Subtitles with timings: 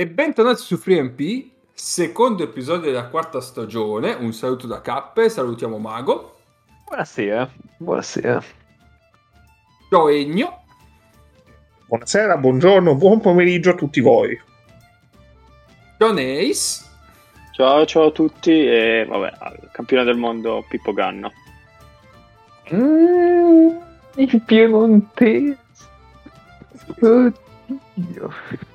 [0.00, 4.14] E bentornati su FreeMP, secondo episodio della quarta stagione.
[4.14, 6.38] Un saluto da Cappe, salutiamo Mago.
[6.86, 8.42] Buonasera, buonasera.
[9.90, 10.64] Ciao Egno.
[11.84, 14.40] Buonasera, buongiorno, buon pomeriggio a tutti voi.
[15.98, 16.90] Ciao Neis.
[17.52, 21.30] Ciao, ciao a tutti e vabbè, campione del mondo Pippo Ganna.
[22.72, 23.76] Mm,
[24.14, 25.58] il piemontese.
[27.00, 28.69] Oddio.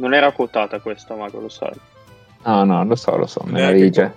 [0.00, 1.72] Non era quotata questa, Mago, lo sai.
[2.44, 4.10] No, no, lo so, lo so, me Eh, l'avevi già...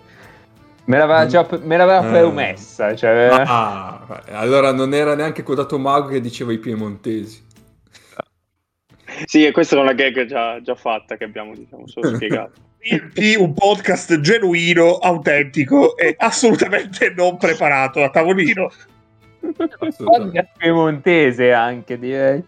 [0.85, 2.19] Me l'aveva già me l'aveva Eh.
[2.19, 3.29] promessa, cioè...
[3.31, 7.43] Ah, allora non era neanche codato Mago che diceva i piemontesi.
[9.25, 12.53] Sì, e questa è una gag già, già fatta che abbiamo, diciamo, solo spiegato.
[13.37, 18.71] Un podcast genuino, autentico e assolutamente non preparato a tavolino.
[19.41, 20.03] Assolutamente.
[20.03, 22.43] Podcast piemontese anche, direi.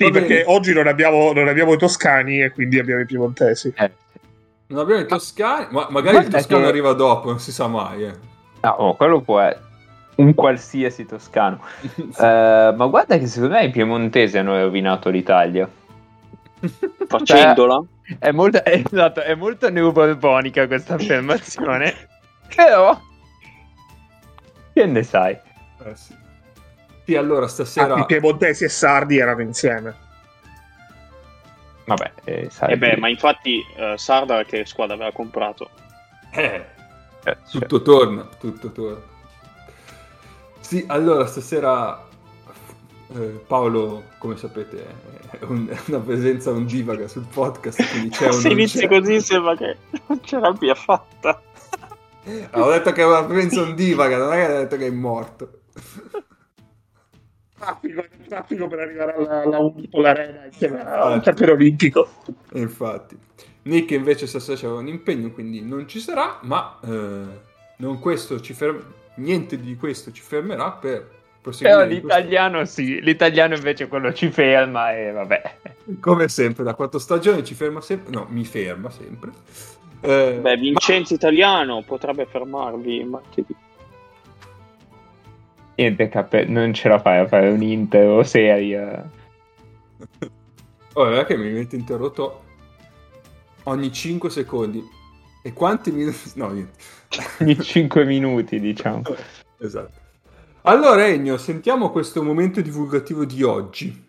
[0.00, 0.26] Sì, Va bene.
[0.26, 3.70] perché oggi non abbiamo, non abbiamo i toscani e quindi abbiamo i piemontesi.
[3.76, 3.90] Eh.
[4.68, 7.66] Non abbiamo i toscani, ma magari il Guarda toscano che- arriva dopo, non si sa
[7.66, 8.04] mai.
[8.04, 8.14] Eh.
[8.62, 9.68] No, oh, quello può essere
[10.16, 11.60] un qualsiasi toscano.
[12.18, 15.68] Eh, ma guarda che secondo me i piemontesi hanno rovinato l'Italia.
[17.06, 17.82] Facendola?
[18.18, 21.94] È molto, esatto, è molto neoborbonica questa affermazione.
[22.54, 22.98] Però...
[24.72, 25.32] Che ne sai?
[25.84, 26.14] Eh, sì.
[27.10, 27.94] Sì, allora stasera...
[27.94, 29.92] Ah, I piemontesi e sardi erano insieme.
[31.84, 32.74] Vabbè, eh, sai.
[32.74, 35.70] E beh, ma infatti eh, Sarda che squadra aveva comprato?
[36.30, 36.64] Eh,
[37.24, 39.02] Eh, tutto torna, tutto torna.
[40.60, 42.00] Sì, allora stasera
[43.12, 44.86] eh, Paolo, come sapete,
[45.30, 48.32] è un- è una presenza ondivaga sul podcast, quindi c'è un...
[48.38, 49.76] Se inizi così sembra che
[50.06, 51.42] non ce l'abbia fatta.
[52.50, 54.90] Ah, ho detto che è una presenza ondivaga, non è che ho detto che è
[54.90, 55.50] morto.
[57.60, 62.08] Traffico, traffico per arrivare alla, alla Unipol Arena insieme al campione olimpico.
[62.54, 63.18] Infatti.
[63.62, 67.22] Nick invece stasera c'aveva un impegno, quindi non ci sarà, ma eh,
[67.76, 68.82] non questo ci ferm-
[69.16, 71.06] niente di questo ci fermerà per
[71.42, 71.76] proseguire.
[71.76, 75.54] Però in questo- l'italiano sì, l'italiano invece quello ci ferma e vabbè.
[76.00, 78.10] Come sempre, da quattro stagioni ci ferma sempre.
[78.14, 79.30] No, mi ferma sempre.
[80.00, 83.54] Eh, Beh, Vincenzo Italiano potrebbe fermarvi martedì.
[85.80, 88.84] Niente, cape, non ce la fai a fare un intero serie.
[88.84, 89.10] ma-
[90.92, 92.42] Oh, che mi mette interrotto
[93.62, 94.86] ogni 5 secondi.
[95.42, 96.18] E quanti minuti?
[96.34, 96.78] No, niente.
[97.40, 99.00] Ogni 5 minuti, diciamo.
[99.58, 99.98] esatto.
[100.62, 104.08] Allora, Egno, sentiamo questo momento divulgativo di oggi.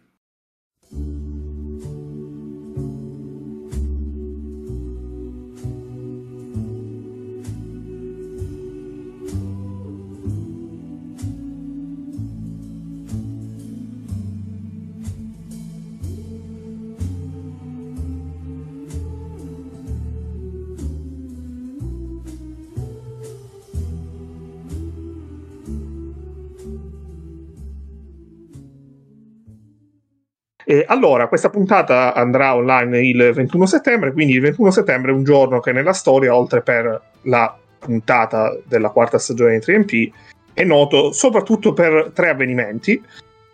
[30.72, 35.26] E allora, questa puntata andrà online il 21 settembre, quindi il 21 settembre è un
[35.26, 40.12] giorno che nella storia, oltre per la puntata della quarta stagione di 3MP,
[40.54, 43.04] è noto soprattutto per tre avvenimenti.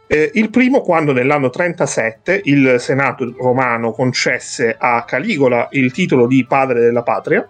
[0.06, 6.46] Eh, il primo, quando nell'anno 37 il Senato romano concesse a Caligola il titolo di
[6.48, 7.50] padre della patria.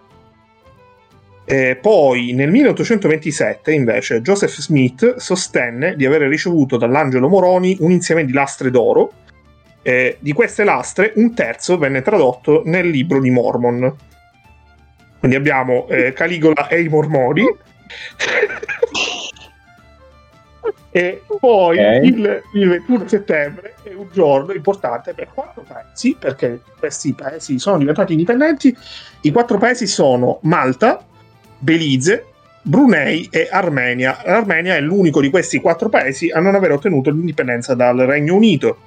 [1.44, 8.24] Eh, poi nel 1827 invece Joseph Smith sostenne di aver ricevuto dall'angelo Moroni un insieme
[8.24, 9.26] di lastre d'oro.
[9.88, 13.96] Eh, di queste lastre un terzo venne tradotto nel libro di Mormon.
[15.18, 17.46] Quindi abbiamo eh, Caligola e i Mormoni.
[20.92, 22.04] e poi Ok.
[22.04, 27.78] il, il 21 settembre è un giorno importante per quattro paesi, perché questi paesi sono
[27.78, 28.76] diventati indipendenti.
[29.22, 31.02] I quattro paesi sono Malta,
[31.60, 32.26] Belize,
[32.62, 34.22] Brunei e Armenia.
[34.26, 38.87] L'Armenia è l'unico di questi quattro paesi a non aver ottenuto l'indipendenza dal Regno Unito.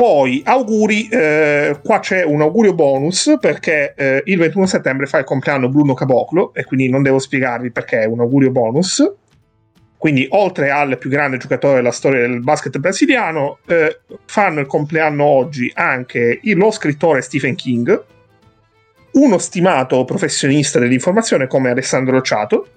[0.00, 5.26] Poi auguri, eh, qua c'è un augurio bonus perché eh, il 21 settembre fa il
[5.26, 9.04] compleanno Bruno Caboclo e quindi non devo spiegarvi perché è un augurio bonus.
[9.98, 15.22] Quindi oltre al più grande giocatore della storia del basket brasiliano, eh, fanno il compleanno
[15.22, 18.04] oggi anche lo scrittore Stephen King,
[19.12, 22.68] uno stimato professionista dell'informazione come Alessandro Ciato,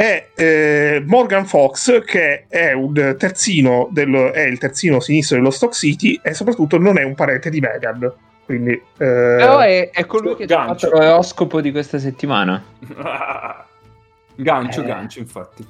[0.00, 5.74] e eh, Morgan Fox che è, un terzino del- è il terzino sinistro dello Stock
[5.74, 8.10] City e soprattutto non è un parente di Megan.
[8.46, 10.88] Quindi, eh, Però è, è colui che ha Gancio.
[10.88, 12.64] fatto l'oroscopo di questa settimana.
[14.36, 14.84] gancio, Eh.
[14.86, 15.66] gancio, infatti.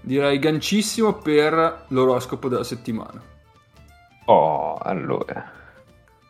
[0.00, 3.20] Direi gancissimo per l'oroscopo della settimana.
[4.24, 5.44] Oh, allora.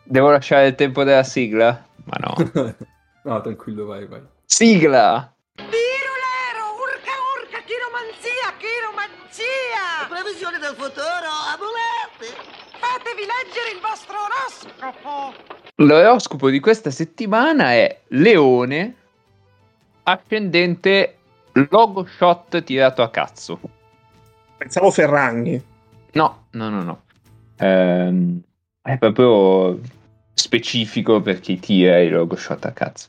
[0.03, 1.85] Devo lasciare il tempo della sigla?
[2.03, 2.75] Ma no.
[3.23, 4.21] no, tranquillo, vai, vai.
[4.45, 5.33] Sigla!
[5.55, 10.09] Pirulero, urca urca, chiromanzia, chiromanzia!
[10.09, 12.33] Previsione del futuro, amuleti!
[12.79, 15.33] Fatevi leggere il vostro oroscopo!
[15.75, 18.95] L'oroscopo di questa settimana è Leone,
[20.03, 21.19] ascendente
[21.69, 23.59] logo shot tirato a cazzo.
[24.57, 25.63] Pensavo Ferragni.
[26.13, 27.03] No, no, no, no.
[27.57, 28.41] Ehm,
[28.81, 29.79] è proprio
[30.33, 33.07] specifico per chi tira i logo shot a cazzo.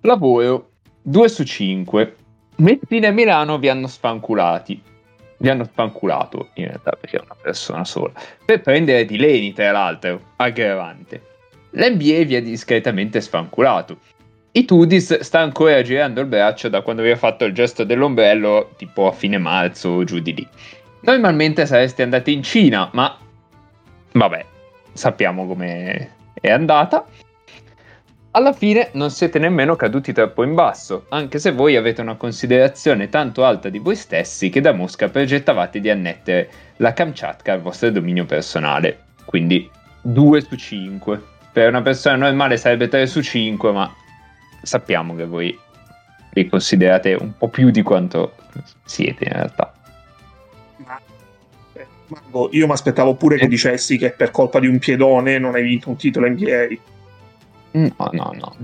[0.00, 0.72] Lavoro
[1.06, 2.16] 2 su 5.
[2.56, 4.80] Messina e Milano vi hanno sfanculati.
[5.36, 8.12] Vi hanno spanculato in realtà perché è una persona sola.
[8.42, 11.20] Per prendere di Leni, tra l'altro, aggravante.
[11.72, 13.98] L'NBA vi ha discretamente sfanculato.
[14.52, 18.70] I Tudis sta ancora girando il braccio da quando vi ha fatto il gesto dell'ombrello
[18.78, 20.48] tipo a fine marzo o giù di lì.
[21.00, 23.14] Normalmente sareste andati in Cina, ma
[24.12, 24.46] vabbè,
[24.94, 27.04] sappiamo come è andata.
[28.36, 33.08] Alla fine non siete nemmeno caduti troppo in basso, anche se voi avete una considerazione
[33.08, 37.92] tanto alta di voi stessi che da Mosca progettavate di annettere la Kamchatka al vostro
[37.92, 39.04] dominio personale.
[39.24, 39.70] Quindi
[40.02, 41.22] 2 su 5.
[41.52, 43.94] Per una persona normale sarebbe 3 su 5, ma
[44.62, 45.56] sappiamo che voi
[46.32, 48.34] vi considerate un po' più di quanto
[48.84, 49.72] siete in realtà.
[51.74, 55.54] Eh, Marco, io mi aspettavo pure che dicessi che per colpa di un piedone non
[55.54, 56.93] hai vinto un titolo NBA.
[57.74, 58.56] No, no, no.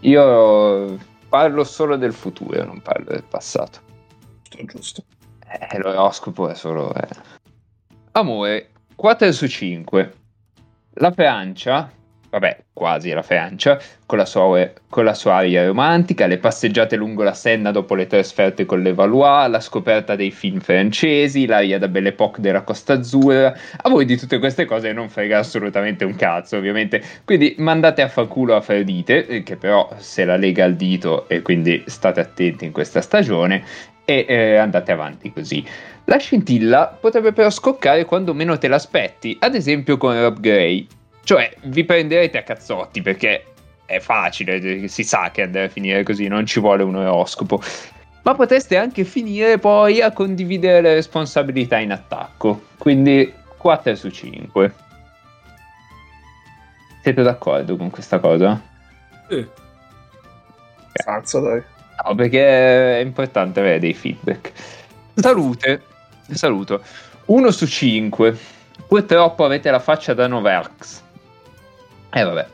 [0.00, 0.98] Io
[1.28, 3.78] parlo solo del futuro, non parlo del passato.
[4.48, 5.04] Giusto, giusto.
[5.46, 6.92] Eh, l'oroscopo è solo...
[6.94, 7.08] Eh.
[8.12, 10.14] Amore, 4 su 5.
[10.94, 11.90] La Francia,
[12.30, 17.22] vabbè, quasi la Francia, con la, sua, con la sua aria romantica, le passeggiate lungo
[17.22, 21.88] la Senna dopo le trasferte con le Valois, la scoperta dei film francesi, l'aria da
[21.88, 23.54] Belle Époque della Costa Azzurra.
[23.82, 27.02] A voi di tutte queste cose non frega assolutamente un cazzo, ovviamente.
[27.24, 31.42] Quindi mandate a fa culo Afrodite, eh, che però se la lega al dito e
[31.42, 33.62] quindi state attenti in questa stagione
[34.04, 35.64] e eh, andate avanti così.
[36.06, 40.86] La scintilla potrebbe però scoccare quando meno te l'aspetti, ad esempio con Rob Gray.
[41.22, 43.44] Cioè, vi prenderete a cazzotti perché
[43.84, 47.62] è facile, si sa che andrà a finire così, non ci vuole un oroscopo.
[48.22, 52.66] Ma potreste anche finire poi a condividere le responsabilità in attacco.
[52.78, 54.74] Quindi 4 su 5.
[57.02, 58.60] Siete d'accordo con questa cosa?
[59.28, 59.46] Sì.
[60.92, 61.62] Salsa, dai.
[62.04, 64.52] No, perché è importante avere dei feedback.
[65.14, 65.82] Salute,
[66.30, 66.82] saluto.
[67.26, 68.38] 1 su 5.
[68.86, 71.02] Purtroppo avete la faccia da Noverx.
[72.12, 72.46] E eh, vabbè.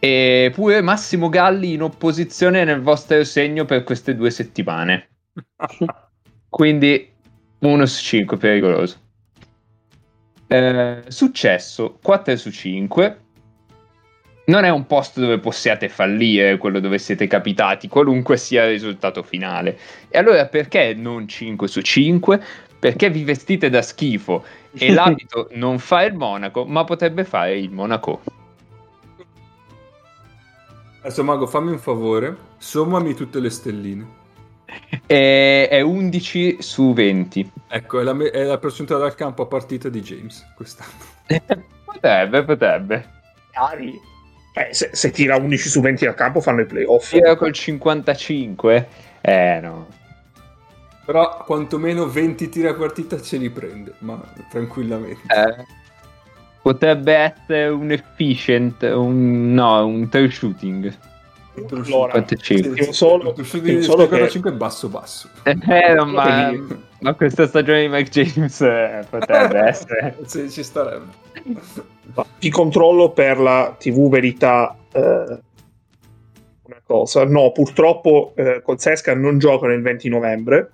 [0.00, 5.10] E pure Massimo Galli in opposizione nel vostro segno per queste due settimane.
[6.48, 7.08] Quindi
[7.60, 8.96] 1 su 5, pericoloso.
[10.48, 13.18] Eh, successo 4 su 5.
[14.46, 19.22] Non è un posto dove possiate fallire, quello dove siete capitati, qualunque sia il risultato
[19.22, 19.78] finale.
[20.08, 22.42] E allora perché non 5 su 5?
[22.80, 27.70] Perché vi vestite da schifo e l'abito non fa il monaco, ma potrebbe fare il
[27.70, 28.22] monaco.
[31.02, 34.18] Adesso Mago, fammi un favore, sommami tutte le stelline.
[35.06, 37.52] È, è 11 su 20.
[37.68, 40.92] Ecco, è la, me- è la percentuale dal campo a partita di James quest'anno.
[41.84, 43.10] potrebbe, potrebbe.
[43.52, 43.98] Ari.
[44.52, 47.10] Eh, se, se tira 11 su 20 al campo fanno i playoff.
[47.10, 48.88] Tira col 55?
[49.22, 49.86] Eh no.
[51.06, 55.22] Però quantomeno 20 tiri a partita ce li prende, ma tranquillamente.
[55.26, 55.64] Eh,
[56.62, 60.96] potrebbe essere un efficient, un, no, un true shooting.
[61.70, 62.84] Allora, 55.
[62.84, 65.28] io solo, solo 55 basso basso.
[65.42, 66.52] Eh, no, ma,
[67.00, 70.16] ma questa stagione di Mike James eh, potrebbe essere.
[70.24, 71.06] Sì, ci starebbe.
[72.38, 75.38] ti controllo per la TV Verità eh,
[76.62, 77.24] una cosa.
[77.24, 80.72] No, purtroppo eh, col Sesca non giocano il 20 novembre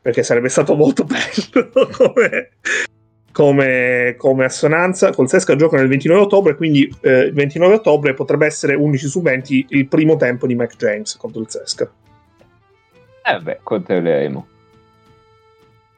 [0.00, 2.50] perché sarebbe stato molto bello come,
[3.38, 5.12] come, come assonanza.
[5.12, 9.22] Col Sesca giocano il 29 ottobre, quindi eh, il 29 ottobre potrebbe essere 11 su
[9.22, 11.88] 20 il primo tempo di Mac James contro il Sesca.
[13.24, 14.46] Eh beh, controlleremo.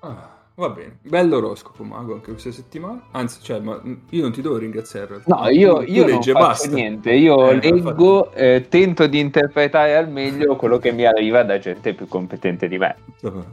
[0.00, 3.06] Ah, va bene, bello oroscopo Mago anche questa settimana.
[3.12, 3.80] Anzi, cioè, ma
[4.10, 5.22] io non ti devo ringraziare.
[5.24, 6.68] No, io, io non leggi e faccio basta.
[6.74, 11.58] niente, io Eh, leggo, eh, tento di interpretare al meglio quello che mi arriva da
[11.58, 12.96] gente più competente di me.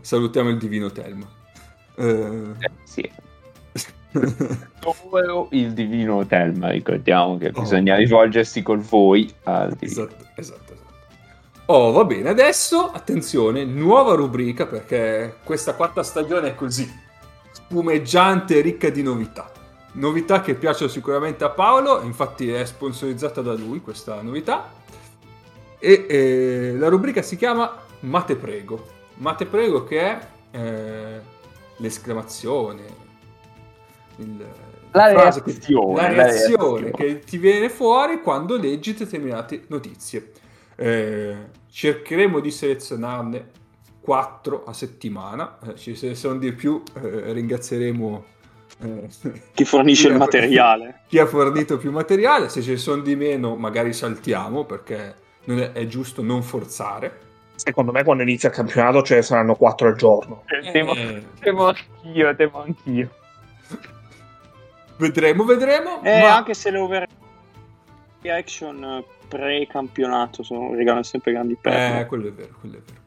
[0.01, 1.25] Salutiamo il divino Telma.
[1.96, 2.03] Eh,
[2.60, 3.10] Eh, sì.
[4.79, 7.62] Solo il divino Telma, ricordiamo che Oh.
[7.62, 10.03] bisogna rivolgersi col voi al divino.
[10.03, 10.86] esatto, esatto, esatto.
[11.65, 16.89] Oh, va bene, adesso attenzione, nuova rubrica perché questa quarta stagione è così,
[17.51, 19.51] spumeggiante e ricca di novità.
[19.93, 24.71] novità che piacciono sicuramente a Paolo, infatti è sponsorizzata da lui questa novità.
[25.79, 28.86] E eh, la rubrica si chiama Mate Prego.
[29.15, 30.19] Mate Prego che è
[30.51, 31.19] eh,
[31.77, 32.83] l'esclamazione,
[34.17, 34.45] il,
[34.91, 36.91] La frase che- reazione, la la reazione reazione.
[36.91, 40.31] che ti viene fuori quando leggi determinate notizie.
[40.75, 41.36] Eh,
[41.69, 43.50] cercheremo di selezionarne
[44.01, 45.57] 4 a settimana.
[45.75, 48.24] Eh, se sono di più, eh, ringrazieremo
[48.79, 49.07] eh,
[49.53, 51.01] Chi fornisce il chi ha- materiale.
[51.09, 52.47] chi ha fornito più materiale.
[52.50, 57.25] Se ce ne sono di meno, magari saltiamo perché non è, è giusto non forzare.
[57.55, 60.43] Secondo me quando inizia il campionato ce ne saranno 4 al giorno.
[60.71, 61.24] Temo, Eh.
[61.39, 63.09] temo anch'io, temo anch'io.
[64.98, 66.01] Vedremo, vedremo.
[66.04, 67.08] Eh, ma- anche se le over
[68.25, 72.06] action pre-campionato sono, regalano sempre grandi Eh, perle.
[72.06, 73.06] quello è vero, quello è vero.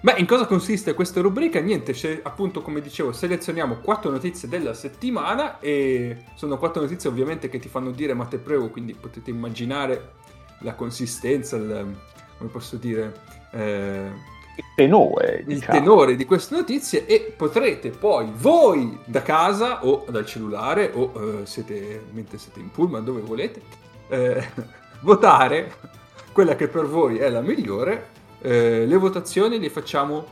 [0.00, 1.60] Beh, in cosa consiste questa rubrica?
[1.60, 7.48] Niente, se- appunto, come dicevo, selezioniamo quattro notizie della settimana e sono quattro notizie ovviamente
[7.48, 10.12] che ti fanno dire Mate Prego, quindi potete immaginare
[10.60, 11.96] la consistenza, il,
[12.38, 13.14] come posso dire,
[13.52, 14.10] eh,
[14.56, 15.78] Il tenore, il diciamo.
[15.78, 21.46] tenore di queste notizie e potrete poi voi da casa o dal cellulare o eh,
[21.46, 23.60] siete, mentre siete in pullman dove volete
[24.08, 24.46] eh,
[25.00, 25.72] votare
[26.32, 30.24] quella che per voi è la migliore Eh, le votazioni le facciamo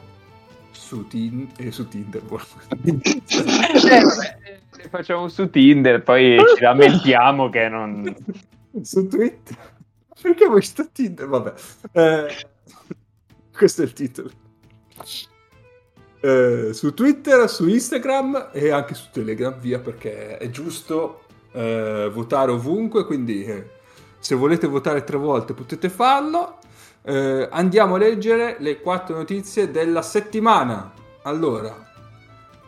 [0.70, 2.22] su, Tin- eh, su Tinder
[2.84, 8.14] Eh, le facciamo su Tinder, poi ci lamentiamo che non...
[8.82, 9.56] su Twitter.
[10.20, 11.26] Perché vuoi sto Tinder?
[11.26, 11.52] Vabbè.
[11.92, 12.26] Eh,
[13.56, 14.30] questo è il titolo
[16.20, 22.50] Eh, su Twitter, su Instagram e anche su Telegram, via perché è giusto eh, votare
[22.50, 23.70] ovunque, quindi eh,
[24.18, 26.58] se volete votare tre volte potete farlo.
[27.02, 30.92] Eh, andiamo a leggere le quattro notizie della settimana.
[31.24, 31.92] Allora,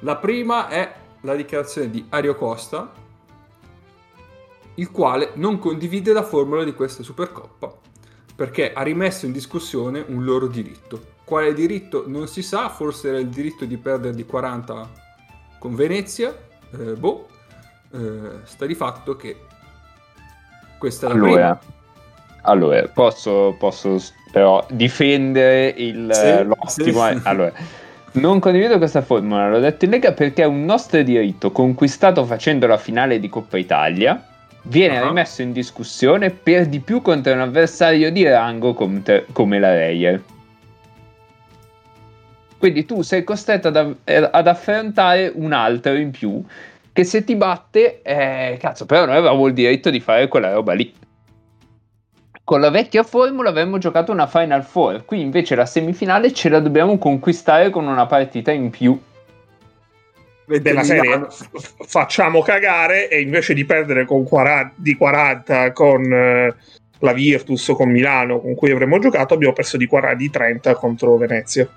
[0.01, 2.93] la prima è la dichiarazione di Ario Costa,
[4.75, 7.86] il quale non condivide la formula di questa Supercoppa
[8.37, 11.15] perché ha rimesso in discussione un loro diritto.
[11.25, 14.89] Quale diritto non si sa, forse era il diritto di perdere di 40
[15.59, 16.37] con Venezia,
[16.73, 17.27] eh, boh,
[17.93, 17.99] eh,
[18.45, 19.41] sta di fatto che
[20.79, 21.75] questa è la Allora, prima.
[22.43, 23.99] allora posso, posso
[24.31, 27.09] però difendere il, Sì, eh, l'ottimo...
[27.09, 27.21] sì.
[27.25, 27.53] Allora,
[28.13, 32.67] non condivido questa formula, l'ho detto in Lega perché è un nostro diritto conquistato facendo
[32.67, 34.23] la finale di Coppa Italia.
[34.69, 35.07] Viene Ah.
[35.07, 40.23] rimesso in discussione per di più contro un avversario di rango come, come la Reyer.
[42.59, 46.43] Quindi tu sei costretto ad, av- eh, ad affrontare un altro in più
[46.93, 50.73] che se ti batte, eh, cazzo, però noi avevamo il diritto di fare quella roba
[50.73, 50.93] lì.
[52.43, 56.61] Con la vecchia formula avremmo giocato una Final Four, qui invece la semifinale ce la
[56.61, 58.99] dobbiamo conquistare con una partita in più.
[60.47, 61.27] Della serie
[61.87, 66.55] facciamo cagare e invece di perdere con 40, di 40 con eh,
[67.01, 70.75] la Virtus o con Milano con cui avremmo giocato abbiamo perso di 40 di 30
[70.77, 71.69] contro Venezia.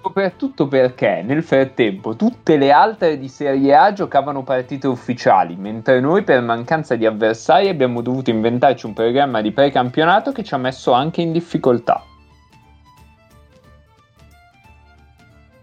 [0.00, 6.22] Soprattutto perché nel frattempo tutte le altre di Serie A giocavano partite ufficiali, mentre noi
[6.22, 10.90] per mancanza di avversari abbiamo dovuto inventarci un programma di precampionato che ci ha messo
[10.90, 12.04] anche in difficoltà.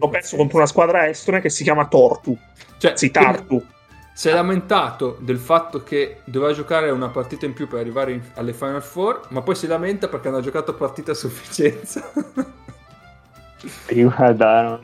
[0.00, 2.36] Ho perso contro una squadra estone che si chiama Tortu,
[2.78, 3.64] cioè, quindi Tartu.
[4.14, 8.22] si è lamentato del fatto che doveva giocare una partita in più per arrivare in-
[8.34, 12.10] alle Final Four, ma poi si lamenta perché hanno giocato partita a sufficienza.
[13.90, 14.80] Guarda, no.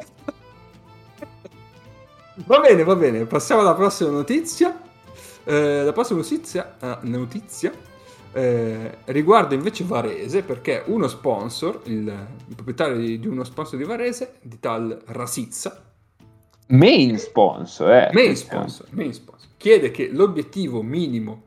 [2.45, 4.79] Va bene, va bene, passiamo alla prossima notizia.
[5.45, 7.73] Eh, la prossima notizia, ah, notizia
[8.37, 12.03] eh, riguarda invece Varese perché uno sponsor, il,
[12.49, 15.83] il proprietario di, di uno sponsor di Varese, di tal Rasizza,
[16.69, 18.11] main sponsor, eh.
[18.13, 21.45] main sponsor, main sponsor, chiede che l'obiettivo minimo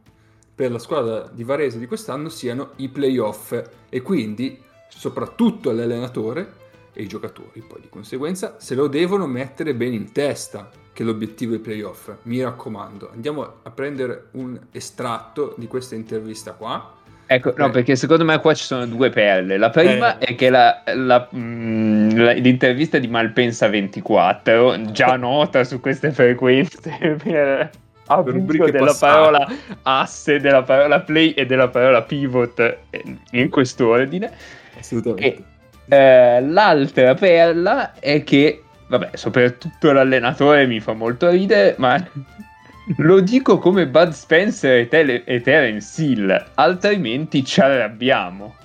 [0.56, 6.54] per la squadra di Varese di quest'anno siano i playoff e quindi soprattutto l'allenatore
[6.92, 7.62] e i giocatori.
[7.62, 12.44] Poi di conseguenza se lo devono mettere bene in testa che l'obiettivo è playoff mi
[12.44, 16.96] raccomando andiamo a prendere un estratto di questa intervista qua
[17.32, 17.70] Ecco, no, Eh.
[17.70, 19.58] perché secondo me qua ci sono due perle.
[19.58, 20.26] La prima Eh.
[20.30, 26.80] è che la- la- mh, la- l'intervista di Malpensa 24, già nota su queste frequenze
[27.22, 27.70] per
[28.08, 29.12] rubriche della passate.
[29.14, 29.48] parola
[29.84, 33.04] asse, della parola play e della parola pivot eh,
[33.34, 34.32] in quest'ordine.
[34.80, 35.44] assolutamente
[35.88, 41.96] E eh, l'altra perla è che, vabbè, soprattutto l'allenatore mi fa molto ridere, ma
[42.98, 48.56] lo dico come Bud Spencer e, Tele- e Terence Hill, altrimenti ci arrabbiamo.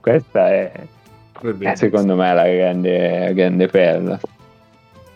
[0.00, 0.72] Questa è,
[1.40, 4.20] è, secondo me la grande, grande perla.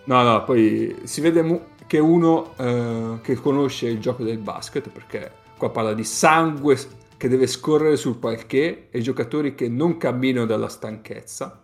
[0.04, 4.88] No, no, poi si vede mu- che uno eh, che conosce il gioco del basket,
[4.88, 6.76] perché qua parla di sangue
[7.16, 11.60] che deve scorrere sul parquet e giocatori che non camminano dalla stanchezza.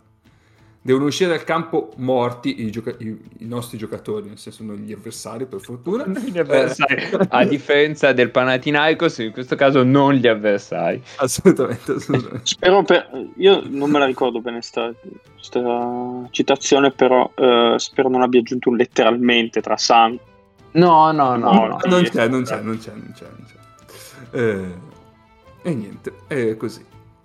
[0.85, 4.93] Devono uscire dal campo morti i, gioca- i- i nostri giocatori, nel senso non gli
[4.93, 6.05] avversari per fortuna.
[6.11, 7.09] Gli avversari.
[7.29, 11.01] A differenza del Panathinaikos, in questo caso non gli avversari.
[11.19, 12.41] Assolutamente, assolutamente.
[12.47, 13.09] Spero per...
[13.37, 14.93] Io non me la ricordo bene sta,
[15.37, 20.19] sta citazione, però eh, spero non abbia aggiunto un letteralmente tra sangue.
[20.73, 21.53] No, no, no.
[21.53, 21.79] No, no.
[21.85, 23.27] non c'è, non c'è, non c'è, non c'è.
[23.37, 24.37] Non c'è.
[24.37, 26.85] Eh, e niente, è così.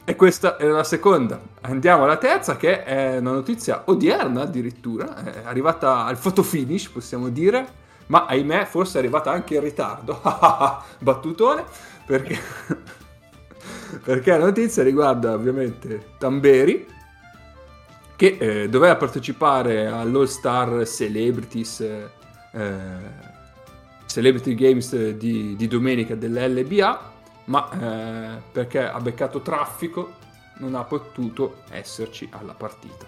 [0.10, 1.38] E questa era la seconda.
[1.64, 5.22] Andiamo alla terza, che è una notizia odierna addirittura.
[5.22, 7.68] È arrivata al fotofinish, possiamo dire.
[8.06, 10.22] Ma ahimè, forse è arrivata anche in ritardo.
[11.00, 11.66] Battutone.
[12.06, 12.40] Perché...
[14.02, 16.88] perché la notizia riguarda ovviamente Tamberi,
[18.16, 21.82] che eh, doveva partecipare all'All Star Celebrities.
[21.82, 23.26] eh,
[24.06, 27.16] Celebrity Games di, di domenica dell'LBA,
[27.48, 30.16] ma eh, perché ha beccato traffico
[30.60, 33.06] non ha potuto esserci alla partita.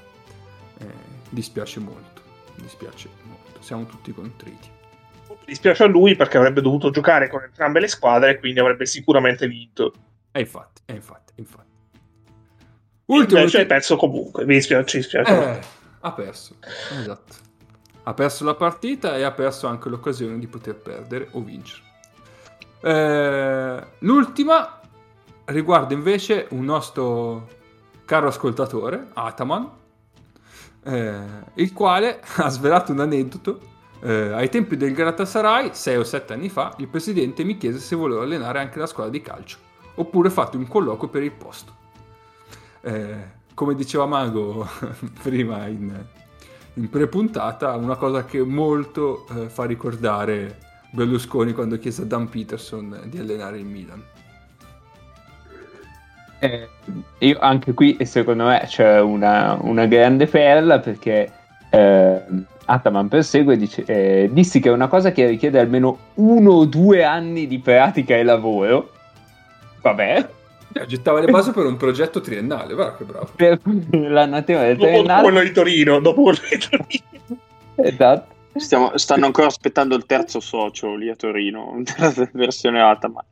[0.79, 0.85] Eh,
[1.29, 2.21] dispiace molto,
[2.55, 4.69] dispiace molto, siamo tutti contriti.
[5.29, 8.85] Mi dispiace a lui perché avrebbe dovuto giocare con entrambe le squadre e quindi avrebbe
[8.85, 9.93] sicuramente vinto.
[10.31, 11.67] E infatti, e infatti, infatti.
[13.05, 14.45] Ultimo Invece hai perso comunque.
[14.45, 15.31] Mi dispiace, ci dispiace.
[15.33, 15.59] Eh,
[16.01, 16.57] ha perso,
[16.99, 17.35] esatto.
[18.03, 21.88] Ha perso la partita e ha perso anche l'occasione di poter perdere o vincere.
[22.81, 24.79] Eh, l'ultima
[25.45, 27.47] riguarda invece un nostro
[28.05, 29.69] caro ascoltatore, Ataman,
[30.83, 31.19] eh,
[31.55, 33.77] il quale ha svelato un aneddoto.
[34.01, 37.95] Eh, ai tempi del Galatasaray, 6 o 7 anni fa, il presidente mi chiese se
[37.95, 39.57] volevo allenare anche la squadra di calcio,
[39.95, 41.75] oppure fate un colloquio per il posto.
[42.81, 44.65] Eh, come diceva Mago
[45.21, 45.93] prima in,
[46.75, 52.99] in pre-puntata, una cosa che molto eh, fa ricordare Berlusconi quando chiese a Dan Peterson
[53.05, 54.03] di allenare il Milan.
[56.41, 56.67] Eh,
[57.19, 61.29] io anche qui, secondo me, c'è una, una grande perla perché
[61.69, 62.21] eh,
[62.65, 66.65] Ataman persegue e dice: eh, Dissi che è una cosa che richiede almeno uno o
[66.65, 68.91] due anni di pratica e lavoro.
[69.81, 70.29] Vabbè,
[70.73, 73.29] Eh, gettava le basi per un progetto triennale, guarda che bravo.
[73.35, 73.59] per
[73.91, 75.23] l'annatema del Dopo, dopo triennale.
[75.23, 77.41] quello di Torino, dopo quello di Torino.
[77.75, 78.35] Esatto.
[78.55, 83.23] Stiamo- stanno ancora aspettando il terzo socio lì a Torino, della versione Ataman.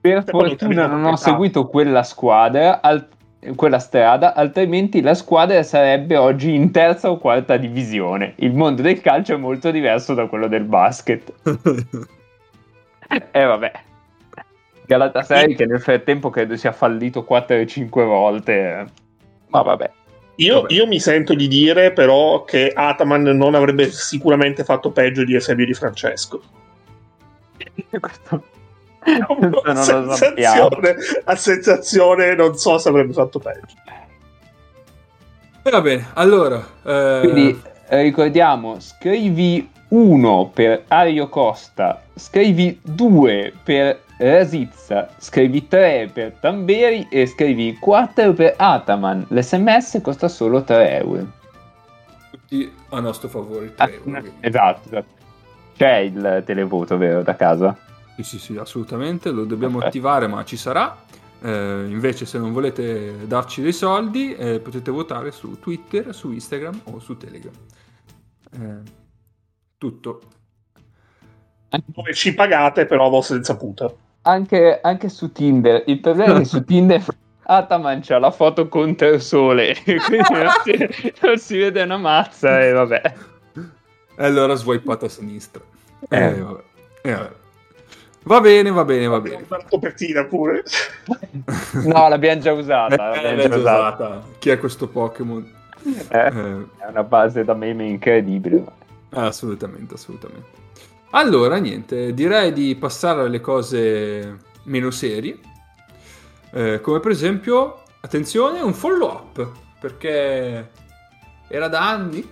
[0.00, 3.08] Per poi fortuna non ho seguito quella squadra, al-
[3.54, 8.34] quella strada, altrimenti la squadra sarebbe oggi in terza o quarta divisione.
[8.36, 11.32] Il mondo del calcio è molto diverso da quello del basket.
[13.08, 13.70] E vabbè.
[14.86, 18.86] Galatasaray che nel frattempo credo sia fallito 4 o 5 volte.
[19.48, 19.90] Ma vabbè.
[20.36, 25.34] Io, io mi sento di dire però che Ataman non avrebbe sicuramente fatto peggio di
[25.34, 26.42] Eusebio Di Francesco.
[28.00, 28.44] Questo,
[29.74, 30.14] sappiamo.
[30.14, 33.74] sensazione, a sensazione non so se avrebbe fatto peggio.
[35.62, 36.64] E va bene, allora...
[36.84, 46.10] eh, Quindi eh, ricordiamo, scrivi 1 per Ario Costa, scrivi 2 per Rasizza, scrivi 3
[46.12, 49.26] per Tamberi e scrivi 4 per Ataman.
[49.28, 51.32] L'SMS costa solo 3 euro.
[52.30, 53.72] tutti a nostro favore.
[53.76, 54.32] Ah, tre euro, quindi.
[54.40, 55.14] esatto, esatto.
[55.76, 57.76] C'è il televoto, vero, da casa?
[58.16, 59.86] Sì, sì, sì, assolutamente, lo dobbiamo Perfetto.
[59.98, 61.04] attivare, ma ci sarà.
[61.42, 66.80] Eh, invece, se non volete darci dei soldi, eh, potete votare su Twitter, su Instagram
[66.84, 67.52] o su Telegram.
[68.58, 68.80] Eh,
[69.76, 70.22] tutto.
[71.84, 73.92] Dove ci pagate però a vostra insaputa.
[74.26, 75.84] Anche, anche su Tinder.
[75.86, 77.02] Il problema è che su Tinder
[77.48, 82.60] Ataman c'ha la foto contro il sole, quindi non si, non si vede una mazza
[82.60, 83.14] e vabbè.
[84.18, 85.62] E allora swipeate a sinistra.
[86.08, 86.24] Eh.
[86.24, 86.62] Eh, vabbè.
[87.02, 87.32] Eh, vabbè.
[88.24, 89.44] Va bene, va bene, va bene.
[89.48, 90.64] Una copertina pure.
[91.84, 93.12] No, l'abbiamo già usata.
[93.12, 94.08] Eh, l'abbiamo già usata.
[94.08, 94.22] usata.
[94.38, 95.48] Chi è questo Pokémon?
[96.08, 96.30] Eh, Eh,
[96.78, 98.64] È una base da meme incredibile.
[99.10, 100.48] assolutamente, assolutamente.
[101.16, 105.38] Allora, niente, direi di passare alle cose meno serie.
[106.50, 109.50] Eh, come per esempio, attenzione, un follow up.
[109.80, 110.70] Perché
[111.48, 112.28] era da anni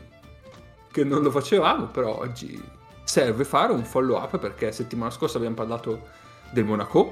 [0.92, 2.62] che non lo facevamo, però oggi
[3.04, 6.08] serve fare un follow up perché settimana scorsa abbiamo parlato
[6.50, 7.10] del Monaco,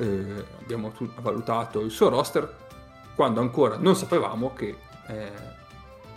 [0.00, 2.56] eh, abbiamo valutato il suo roster
[3.14, 5.30] quando ancora non sapevamo che eh,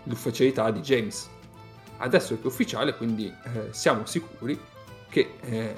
[0.06, 1.30] l'ufficialità di James.
[1.98, 4.70] Adesso è è ufficiale, quindi eh, siamo sicuri
[5.12, 5.76] che eh,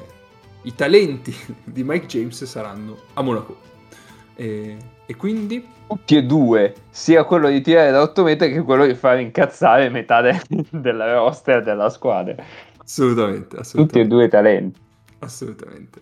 [0.62, 3.58] i talenti di Mike James saranno a Monaco.
[4.36, 8.86] E, e quindi Tutti e due, sia quello di tirare da 8 metri che quello
[8.86, 10.42] di fare incazzare metà de-
[10.72, 12.36] della roster della squadra.
[12.78, 14.08] Assolutamente, Tutti e assolutamente.
[14.08, 14.80] due i talenti.
[15.20, 16.02] Assolutamente.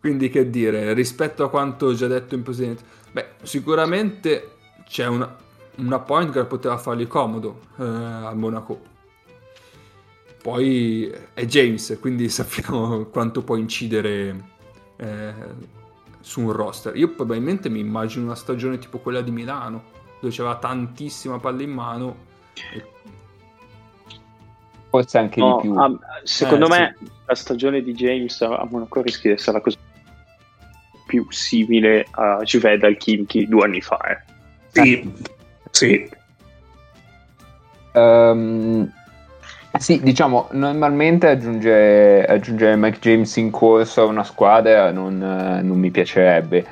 [0.00, 4.52] Quindi che dire, rispetto a quanto già detto in precedenza, beh, sicuramente
[4.86, 5.36] c'è una,
[5.76, 8.80] una point che poteva fargli comodo eh, al Monaco.
[10.42, 14.44] Poi è James, quindi sappiamo quanto può incidere
[14.96, 15.34] eh,
[16.20, 16.96] su un roster.
[16.96, 19.84] Io probabilmente mi immagino una stagione tipo quella di Milano,
[20.20, 22.16] dove c'era tantissima palla in mano.
[22.72, 22.96] e-
[24.90, 25.78] Forse anche No, di più.
[25.78, 26.96] ah, secondo Eh, me
[27.26, 29.76] la stagione di James a Monaco rischia di essere la cosa
[31.06, 33.98] più simile a Juve al Kimchi due anni fa.
[33.98, 34.22] eh.
[34.70, 35.12] Sì,
[35.70, 36.08] sì.
[37.92, 38.92] Ehm,
[39.78, 45.78] sì, diciamo, normalmente aggiungere, aggiungere Mike James in corso a una squadra non, eh, non
[45.78, 46.64] mi piacerebbe.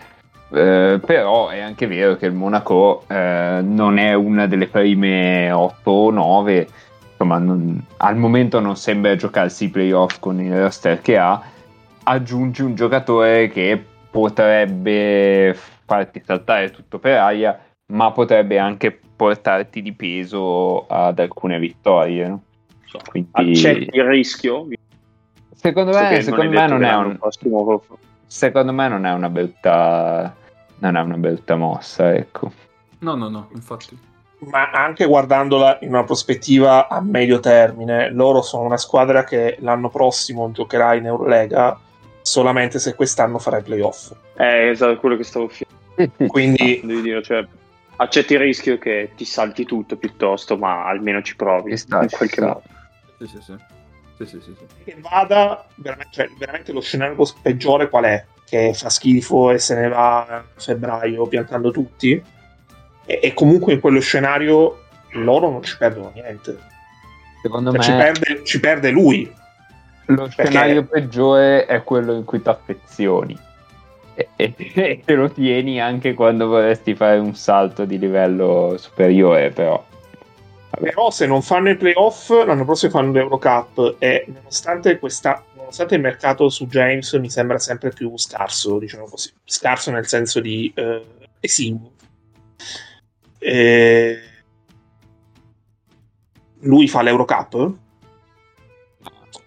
[0.53, 5.91] Eh, però è anche vero che il Monaco eh, non è una delle prime 8
[5.91, 6.69] o 9.
[7.11, 11.41] Insomma, non- al momento non sembra giocarsi i playoff con il roster che ha.
[12.05, 17.59] Aggiungi un giocatore che potrebbe farti saltare tutto per aria,
[17.93, 22.29] ma potrebbe anche portarti di peso ad alcune vittorie.
[22.29, 22.43] no?
[22.87, 24.67] So, Quindi- Accetti il rischio?
[25.55, 27.83] Secondo me, secondo me detto non è un, prossimo-
[28.27, 30.35] secondo me non è una brutta,
[30.79, 32.53] non è una brutta mossa, ecco.
[32.99, 33.99] No, no, no, infatti.
[34.39, 39.89] Ma anche guardandola in una prospettiva a medio termine, loro sono una squadra che l'anno
[39.89, 41.81] prossimo giocherà in Eurolega
[42.21, 44.13] solamente se quest'anno farà i playoff.
[44.37, 47.47] Eh, esatto, quello che stavo finendo Quindi di dire, cioè
[47.97, 52.63] accetti il rischio che ti salti tutto piuttosto, ma almeno ci provi in qualche modo.
[53.19, 53.55] Sì, sì, sì.
[54.19, 54.67] Sì, sì, sì, sì.
[54.85, 58.25] che vada veramente, cioè, veramente lo scenario peggiore qual è?
[58.47, 62.23] Che fa schifo e se ne va a febbraio piantando tutti?
[63.05, 66.59] E, e comunque in quello scenario loro non ci perdono niente.
[67.43, 69.31] Secondo Cioè, me ci, perde, ci perde lui.
[70.07, 73.39] lo perché- scenario peggiore è quello in cui ti affezioni.
[74.15, 79.51] E, e- e te lo tieni anche quando vorresti fare un salto di livello superiore,
[79.51, 79.85] però.
[80.79, 86.03] Però se non fanno i playoff, l'anno prossimo fanno l'Eurocup e nonostante, questa, nonostante il
[86.03, 91.05] mercato su James mi sembra sempre più scarso, diciamo così, scarso nel senso di eh,
[91.41, 91.93] esiguo.
[93.39, 94.21] E...
[96.61, 97.75] Lui fa l'Eurocup?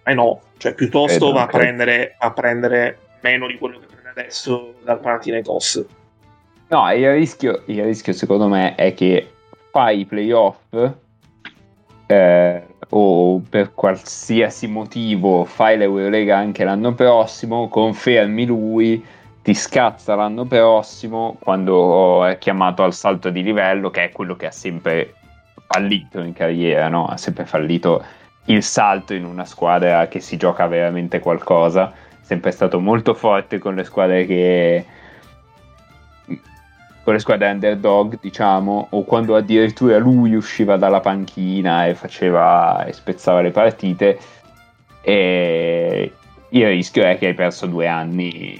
[0.04, 3.86] Eh no, cioè piuttosto Credo, va, a prendere, va a prendere meno di quello che
[3.86, 5.84] prende adesso dal Panathinaikos.
[6.68, 9.32] No, il rischio, il rischio secondo me è che
[9.70, 10.58] fai i playoff
[12.10, 19.04] eh, o per qualsiasi motivo fai l'Eurolega anche l'anno prossimo, confermi lui,
[19.42, 24.46] ti scazza l'anno prossimo quando è chiamato al salto di livello, che è quello che
[24.46, 25.14] ha sempre
[25.68, 27.06] fallito in carriera, no?
[27.06, 28.02] Ha sempre fallito
[28.46, 33.76] il salto in una squadra che si gioca veramente qualcosa, sempre stato molto forte con
[33.76, 34.84] le squadre che
[37.02, 42.92] con le squadre underdog, diciamo, o quando addirittura lui usciva dalla panchina e faceva e
[42.92, 44.18] spezzava le partite.
[45.02, 46.12] E
[46.50, 48.58] il rischio è che hai perso due anni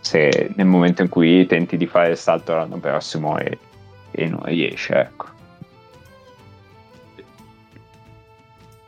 [0.00, 3.58] se nel momento in cui tenti di fare il salto l'anno prossimo e,
[4.10, 5.26] e non riesci, ecco.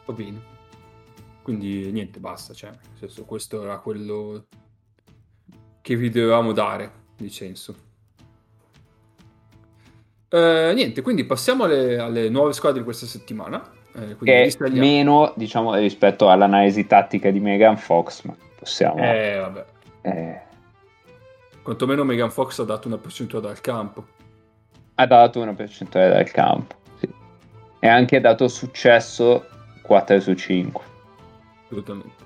[0.07, 0.52] Va bene.
[1.42, 2.52] Quindi niente, basta.
[2.52, 4.46] Cioè, nel senso, questo era quello
[5.80, 7.92] che vi dovevamo dare di senso.
[10.35, 13.62] Eh, niente, quindi passiamo alle, alle nuove squadre di questa settimana.
[13.94, 18.97] Eh, Che meno, diciamo, rispetto all'analisi tattica di Megan Fox, ma possiamo...
[19.01, 19.64] Eh, vabbè.
[20.03, 20.40] eh,
[21.62, 24.07] Quantomeno Megan Fox ha dato una percentuale dal campo.
[24.97, 26.75] ha dato una percentuale dal campo.
[26.99, 27.09] Sì.
[27.79, 29.47] E ha anche dato successo
[29.83, 30.83] 4 su 5.
[31.64, 32.23] Assolutamente.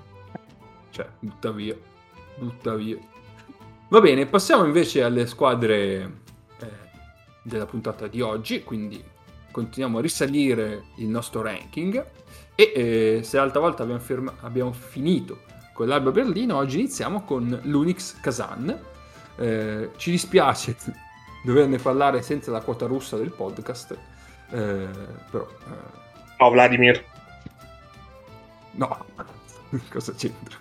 [0.89, 1.75] Cioè, butta via.
[2.39, 2.97] Butta via.
[3.89, 6.21] Va bene, passiamo invece alle squadre
[7.41, 8.63] della puntata di oggi.
[8.63, 9.03] Quindi
[9.51, 12.05] continuiamo a risalire il nostro ranking.
[12.55, 15.41] E eh, se l'altra volta abbiamo, ferma- abbiamo finito
[15.73, 18.77] con l'Alba Berlino, oggi iniziamo con l'Unix Kazan.
[19.37, 20.75] Eh, ci dispiace
[21.45, 23.97] doverne parlare senza la quota russa del podcast.
[24.51, 24.87] eh,
[25.31, 25.97] però, eh,
[26.39, 27.03] No, Vladimir.
[28.71, 29.05] no,
[29.91, 30.57] cosa c'entra?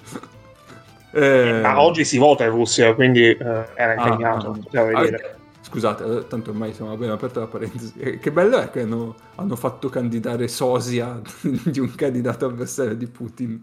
[1.12, 3.36] Eh, Ma oggi si vota in Russia, quindi eh,
[3.74, 4.50] era Ah, impegnato.
[4.72, 4.82] ah.
[4.84, 5.37] vedere.
[5.70, 7.92] Scusate, eh, tanto ormai siamo appena aperta la parentesi.
[7.98, 13.06] Eh, Che bello è che hanno, hanno fatto candidare Sosia di un candidato avversario di
[13.06, 13.62] Putin.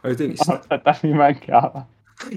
[0.00, 0.52] Avete visto?
[0.52, 1.86] Aspetta, mi mancava.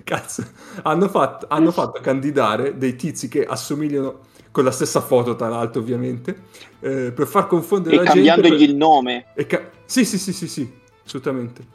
[0.04, 0.44] Cazzo,
[0.84, 4.20] hanno fatto, hanno fatto candidare dei tizi che assomigliano
[4.52, 6.44] con la stessa foto, tra l'altro, ovviamente,
[6.80, 8.30] eh, per far confondere E la gente.
[8.30, 9.26] cambiandogli per- il nome.
[9.36, 10.74] e ca- sì, sì, sì, sì, sì.
[11.06, 11.66] assolutamente.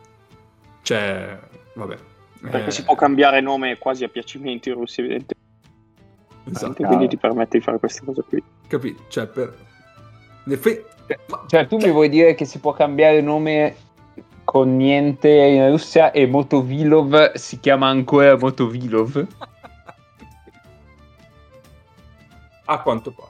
[0.83, 1.39] Cioè,
[1.75, 1.97] vabbè.
[2.51, 5.39] Perché Eh, si può cambiare nome quasi a piacimento in russi, evidentemente.
[6.45, 8.43] Esatto, Quindi ti permette di fare queste cose qui.
[8.67, 9.03] capito?
[9.09, 9.57] Cioè, per...
[10.49, 10.85] effe-
[11.29, 13.77] ma- Cioè, tu mi vuoi dire che si può cambiare nome
[14.45, 19.27] con niente in Russia e Motovilov si chiama ancora Motovilov?
[22.65, 23.29] A quanto pare.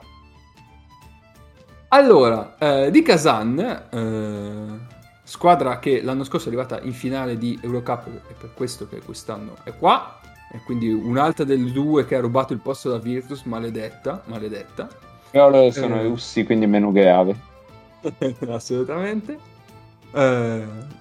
[1.89, 3.59] Allora, eh, di Kazan,
[3.91, 4.79] eh,
[5.23, 9.55] squadra che l'anno scorso è arrivata in finale di Eurocup e per questo che quest'anno
[9.63, 10.19] è qua,
[10.51, 14.87] e quindi un'altra delle due che ha rubato il posto da Virtus, maledetta, maledetta.
[15.29, 16.03] Però loro sono Eh.
[16.07, 17.35] russi, quindi meno grave.
[18.49, 19.37] Assolutamente.
[20.13, 20.99] Eh,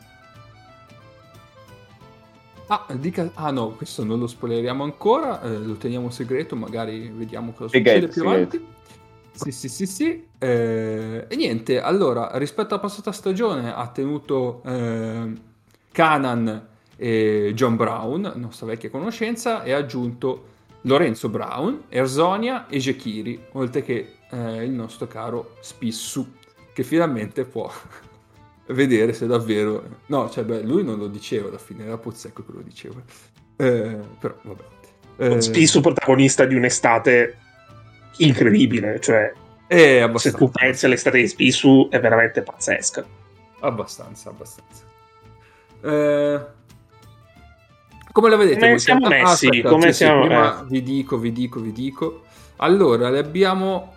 [2.73, 3.29] Ah, dica...
[3.35, 8.07] ah no, questo non lo spoileriamo ancora, eh, lo teniamo segreto, magari vediamo cosa Segreto,
[8.07, 8.57] succede più segreto.
[8.57, 8.79] avanti.
[9.33, 10.27] Sì, sì, sì, sì.
[10.39, 15.33] Eh, e niente, allora, rispetto alla passata stagione ha tenuto eh,
[15.91, 16.69] Canan
[17.03, 20.49] e John Brown, nostra vecchia conoscenza, e ha aggiunto
[20.83, 26.31] Lorenzo Brown, Erzonia e Jekiri, oltre che eh, il nostro caro Spissu,
[26.75, 27.73] che finalmente può
[28.69, 29.83] vedere se davvero...
[30.07, 33.01] No, cioè, beh, lui non lo diceva alla fine, era Pozzecco che lo diceva.
[33.57, 34.63] Eh, però, vabbè.
[35.17, 37.39] Eh, Spisso protagonista di un'estate
[38.19, 39.33] incredibile, cioè
[39.67, 40.37] È se abbastanza.
[40.37, 43.07] tu pensi all'estate di Spissu è veramente pazzesca.
[43.61, 44.85] Abbastanza, abbastanza.
[45.83, 46.59] Eh,
[48.13, 48.59] come la vedete?
[48.61, 49.47] Come siamo Ah, messi?
[49.47, 50.65] aspetta, Come sì, sì, siamo- prima eh.
[50.69, 52.23] vi dico, vi dico, vi dico.
[52.57, 53.95] Allora, le abbiamo...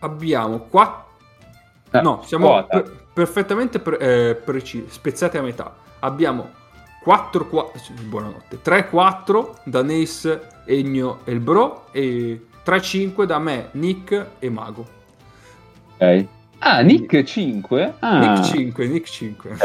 [0.00, 1.06] Abbiamo qua...
[1.92, 3.98] Eh, no, siamo per- perfettamente pre-
[4.30, 5.74] eh, precisi, spezzati a metà.
[6.00, 6.50] Abbiamo
[7.02, 13.38] 4 4 buonanotte 3 4 da Nace, Egno e il Bro e 3 5 da
[13.38, 14.86] me, Nick e Mago.
[15.96, 16.26] Ok.
[16.60, 17.94] Ah, Nick 5?
[17.98, 18.18] Ah.
[18.18, 19.56] Nick 5, Nick 5.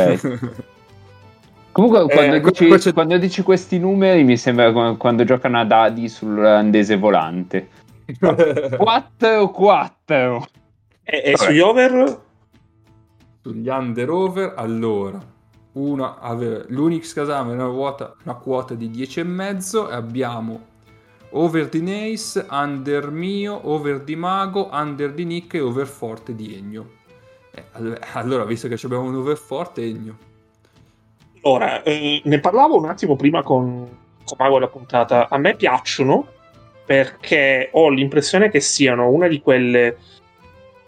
[1.76, 6.96] Comunque, quando, Eh, dici, quando dici questi numeri, mi sembra quando giocano a dadi sull'olandese
[6.96, 7.68] volante.
[8.78, 10.48] 4 4.
[11.04, 12.22] E, e sugli over?
[13.42, 15.20] Sugli under over, allora,
[15.74, 20.66] una aveva, l'Unix Kasame una, quota, una quota di 10,5 e abbiamo
[21.32, 26.56] over di Nace, under mio, over di Mago, under di Nick e over forte di
[26.56, 26.90] Egno.
[27.52, 30.25] Eh, all- allora, visto che abbiamo un over forte, Egno.
[31.48, 33.88] Ora, eh, ne parlavo un attimo prima con,
[34.24, 35.30] con Mago della puntata.
[35.30, 36.28] A me piacciono
[36.84, 39.98] perché ho l'impressione che siano una di quelle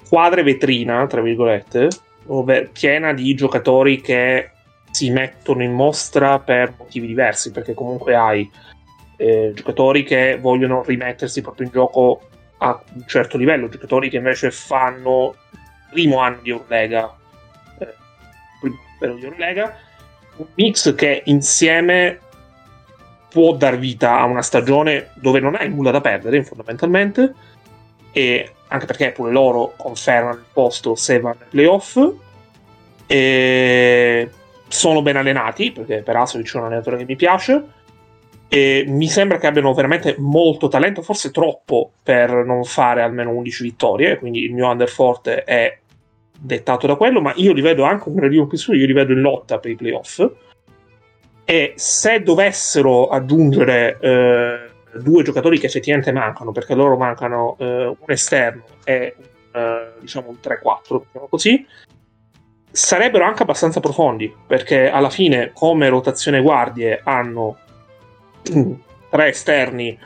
[0.09, 1.89] quadre vetrina, tra virgolette,
[2.25, 4.49] dove piena di giocatori che
[4.89, 8.49] si mettono in mostra per motivi diversi, perché comunque hai
[9.17, 12.21] eh, giocatori che vogliono rimettersi proprio in gioco
[12.57, 15.59] a un certo livello, giocatori che invece fanno il
[15.91, 17.15] primo anno di Eurolega,
[17.77, 17.93] eh,
[18.61, 19.85] di Eurolega,
[20.37, 22.19] un mix che insieme
[23.29, 27.33] può dar vita a una stagione dove non hai nulla da perdere fondamentalmente
[28.11, 31.99] e anche perché pure loro confermano il posto se vanno ai playoff
[33.05, 34.29] e
[34.67, 37.63] sono ben allenati perché Perasovic è un allenatore che mi piace
[38.49, 43.63] e mi sembra che abbiano veramente molto talento forse troppo per non fare almeno 11
[43.63, 45.77] vittorie quindi il mio under forte è
[46.39, 49.13] dettato da quello ma io li vedo anche un gradino più su io li vedo
[49.13, 50.25] in lotta per i playoff.
[51.49, 54.69] E se dovessero aggiungere eh,
[54.99, 59.15] due giocatori che effettivamente mancano, perché loro mancano eh, un esterno e
[59.53, 61.65] eh, diciamo un 3-4, diciamo così,
[62.69, 67.57] sarebbero anche abbastanza profondi, perché alla fine come rotazione guardie hanno
[68.53, 68.73] mm,
[69.09, 69.97] tre esterni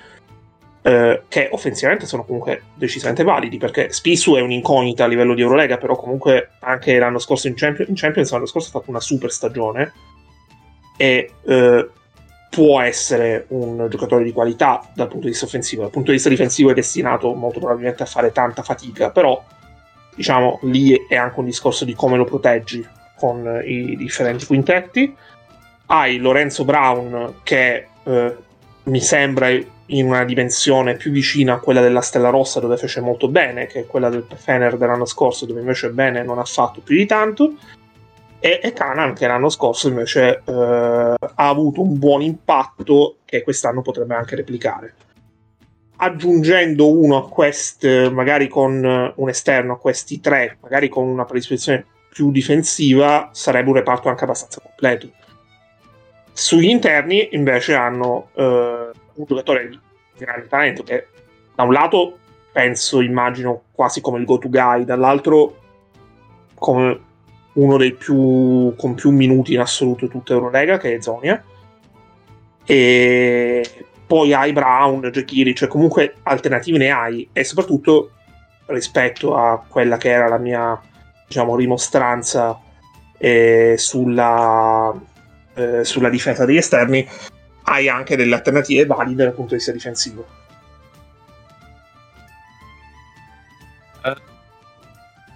[0.84, 5.78] eh, che offensivamente sono comunque decisamente validi, perché Spissu è un'incognita a livello di Eurolega,
[5.78, 9.32] però comunque anche l'anno scorso in, Champions, in Champions l'anno scorso ha fatto una super
[9.32, 9.94] stagione
[10.98, 11.90] e eh,
[12.50, 15.84] può essere un giocatore di qualità dal punto di vista offensivo.
[15.84, 19.42] Dal punto di vista difensivo è destinato molto probabilmente a fare tanta fatica, però
[20.16, 22.86] diciamo lì è anche un discorso di come lo proteggi
[23.18, 25.16] con i differenti quintetti.
[25.86, 28.36] Hai Lorenzo Brown che eh,
[28.84, 29.48] mi sembra
[29.88, 33.82] in una dimensione più vicina a quella della Stella Rossa dove fece molto bene, che
[33.82, 37.54] è quella del Fener dell'anno scorso dove invece bene non ha fatto più di tanto.
[38.40, 43.82] E, e Canan che l'anno scorso invece eh, ha avuto un buon impatto che quest'anno
[43.82, 44.96] potrebbe anche replicare.
[45.98, 51.86] Aggiungendo uno a quest magari con un esterno a questi tre magari con una predisposizione
[52.12, 55.12] più difensiva sarebbe un reparto anche abbastanza completo.
[56.34, 58.90] Sugli interni invece hanno eh,
[59.22, 59.80] un giocatore di
[60.18, 61.08] grande talento che
[61.56, 62.18] da un lato
[62.52, 65.58] penso immagino quasi come il go to guy dall'altro
[66.56, 67.00] come
[67.54, 71.44] uno dei più con più minuti in assoluto di tutta Eurolega, che è Zonia.
[72.64, 78.12] E poi hai Brown, Jekiri, cioè comunque alternative ne hai e soprattutto
[78.68, 80.80] rispetto a quella che era la mia
[81.28, 82.60] diciamo rimostranza
[83.18, 84.94] eh, sulla,
[85.56, 87.08] eh, sulla difesa degli esterni
[87.64, 90.40] hai anche delle alternative valide dal punto di vista difensivo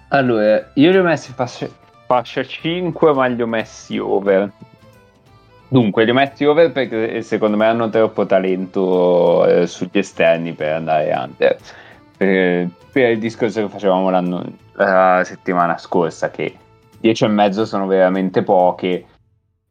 [0.08, 1.68] Allora, io li ho messi fascia,
[2.06, 4.50] fascia 5, ma li ho messi over.
[5.68, 10.74] Dunque, li ho messi over perché secondo me hanno troppo talento eh, sugli esterni per
[10.74, 11.58] andare under.
[12.16, 16.56] Per, per il discorso che facevamo la settimana scorsa, che
[17.00, 19.04] 10 e mezzo sono veramente poche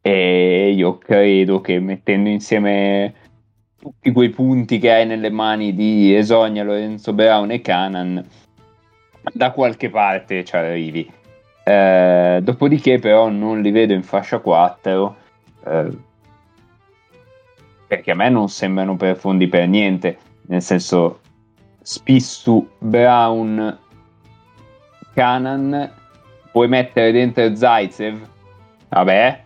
[0.06, 3.12] e io credo che mettendo insieme
[3.76, 8.24] tutti quei punti che hai nelle mani di Esonia, Lorenzo Brown e Canan
[9.32, 11.10] da qualche parte ci arrivi.
[11.64, 15.16] Eh, dopodiché, però, non li vedo in fascia 4
[15.64, 15.98] eh,
[17.88, 20.18] perché a me non sembrano profondi per niente.
[20.42, 21.18] Nel senso,
[21.82, 23.76] Spissu, Brown,
[25.14, 25.90] Canan,
[26.52, 28.24] puoi mettere dentro Zaitsev?
[28.88, 29.45] Vabbè,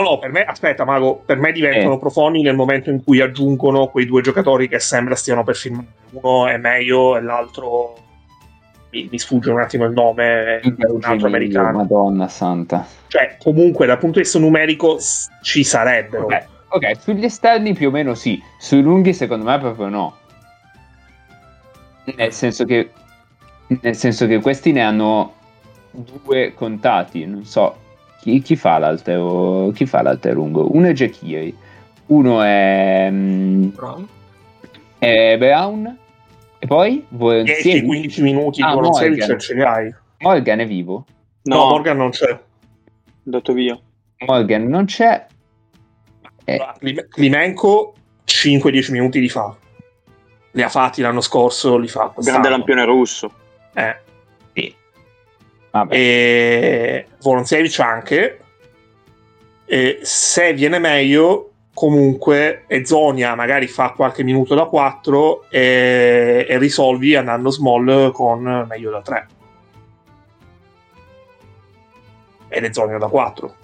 [0.00, 1.98] no no per me aspetta Mago per me diventano Eh.
[1.98, 6.46] profoni nel momento in cui aggiungono quei due giocatori che sembra stiano per firmare uno
[6.46, 7.94] è meglio e l'altro
[8.90, 12.86] mi, mi sfugge un attimo il nome è un altro americano Madonna santa.
[13.08, 14.98] cioè comunque dal punto di vista numerico
[15.42, 19.88] ci sarebbero Ok, ok, sugli esterni più o meno sì, sui lunghi secondo me proprio
[19.88, 20.16] no.
[22.16, 22.90] Nel senso che,
[23.80, 25.34] nel senso che questi ne hanno
[25.90, 27.76] due contati, non so
[28.20, 30.02] chi, chi fa l'altro chi fa
[30.32, 30.74] lungo.
[30.74, 31.56] Uno è Jekiri,
[32.06, 34.08] uno è, mm, Brown?
[34.98, 35.98] è Brown
[36.58, 37.80] e poi Voronzieri.
[37.86, 39.38] 10-15 minuti Ah, di Morgan.
[39.38, 41.04] ce li hai Morgan è vivo?
[41.42, 42.38] no, No, Morgan non c'è
[43.24, 43.78] andato via.
[44.26, 45.26] Morgan non c'è.
[46.44, 49.54] Eh, Klim- Klimenko 5-10 minuti li fa
[50.52, 53.30] li ha fatti l'anno scorso li fa Grande lampione russo.
[53.74, 53.96] eh.
[55.78, 55.94] Vabbè.
[55.94, 58.40] e Voronzevic anche
[59.64, 67.14] e se viene meglio comunque Ezonia magari fa qualche minuto da 4 e, e risolvi
[67.16, 69.26] andando small con meglio da 3
[72.48, 73.54] ed Ezonia da 4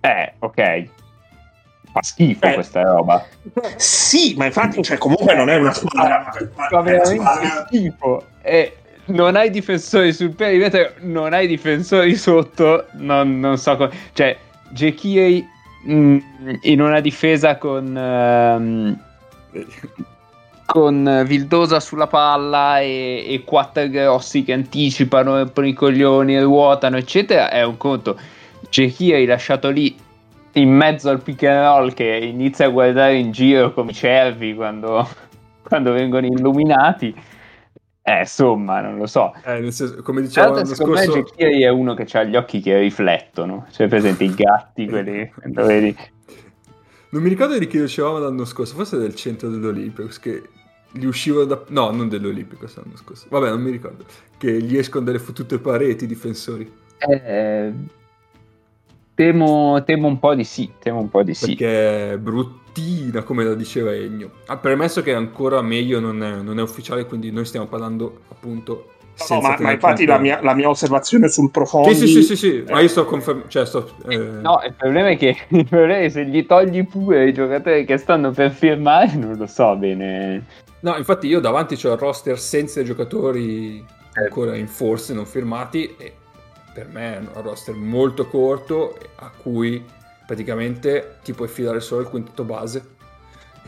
[0.00, 0.88] Eh, ok.
[1.90, 2.54] Fa schifo Eh.
[2.54, 3.24] questa roba.
[3.76, 8.24] sì ma infatti cioè, comunque non è una squadra Fa veramente schifo.
[8.42, 13.90] E non hai difensori sul perimetro, non hai difensori sotto, non, non so come...
[14.12, 14.36] Cioè,
[14.70, 15.46] Jekiri
[15.84, 16.18] mh,
[16.62, 17.96] in una difesa con...
[17.96, 18.98] ehm,
[20.66, 27.50] con Vildosa sulla palla e, e quattro grossi che anticipano, rompono i coglioni, ruotano, eccetera,
[27.50, 28.18] è un conto.
[28.70, 29.94] Jekiri lasciato lì
[30.52, 35.08] in mezzo al pick and roll che inizia a guardare in giro come cervi quando,
[35.62, 37.14] quando vengono illuminati.
[38.06, 39.32] Eh, insomma, non lo so.
[39.46, 42.60] Eh, nel senso, come l'altro, l'anno secondo scorso, Jekiri è uno che ha gli occhi
[42.60, 43.66] che riflettono.
[43.70, 45.96] Cioè, presente i gatti, quelli lo vedi.
[47.08, 50.42] non mi ricordo di chi dicevamo l'anno scorso, forse del centro dell'Olympicos, che
[50.92, 51.64] gli uscivano da...
[51.68, 53.26] No, non dell'Olympicos l'anno scorso.
[53.30, 54.04] Vabbè, non mi ricordo.
[54.36, 56.70] Che gli escono delle fottute pareti i difensori.
[56.98, 57.72] Eh,
[59.14, 60.70] temo, temo un po' di sì.
[60.78, 61.56] Temo un po' di sì.
[61.56, 62.18] Perché è
[62.74, 64.30] bruttina, come la diceva Ennio.
[64.46, 68.88] Ha premesso che ancora meglio non è, non è ufficiale, quindi noi stiamo parlando appunto...
[69.16, 72.22] No, senza ma, ma infatti la mia, la mia osservazione sul profondi Sì, sì, sì,
[72.24, 73.48] sì, sì, ma eh, io sto confermando...
[73.48, 73.94] Cioè, sto...
[74.08, 77.32] eh, No, il problema è che il problema è che se gli togli pure i
[77.32, 80.44] giocatori che stanno per firmare, non lo so bene.
[80.80, 84.22] No, infatti io davanti c'ho il roster senza i giocatori Eh.
[84.24, 86.12] ancora in forze, non firmati, e
[86.74, 89.80] per me è un roster molto corto a cui
[90.26, 92.92] praticamente ti puoi fidare solo il quintetto base.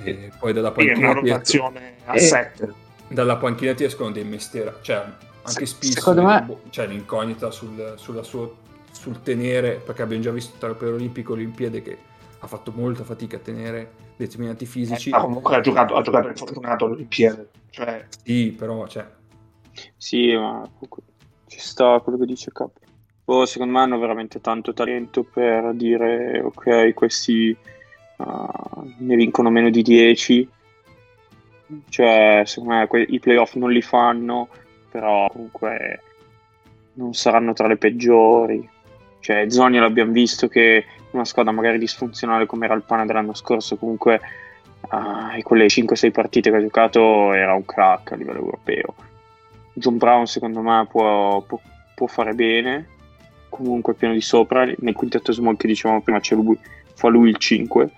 [0.03, 2.19] E poi dalla sì, è una panchina, ti, rotazione a Eh.
[2.19, 2.75] 7
[3.09, 7.95] dalla panchina ti escono dei mestiera, cioè anche Se- Spisso, secondo me- c'è l'incognita sul,
[7.97, 8.51] sulla sua-
[8.91, 11.99] sul tenere, perché abbiamo già visto tra per Olimpico e Olimpiade che
[12.41, 15.11] ha fatto molta fatica a tenere determinati fisici.
[15.11, 19.07] ma comunque ha giocato, ha giocato infortunato all'Olimpiade cioè Sì, però cioè,
[19.97, 20.69] Sì, ma
[21.47, 22.71] ci sta quello che dice Cap.
[23.27, 27.57] Boh, secondo me hanno veramente tanto talento per dire ok, questi
[28.19, 30.49] uh, ne vincono meno di 10.
[31.89, 34.49] Cioè, secondo me que- i playoff non li fanno,
[34.89, 36.03] però comunque
[36.95, 38.69] non saranno tra le peggiori.
[39.19, 43.77] Cioè, Zonia l'abbiamo visto che una squadra magari disfunzionale come era il Pana dell'anno scorso,
[43.77, 44.21] comunque
[44.91, 48.95] ah, in quelle 5-6 partite che ha giocato era un crack a livello europeo.
[49.73, 51.61] John Brown secondo me può, può
[51.97, 52.87] può fare bene,
[53.49, 56.59] comunque piano di sopra, nel quintetto small che dicevamo prima c'è lui,
[56.95, 57.91] fa lui il 5.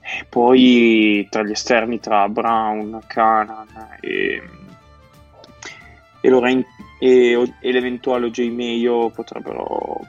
[0.00, 3.66] E poi tra gli esterni, tra Brown, Canan
[4.00, 4.42] e,
[6.20, 6.64] e, Loren-
[6.98, 10.00] e, e l'eventuale OJ Mayo potrebbero,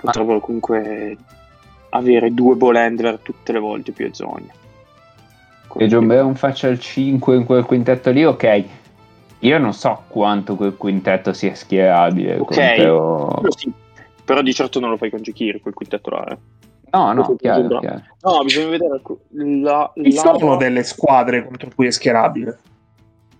[0.00, 1.16] potrebbero comunque
[1.90, 4.62] avere due ball handler tutte le volte più a zona.
[5.76, 8.64] E John Brown faccia il 5 in quel quintetto lì, ok.
[9.44, 12.38] Io non so quanto quel quintetto sia schierabile.
[12.38, 13.26] Ok, però...
[13.26, 13.70] quello sì.
[14.24, 16.26] però di certo non lo fai con Jekiri quel quintetto là.
[16.28, 16.38] eh.
[16.90, 18.02] No, no, chiaro, chiaro.
[18.22, 22.58] No, bisogna vedere la, Ci la- sono delle squadre contro cui è schierabile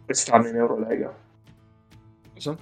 [0.05, 1.15] quest'anno in Eurolega.
[2.35, 2.57] Cosa?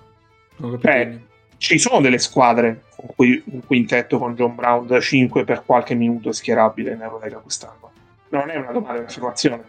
[0.57, 0.89] Non ho capito.
[0.89, 1.21] Eh.
[1.57, 5.95] Ci sono delle squadre con cui un quintetto con John Brown da 5 per qualche
[5.95, 7.91] minuto è schierabile in Eurolega quest'anno.
[8.29, 9.65] Non è una domanda, è un'affermazione.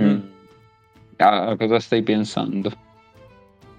[0.00, 0.23] Mm.
[1.16, 2.72] A cosa stai pensando?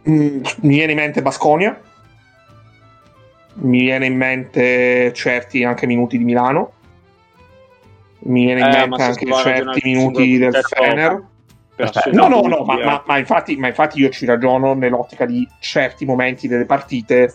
[0.10, 1.80] Mm, mi viene in mente Basconia,
[3.56, 6.74] mi viene in mente certi anche minuti di Milano,
[8.20, 11.24] mi viene in Eh, mente anche certi minuti del Fener.
[11.78, 12.86] assurdo No, no, no, ma, eh.
[12.86, 17.34] ma- ma infatti, ma infatti io ci ragiono nell'ottica di certi momenti delle partite,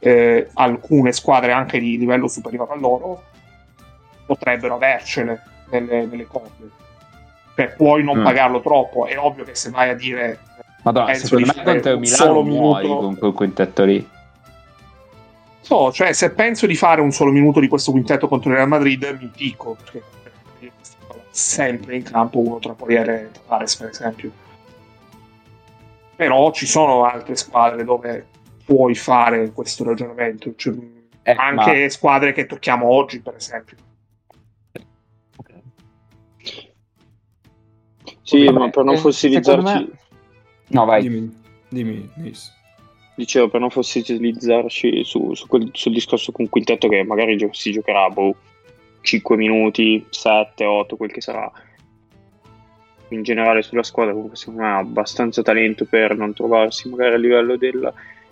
[0.00, 3.22] eh, alcune squadre anche di livello superiore a loro
[4.26, 5.40] potrebbero avercene
[5.70, 6.77] nelle, nelle corde.
[7.58, 8.22] Per puoi non Mm.
[8.24, 9.06] pagarlo troppo.
[9.06, 10.38] È ovvio che se vai a dire
[10.84, 13.02] Madonna, Penso secondo di me contro Milano solo muori minuto.
[13.04, 14.08] con quel quintetto lì.
[15.60, 18.68] So, cioè, se penso di fare un solo minuto di questo quintetto contro il Real
[18.68, 20.02] Madrid, mi picco, perché
[21.30, 24.30] sempre in campo uno tra Poirier e Tavares, per esempio.
[26.14, 28.24] Però ci sono altre squadre dove
[28.64, 30.74] puoi fare questo ragionamento, cioè,
[31.22, 33.76] Eh, anche squadre che tocchiamo oggi, per esempio.
[38.28, 39.88] Sì, Vabbè, ma per non eh, fossilizzarci, me-
[40.66, 41.00] No, vai.
[41.00, 41.34] Dimmi,
[41.70, 42.52] dimmi, Nis.
[43.16, 47.72] dicevo, per non fossilizzarci su, su quel- sul discorso con quintetto che magari gio- si
[47.72, 48.34] giocherà boh,
[49.00, 51.50] 5 minuti, 7, 8, quel che sarà.
[53.08, 57.16] In generale sulla squadra comunque secondo me ha abbastanza talento per non trovarsi magari a
[57.16, 57.90] livello della,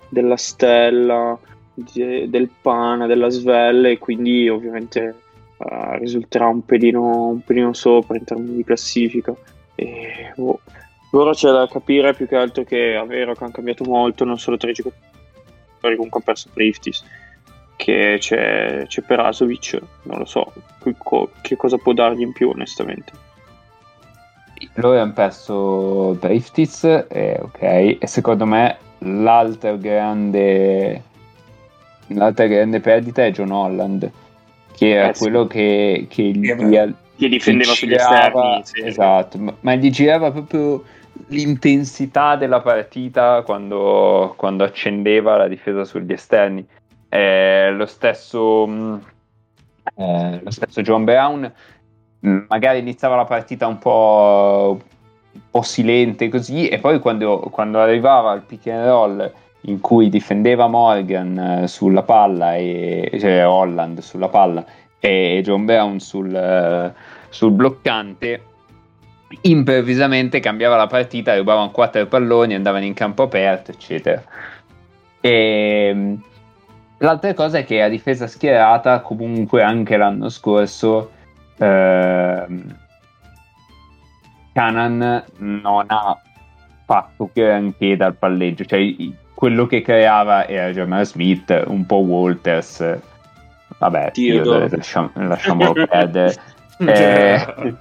[0.09, 1.39] della stella,
[1.73, 5.15] di- del pana, della svelle e quindi ovviamente
[5.57, 9.33] eh, risulterà un pelino, un pelino sopra in termini di classifica.
[9.79, 10.59] E, boh,
[11.11, 14.37] Ora c'è da capire più che altro che è vero che hanno cambiato molto, non
[14.37, 17.03] solo tra i giocatori, comunque hanno perso Priftis,
[17.77, 20.51] che c'è, c'è Perasovic, non lo so
[20.83, 23.13] che, co- che cosa può dargli in più onestamente.
[24.73, 31.01] Loro hanno perso Driftis, eh, ok, e secondo me l'altra grande,
[32.07, 34.11] l'altra grande perdita è John Holland,
[34.75, 35.21] che era Eh, sì.
[35.21, 38.85] quello che, che gli, Sì, Che difendeva gli sugli esterni, sì.
[38.85, 40.83] esatto, ma, ma gli girava proprio
[41.27, 46.65] l'intensità della partita quando, quando accendeva la difesa sugli esterni.
[47.09, 49.01] Eh, lo stesso, mh,
[49.95, 51.51] eh, lo stesso John Brown
[52.19, 54.79] mh, magari iniziava la partita un po',
[55.31, 60.09] un po' silente così e poi quando, quando arrivava al pick and roll in cui
[60.09, 64.65] difendeva Morgan eh, sulla palla e cioè Holland sulla palla
[64.99, 66.93] e John Brown sul, eh,
[67.29, 68.43] sul bloccante
[69.41, 74.23] improvvisamente cambiava la partita rubavano quattro palloni andavano in campo aperto eccetera.
[75.19, 76.21] E mh,
[76.99, 81.11] l'altra cosa è che a difesa schierata comunque anche l'anno scorso
[81.57, 82.75] ehm,
[84.53, 86.19] Canan non ha
[86.85, 88.65] fatto granché dal palleggio.
[88.65, 88.95] Cioè
[89.35, 92.97] quello che creava era Jamal Smith un po' Walters
[93.77, 94.69] vabbè Theodore.
[94.69, 96.35] Lasciam- lasciamolo perdere
[96.79, 97.75] Eh?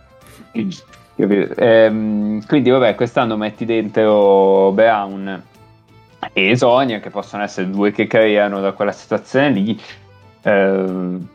[1.19, 5.43] Ehm, quindi vabbè quest'anno metti dentro Brown
[6.31, 9.81] e Esonia che possono essere due che creano da quella situazione lì
[10.43, 11.29] Ehm,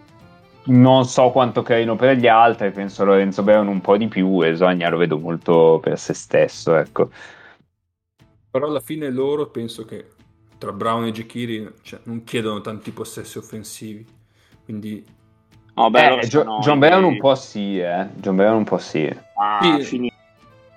[0.65, 4.49] non so quanto creino per gli altri penso Lorenzo Brown un po' di più e
[4.49, 7.09] Esonia lo vedo molto per se stesso ecco
[8.51, 10.05] Però alla fine loro penso che
[10.61, 14.05] tra Brown e Jekiri cioè, non chiedono tanti possessi offensivi.
[14.63, 15.03] Quindi
[15.73, 18.07] No, beh, Eh, Gio- John Brown un po' sì eh.
[18.15, 19.83] John Brown un po' sì Ah, Sì.
[19.85, 20.15] finito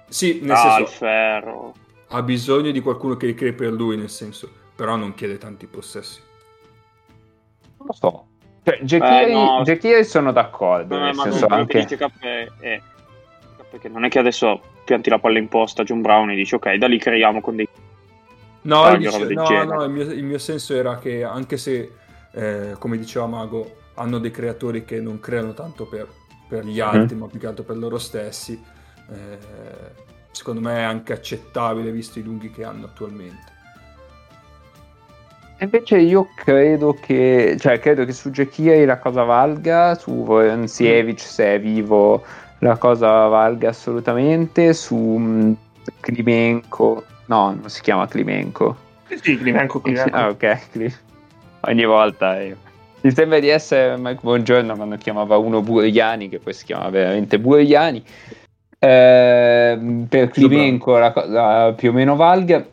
[0.08, 1.74] sì, nel Ah, senso
[2.08, 6.20] ha bisogno di qualcuno che crei per lui, nel senso, però non chiede tanti possessi.
[7.78, 8.26] non lo so
[8.86, 9.62] cioè, Eh, no.
[10.04, 11.84] Sono d'accordo Eh, nel senso anche
[12.60, 12.80] è-
[13.68, 16.54] perché non è che adesso pianti la palla in posta a John Brown e dici
[16.54, 17.68] ok, da lì creiamo con dei
[18.62, 21.92] No, dice- no, no, il, mio, il mio senso era che anche se,
[22.34, 26.08] eh, come diceva Mago, hanno dei creatori che non creano tanto per,
[26.48, 28.60] per gli altri, ma più che altro per loro stessi,
[29.10, 29.38] eh,
[30.32, 33.52] secondo me è anche accettabile visto i lunghi che hanno attualmente.
[35.60, 41.54] Invece io credo che, cioè credo che su Jekiri la cosa valga, su Voronzievich se
[41.54, 42.24] è vivo
[42.58, 45.56] la cosa valga assolutamente, su mh,
[46.00, 48.76] Klimenko, no, non si chiama Klimenko.
[49.08, 50.16] Sì, Climenco, Climenco.
[50.16, 50.94] Ah, ok, Kli-
[51.68, 52.56] ogni volta io.
[53.02, 57.38] Mi sembra di essere Mike Buongiorno quando chiamava uno Buriani, che poi si chiama veramente
[57.38, 58.02] Buriani.
[58.78, 62.64] Ehm, per Klimenko la cosa più o meno valga.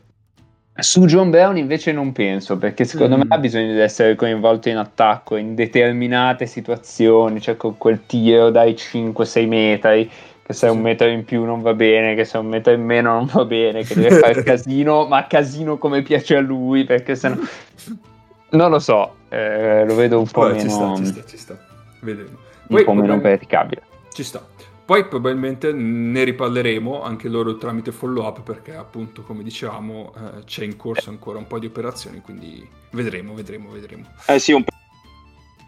[0.74, 3.20] Su John Brown invece non penso, perché secondo Mm.
[3.20, 8.50] me ha bisogno di essere coinvolto in attacco in determinate situazioni, cioè con quel tiro
[8.50, 10.10] dai 5-6 metri,
[10.42, 12.72] che se è un metro in più non va bene, che se è un metro
[12.72, 16.86] in meno non va bene, che deve fare casino, ma casino come piace a lui,
[16.86, 17.38] perché se no...
[18.52, 21.38] Non lo so, eh, lo vedo un po' Vabbè, ci sta, meno, ci sta, ci
[21.38, 21.58] sta.
[22.02, 22.30] Vedremo.
[22.30, 22.38] un
[22.68, 23.82] Poi po' meno praticabile.
[24.12, 24.46] Ci sta.
[24.84, 30.66] Poi probabilmente ne riparleremo anche loro tramite follow up perché appunto come dicevamo eh, c'è
[30.66, 34.08] in corso ancora un po' di operazioni quindi vedremo, vedremo, vedremo.
[34.26, 34.66] Eh sì, un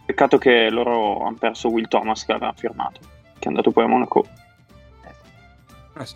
[0.05, 2.99] peccato che loro hanno perso Will Thomas che aveva firmato,
[3.39, 4.25] che è andato poi a Monaco.
[5.95, 6.15] Eh sì.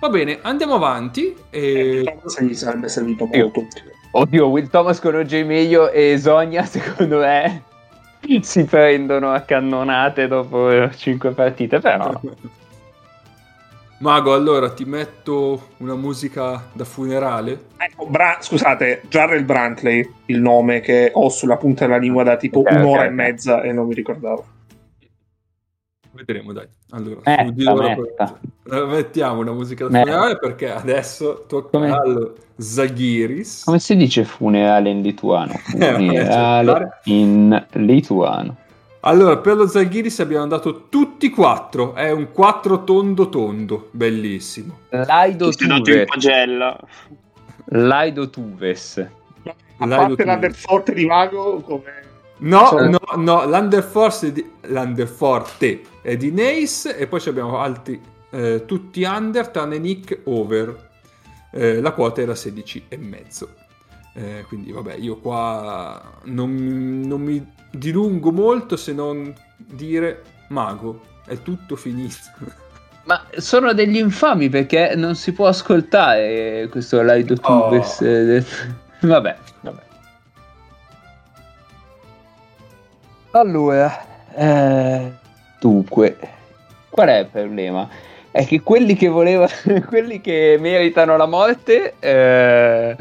[0.00, 1.36] Va bene, andiamo avanti.
[1.50, 2.02] E...
[2.04, 3.66] Thomas gli sarebbe servito Io- molto.
[4.16, 7.62] Oddio, Will Thomas con OJ Meglio e Sonia, secondo me,
[8.42, 12.12] si prendono a cannonate dopo 5 partite, però...
[13.98, 17.66] Mago, allora ti metto una musica da funerale?
[17.76, 22.60] Ecco, Bra- scusate, Jarrell Brantley, il nome che ho sulla punta della lingua da tipo
[22.60, 24.46] Ok, un'ora ok, e mezza e non mi ricordavo.
[26.14, 26.66] Vedremo, dai.
[26.90, 28.40] Allora, Metta, su di loro metta.
[28.70, 33.64] eh, mettiamo una musica da funerale perché adesso tocca Come- allo Zaghiris.
[33.64, 35.52] Come si dice funerale in lituano?
[35.78, 38.56] Eh, Funerale in lituano.
[39.00, 41.94] Allora, per lo Zaghiris abbiamo dato tutti quattro.
[41.94, 44.78] È un 4 tondo tondo, bellissimo.
[44.90, 46.04] Laido è dato in Tuves.
[46.06, 46.78] pagella.
[47.66, 48.98] Laido Tuves.
[49.78, 50.24] A Laido parte Tuve.
[50.32, 52.02] l'Underforte di Vago, come...
[52.44, 57.58] No, Sono- no, no, l'Underforce è di, l'Underforte è di Nace e poi ci abbiamo
[57.58, 57.98] altri,
[58.30, 60.90] eh, tutti under, tranne Nick over.
[61.50, 63.54] Eh, la quota era 16 e mezzo.
[64.14, 71.40] Eh, quindi vabbè, io qua non, non mi dilungo molto se non dire mago, è
[71.40, 72.16] tutto finito.
[73.06, 77.74] Ma sono degli infami perché non si può ascoltare questo Laido Oh.
[78.00, 78.42] Eh,
[79.00, 79.82] Vabbè, vabbè.
[83.36, 83.90] Allora,
[84.32, 85.10] eh,
[85.58, 86.16] dunque,
[86.88, 87.88] qual è il problema?
[88.30, 89.50] È che quelli che volevano,
[89.88, 92.96] quelli che meritano la morte, eh,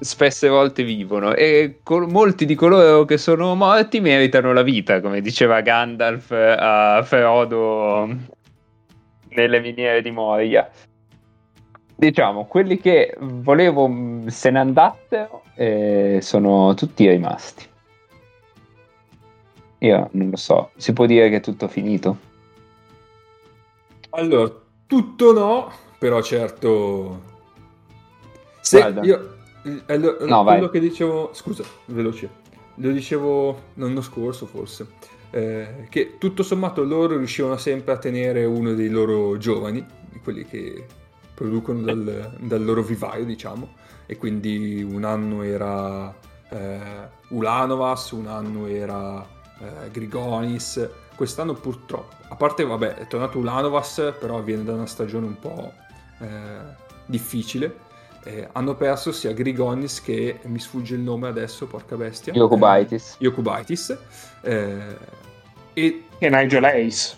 [0.00, 5.20] spesse volte vivono e col- molti di coloro che sono morti meritano la vita, come
[5.20, 8.08] diceva Gandalf a Frodo
[9.34, 10.66] nelle miniere di Moria.
[11.94, 17.68] Diciamo, quelli che volevo mh, se ne andassero eh, sono tutti rimasti.
[19.82, 22.16] Io non lo so, si può dire che è tutto finito?
[24.10, 24.52] Allora,
[24.86, 27.30] tutto no, però certo...
[28.60, 29.02] Se Guarda.
[29.02, 29.36] io...
[29.64, 30.70] eh, allora, No, quello vai.
[30.70, 31.30] che dicevo...
[31.32, 32.30] Scusa, veloce.
[32.76, 34.86] Lo dicevo l'anno scorso forse.
[35.30, 39.84] eh, che tutto sommato loro riuscivano sempre a tenere uno dei loro giovani,
[40.22, 40.86] quelli che
[41.34, 43.74] producono dal, dal loro vivaio, diciamo.
[44.06, 46.14] E quindi un anno era
[46.50, 49.26] eh, Ulanovas, un anno era
[49.62, 50.88] eh, Grigonis.
[51.14, 55.72] Quest'anno purtroppo, a parte vabbè, è tornato Ulanovas, però viene da una stagione un po'
[56.20, 56.26] eh,
[57.06, 57.90] difficile.
[58.24, 62.32] Eh, hanno perso sia Grigonis che mi sfugge il nome adesso, porca bestia.
[62.32, 63.12] Jokubaitis.
[63.12, 63.98] Eh, Jokubaitis.
[64.42, 64.96] Eh,
[65.74, 67.16] e E Nigel Ace.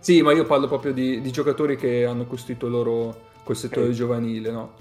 [0.00, 4.50] sì, ma io parlo proprio di, di giocatori che hanno costruito loro quel settore giovanile,
[4.50, 4.72] no?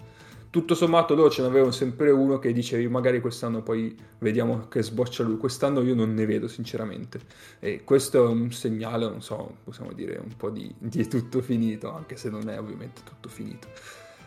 [0.50, 5.24] Tutto sommato loro ce n'avevano sempre uno che dicevi magari quest'anno poi vediamo che sboccia
[5.24, 5.38] lui.
[5.38, 7.20] Quest'anno io non ne vedo sinceramente.
[7.60, 11.94] E questo è un segnale, non so, possiamo dire un po' di, di tutto finito,
[11.94, 13.68] anche se non è ovviamente tutto finito.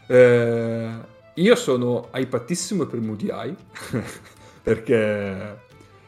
[0.07, 0.91] Eh,
[1.35, 3.57] io sono hypatissimo per Moody Eye,
[4.63, 5.59] perché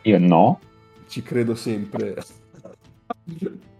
[0.02, 0.60] Io no.
[1.08, 2.16] ci credo sempre.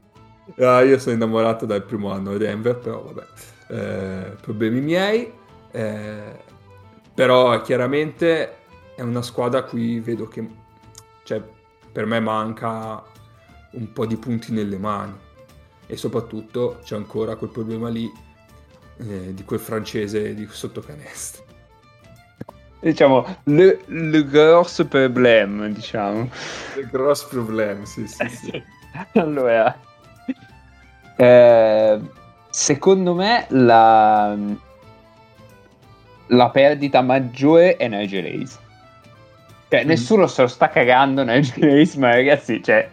[0.59, 3.27] Ah, io sono innamorato dal primo anno a Denver, però vabbè,
[3.69, 5.33] eh, problemi miei.
[5.73, 6.39] Eh,
[7.15, 8.57] però chiaramente
[8.95, 10.47] è una squadra a cui vedo che,
[11.25, 11.43] cioè,
[11.91, 13.03] per me manca
[13.73, 15.15] un po' di punti nelle mani.
[15.87, 18.11] E soprattutto c'è ancora quel problema lì
[18.99, 21.45] eh, di quel francese di sotto canestro.
[22.81, 26.31] Diciamo, le, le grosse problème, diciamo.
[26.79, 28.63] Il grosso problema, sì, sì, sì.
[29.19, 29.79] allora,
[31.17, 32.01] eh,
[32.51, 34.37] secondo me la,
[36.33, 38.61] la perdita maggiore è Nigel Hayes.
[39.69, 42.87] Cioè, nessuno se lo sta cagando nel Jace, ma ragazzi, cioè,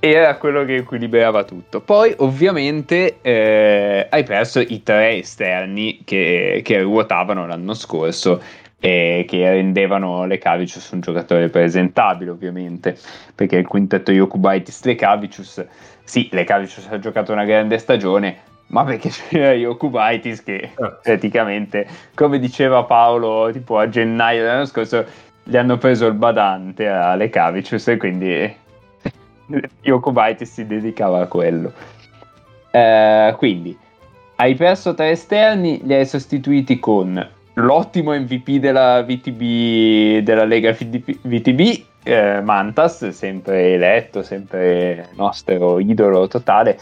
[0.00, 1.80] era quello che equilibrava tutto.
[1.80, 8.40] Poi, ovviamente, eh, hai perso i tre esterni che, che ruotavano l'anno scorso
[8.80, 12.96] e che rendevano le Cavicius un giocatore presentabile, ovviamente,
[13.34, 15.66] perché il quintetto Yokubaitis Le Cavicius,
[16.04, 20.70] sì, Le Cavicius ha giocato una grande stagione, ma perché c'era Yokubaitis che
[21.02, 25.04] praticamente, come diceva Paolo, tipo a gennaio dell'anno scorso,
[25.42, 28.56] gli hanno preso il badante alle Cavicius e quindi
[29.82, 31.72] Yokubaitis si dedicava a quello.
[32.70, 33.76] Eh, quindi
[34.36, 41.84] hai perso tre esterni, li hai sostituiti con l'ottimo MVP della VTB della Lega VTB
[42.04, 46.78] eh, Mantas, sempre eletto, sempre nostro idolo totale.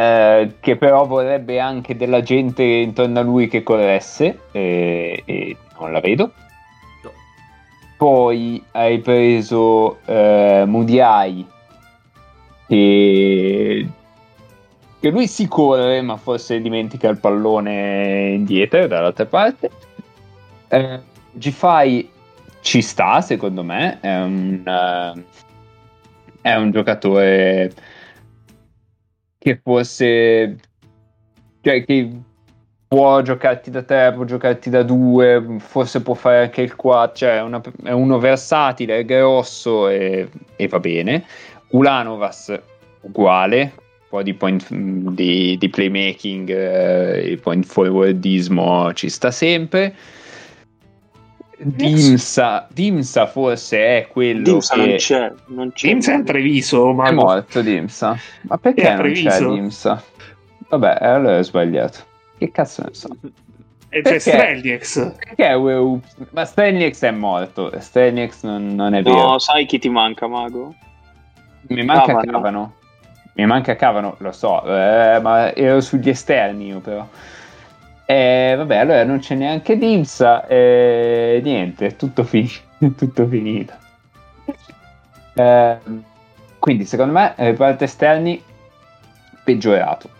[0.00, 5.92] Eh, che però vorrebbe anche della gente intorno a lui che corresse e, e non
[5.92, 6.32] la vedo.
[7.02, 7.10] No.
[7.98, 11.46] Poi hai preso eh, Mudiai
[12.66, 13.86] che
[15.00, 19.70] che lui si corre, ma forse dimentica il pallone indietro dall'altra parte.
[20.68, 21.00] Eh,
[21.32, 22.10] G-Fi
[22.62, 25.22] ci sta, secondo me, è un, uh,
[26.40, 27.72] è un giocatore
[29.40, 30.56] che forse
[31.62, 32.10] cioè che
[32.86, 37.40] può giocarti da 3, può giocarti da 2, forse può fare anche il 4, cioè
[37.40, 41.24] una, è uno versatile, è grosso e, e va bene.
[41.70, 42.52] Ulanovas
[43.02, 43.72] uguale,
[44.10, 49.94] po' di, point, di, di playmaking, eh, point forwardismo ci sta sempre.
[51.62, 54.80] Dimsa, Dimsa forse è quello Dimsa che...
[54.86, 55.88] non c'è, non c'è.
[55.88, 58.16] Dimsa è Treviso, ma È morto Dimsa.
[58.42, 59.52] Ma perché È non c'è Treviso.
[59.52, 60.02] Dimsa?
[60.68, 61.98] Vabbè, allora ho sbagliato.
[62.38, 63.08] Che cazzo ne so?
[63.90, 64.20] E c'è Perché?
[64.20, 65.14] Strelniex.
[65.16, 66.00] Perché
[66.30, 67.72] Ma Stelniex è morto.
[67.78, 69.30] Stelniex non, non è vero.
[69.30, 70.74] No, sai chi ti manca, Mago?
[71.62, 72.30] Mi manca Cavano.
[72.30, 72.74] Cavano.
[73.34, 77.06] Mi manca Cavano, lo so, eh, ma ero sugli esterni io però.
[78.10, 82.50] Eh, vabbè, allora non c'è neanche Dimsa, e niente, è tutto, fi-
[82.96, 83.72] tutto finito.
[85.34, 85.78] Eh,
[86.58, 88.42] quindi secondo me il reparto esterni
[89.44, 90.10] peggiorato,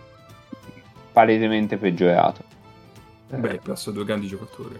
[1.11, 2.45] palesemente peggiorato.
[3.27, 4.79] Beh, hai perso due grandi giocatori.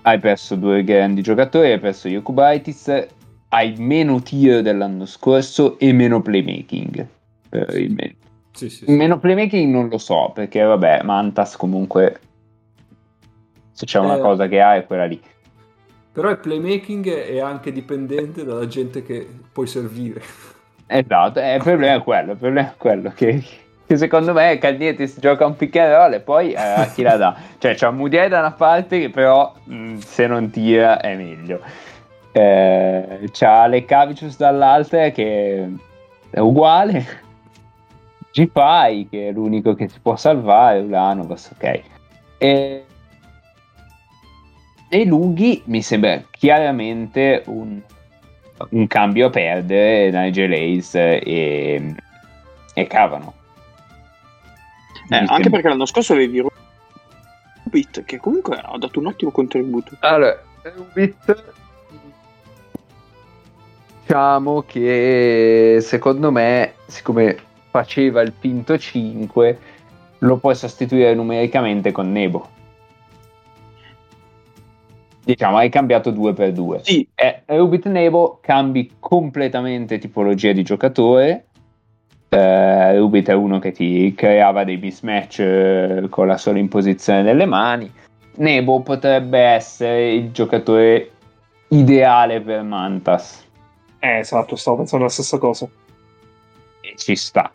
[0.00, 3.08] Hai perso due grandi giocatori, hai perso Yokubaitis,
[3.48, 7.06] hai meno tiro dell'anno scorso e meno playmaking.
[7.50, 8.25] Probabilmente.
[8.56, 8.90] Sì, sì, sì.
[8.90, 12.20] Meno playmaking non lo so, perché vabbè, Mantas comunque
[13.72, 14.20] se c'è una Eh.
[14.20, 15.20] cosa che ha è quella lì.
[16.12, 20.22] Però il playmaking è anche dipendente dalla gente che puoi servire.
[20.86, 23.44] Esatto, eh, il problema è quello, il problema è quello che,
[23.86, 27.16] che secondo me Caldietis gioca un pick and roll e poi eh, a chi la
[27.18, 27.36] dà?
[27.58, 31.60] Cioè c'è Mudiai da una parte che però mh, se non tira è meglio.
[32.32, 35.70] Eh, c'ha le Cavicius dall'altra che
[36.30, 37.24] è uguale.
[38.36, 41.80] Gipai che è l'unico che si può salvare, Ulanovas, ok.
[42.36, 42.84] E,
[44.90, 47.80] e Lughi mi sembra chiaramente un,
[48.68, 51.94] un cambio a perdere Nigel Ace e,
[52.74, 53.32] e Cavano.
[55.08, 56.44] Eh, anche sembra- perché l'anno scorso avevi
[57.64, 59.96] Rubit, che comunque ha dato un ottimo contributo.
[60.00, 60.38] Allora,
[60.74, 61.54] Rubit
[64.02, 67.45] diciamo che secondo me, siccome
[67.76, 69.58] faceva il pinto 5,
[70.20, 72.48] lo puoi sostituire numericamente con Nebo.
[75.22, 76.80] Diciamo, hai cambiato 2 per 2.
[76.84, 81.48] Sì, Eh, Rubit Nebo cambi completamente tipologia di giocatore.
[82.30, 87.44] Eh, Rubit è uno che ti creava dei mismatch eh, con la sola imposizione delle
[87.44, 87.92] mani.
[88.36, 91.10] Nebo potrebbe essere il giocatore
[91.68, 93.44] ideale per Mantas.
[93.98, 95.68] Eh, esatto, stavo pensando la stessa cosa.
[96.80, 97.50] E ci sta.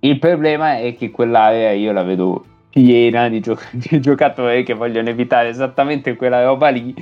[0.00, 5.08] Il problema è che quell'area io la vedo piena di, gio- di giocatori che vogliono
[5.08, 6.94] evitare esattamente quella roba lì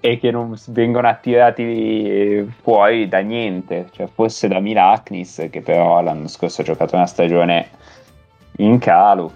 [0.00, 3.88] e che non vengono attirati fuori da niente.
[3.92, 7.70] Cioè, forse da Milaknis, che però l'anno scorso ha giocato una stagione
[8.58, 9.32] in calo.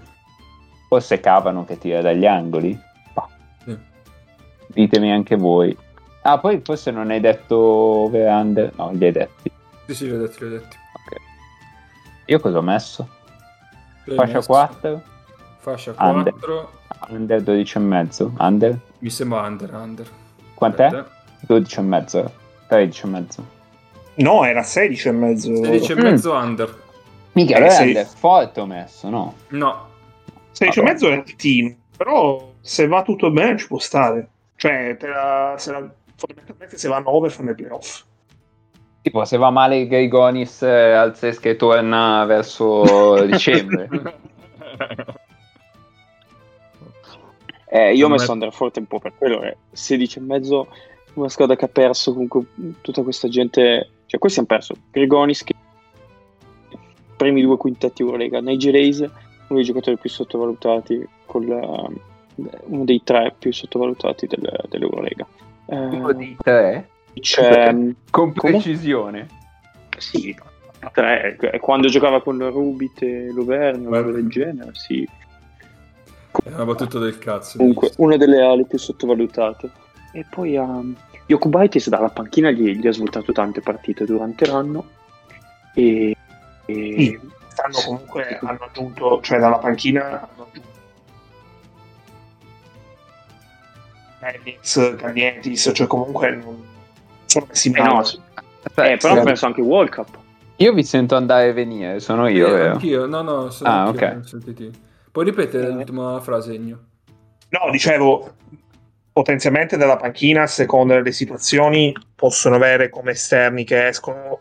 [0.87, 2.79] Forse Cavano che tira dagli angoli.
[3.13, 3.27] Bah.
[4.67, 5.75] Ditemi anche voi.
[6.21, 8.71] Ah, poi forse non hai detto over-under?
[8.77, 9.51] No, li hai detti.
[9.87, 10.81] Sì, sì, li ho detti, li ho detti.
[12.33, 13.07] Io cosa ho messo?
[14.05, 14.47] L'hai Fascia messo.
[14.47, 15.01] 4?
[15.59, 16.33] Fascia Under.
[16.33, 16.71] 4.
[17.09, 18.33] Under 12 e mezzo.
[18.39, 18.79] Under?
[18.99, 20.07] Mi sembra under, under.
[20.55, 20.85] Quant'è?
[20.85, 21.09] Aspetta.
[21.41, 22.31] 12 e mezzo.
[22.67, 23.45] 13 e mezzo.
[24.15, 25.55] No, era 16 e mezzo.
[25.55, 25.99] 16 e Mm.
[25.99, 26.81] mezzo under.
[27.33, 29.35] Mica, Eh, allora sei- under forte ho messo, no?
[29.49, 29.87] No.
[30.51, 34.27] 16 e mezzo è altino, però se va tutto bene ci può stare.
[34.55, 38.03] Cioè, te la- se la- fondamentalmente se vanno over fanno i playoff.
[39.03, 43.89] Tipo, se va male Grigonis eh, al Sesca e torna verso dicembre.
[47.69, 50.67] Eh, io ho messo me- Underforte un po' per quello, è 16 e mezzo,
[51.15, 52.45] una squadra che ha perso comunque
[52.81, 55.53] tutta questa gente, cioè questi hanno perso Grigonis che
[57.17, 59.09] primi due quintetti Eurolega, Nigel Hayes, uno
[59.49, 65.25] dei giocatori più sottovalutati, col, eh, uno dei tre più sottovalutati del- dell'Eurolega.
[65.65, 66.89] Eh, Uno dei tre,
[67.19, 67.73] c'è,
[68.09, 68.51] con Come?
[68.51, 69.27] precisione.
[69.97, 70.35] sì,
[70.91, 75.07] tre, eh, quando giocava con Rubit e Loverne, Beh, roba del genere, sì.
[76.43, 77.57] È una battuta del cazzo.
[77.57, 79.69] Comunque, una delle ali più sottovalutate.
[80.11, 80.95] E poi um,
[81.27, 84.87] Yokubaitis dalla panchina gli, gli ha svoltato tante partite durante l'anno.
[85.75, 86.15] E,
[86.65, 87.19] e- Sì.
[87.53, 90.71] Stanno comunque, hanno aggiunto, cioè dalla panchina hanno aggiunto
[94.21, 96.63] Ellis, Cagnetis, cioè comunque non
[97.33, 97.93] sono messi eh, male.
[97.93, 98.19] no, sì.
[98.63, 99.19] Aspetta, Eh, però sì.
[99.19, 100.17] ho penso anche World Cup.
[100.57, 102.71] Io vi sento andare e venire, sono io, Eh, vero?
[102.73, 104.13] anch'io, no, no, sono Ah, anch'io, ok.
[104.13, 104.71] non sentiti.
[105.11, 105.71] Puoi ripetere Eh.
[105.71, 106.79] l'ultima frase, Egno?
[107.49, 108.33] No, dicevo,
[109.11, 114.39] potenzialmente dalla panchina, a seconda delle situazioni, possono avere come esterni che escono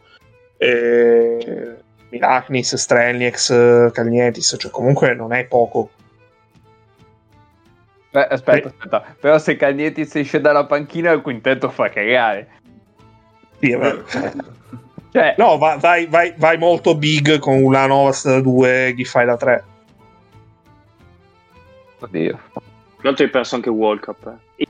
[0.59, 1.77] eh,
[2.11, 5.91] Milaknis, Strelniex, Cagnetis, cioè comunque non è poco.
[8.11, 9.15] Beh, aspetta, aspetta.
[9.19, 12.61] Però se Cagnetis esce dalla panchina il quintetto fa cagare.
[13.69, 14.05] Vero.
[15.13, 19.65] Cioè, No, va- vai, vai- vai molto big con Ulanovas da 2 Giffai da 3.
[22.01, 22.39] oddio.
[22.53, 22.61] Tra
[23.03, 24.27] l'altro hai perso anche World Cup.
[24.57, 24.63] eh.
[24.63, 24.69] E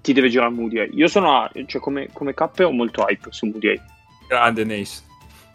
[0.00, 0.78] ti deve girare Moody.
[0.78, 0.88] eh.
[0.92, 3.80] Io sono, a- cioè come, come K ho molto hype su Moody.
[4.28, 5.02] Grande Nace.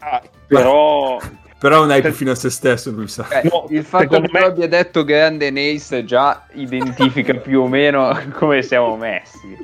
[0.00, 1.18] Ah, Però
[1.58, 3.28] Però un hype fino a se stesso, lui sa.
[3.28, 7.66] Eh, No, il fatto che me- tu abbia detto grande Nace già identifica più o
[7.68, 9.56] meno come siamo messi.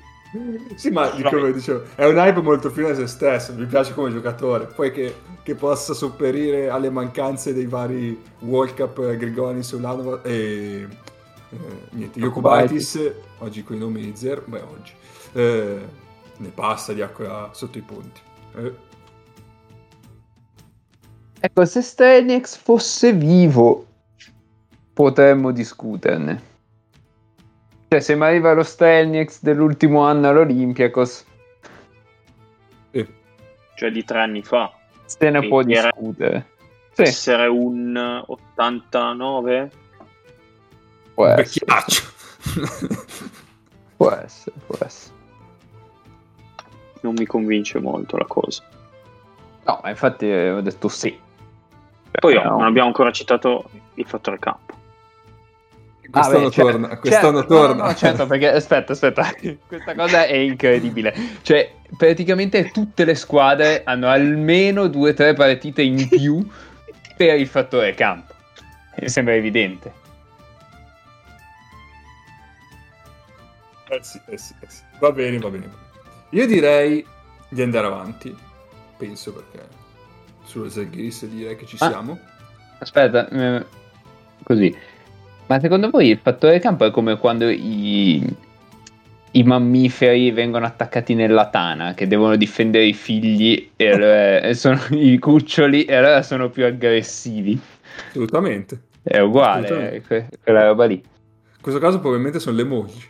[0.75, 4.11] Sì, ma come dicevo, è un hype molto fine a se stesso, mi piace come
[4.11, 10.23] giocatore, poi che, che possa sopperire alle mancanze dei vari World Cup eh, Grigonis, Ulanova
[10.23, 10.87] e
[11.51, 11.59] eh,
[11.91, 14.93] niente, Jokubaitis, oggi con i nomi di zero, beh oggi,
[15.33, 15.79] eh,
[16.37, 18.21] ne passa di acqua sotto i ponti.
[18.57, 18.85] Eh,
[21.39, 23.87] Ecco, se Stelniex fosse vivo,
[24.93, 26.56] potremmo discuterne.
[27.89, 31.25] Cioè, se mi arriva lo Stelniex dell'ultimo anno all'Olympiakos,
[32.91, 33.07] eh,
[33.77, 34.73] cioè di tre anni fa.
[35.05, 36.47] se ne può discutere.
[36.93, 39.71] Sì, Essere un 89?
[41.15, 42.03] può essere, vecchiaccio.
[43.97, 45.15] può essere, può essere.
[47.03, 48.65] Non mi convince molto la cosa.
[49.65, 51.17] No, ma infatti eh, ho detto sì.
[52.19, 52.51] Poi oh, No.
[52.51, 54.75] non abbiamo ancora citato il fattore campo.
[56.17, 57.85] Quest'anno Ah, beh, cioè- torna, quest'anno certo, no, torna.
[57.87, 59.31] no, certo, perché aspetta, aspetta,
[59.69, 61.15] questa cosa è incredibile.
[61.43, 66.47] Cioè, praticamente tutte le squadre hanno almeno due o tre partite in più
[67.17, 68.33] per il fattore campo.
[68.99, 69.93] Mi sembra evidente.
[73.89, 74.83] Eh sì, eh sì, eh sì.
[74.99, 75.71] Va bene, va bene.
[76.31, 77.07] Io direi
[77.49, 78.35] di andare avanti,
[78.97, 79.69] penso perché
[80.45, 81.89] sulle Zaghiris direi che ci Ah.
[81.89, 82.19] siamo.
[82.79, 83.65] Aspetta, eh,
[84.43, 84.75] così.
[85.47, 88.21] Ma secondo voi il fattore campo è come quando i,
[89.33, 94.81] i mammiferi vengono attaccati nella tana, che devono difendere i figli e allora- e sono
[94.91, 97.59] i cuccioli e allora sono più aggressivi?
[98.09, 98.81] Assolutamente.
[99.03, 100.07] È uguale, Assolutamente.
[100.07, 100.95] que- quella roba lì.
[100.95, 103.03] In questo caso probabilmente sono le mogli.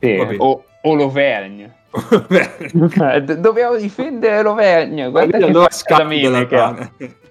[0.00, 1.74] Sì, o, o l'Auvergne.
[3.38, 5.08] Dobbiamo difendere l'Auvergne.
[5.08, 6.92] Guarda che allora scappi dalla tana.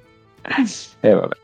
[0.99, 1.36] Eh, vabbè.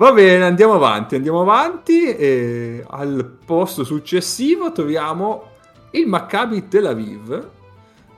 [0.00, 5.48] Va bene, andiamo avanti, andiamo avanti e al posto successivo troviamo
[5.90, 7.48] il Maccabi Tel Aviv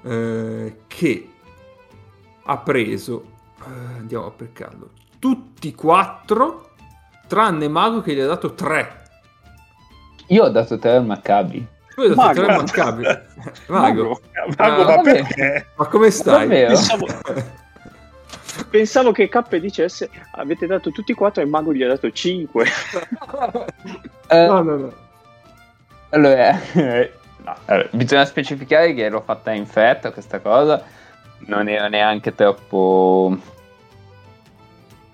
[0.04, 1.28] eh, che
[2.44, 3.24] ha preso,
[3.62, 6.70] eh, andiamo a peccarlo, tutti e quattro
[7.26, 9.02] tranne Mago che gli ha dato tre.
[10.28, 11.66] Io ho dato tre al Maccabi.
[11.96, 12.32] Tu hai dato Mago.
[12.42, 13.02] tre al Maccabi.
[13.66, 14.20] Mago,
[14.56, 15.66] Mago, Ah, ma perché?
[15.74, 16.46] ma come stai?
[16.46, 17.50] Davvero?
[18.70, 22.66] Pensavo, che K dicesse avete dato tutti e quattro e Mago gli ha dato 5.
[24.28, 24.92] Eh, No, no, no.
[26.10, 30.82] Allora, no, allora, bisogna specificare che l'ho fatta in fretta questa cosa.
[31.46, 33.36] Non era neanche troppo.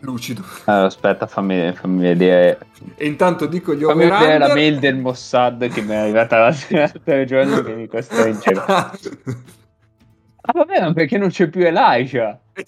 [0.01, 0.45] Lucido.
[0.67, 2.59] Allora, aspetta, fammi, fammi vedere.
[2.97, 4.55] E intanto dico gli Fammi vedere la over-under.
[4.55, 8.93] mail del Mossad che mi è arrivata l'altro giorno che mi costringeva.
[10.43, 12.39] Ah, vabbè, ma perché non c'è più Elijah?
[12.53, 12.65] Eh,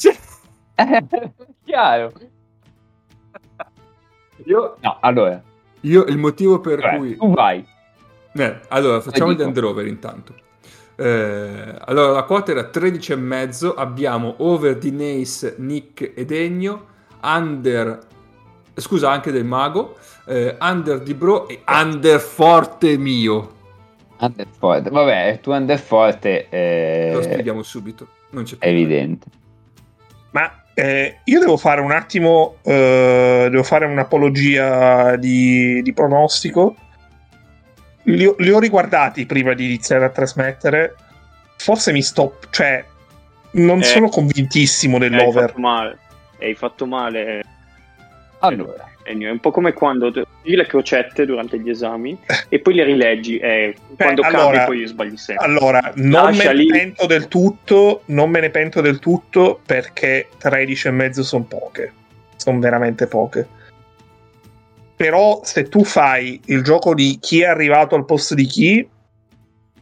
[1.65, 2.13] chiaro.
[4.45, 5.43] io, No, allora,
[5.81, 7.65] io il motivo per cioè, cui tu vai,
[8.33, 10.35] Eh, allora, facciamo Eh, gli under intanto.
[10.97, 13.73] Eh, allora, la quota era 13,5.
[13.77, 16.87] Abbiamo over di Nace, Nick e Degno.
[17.23, 17.99] Under,
[18.75, 19.97] scusa, anche del Mago.
[20.27, 23.53] eh, under di Bro e under forte mio.
[24.19, 24.91] Under forte.
[24.91, 28.07] Vabbè, tu under forte eh, Lo spieghiamo subito.
[28.31, 29.27] Non c'è è evidente.
[30.33, 36.75] Ma eh, io devo fare un attimo, eh, devo fare un'apologia di, di pronostico.
[38.05, 40.95] Li, ho- li ho riguardati prima di iniziare a trasmettere.
[41.59, 42.83] Forse mi sto, cioè,
[43.53, 43.85] non Eh.
[43.85, 45.49] sono convintissimo Eh, hai dell'over.
[45.49, 45.99] fatto male.
[46.41, 47.43] Hai fatto male.
[48.39, 49.29] Allora, Ennio.
[49.29, 53.39] È un po' come quando leggi le crocette durante gli esami e poi le rileggi
[53.39, 55.47] e quando allora- cambi poi sbagli sempre.
[55.47, 60.89] Allora, non me ne pento del tutto, non me ne pento del tutto perché 13
[60.89, 61.93] e mezzo sono poche.
[62.37, 63.47] Sono veramente poche.
[64.97, 68.89] Però se tu fai il gioco di chi è arrivato al posto di chi,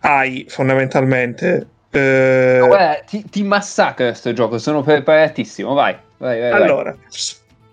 [0.01, 1.67] hai fondamentalmente...
[1.91, 5.97] eh, guarda, ti, ti massacra questo gioco, sono preparatissimo, vai.
[6.19, 6.95] vai, vai, vai.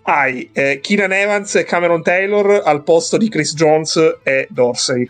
[0.06, 5.08] Hai eh, Keenan Evans e Cameron Taylor al posto di Chris Jones e Dorsey.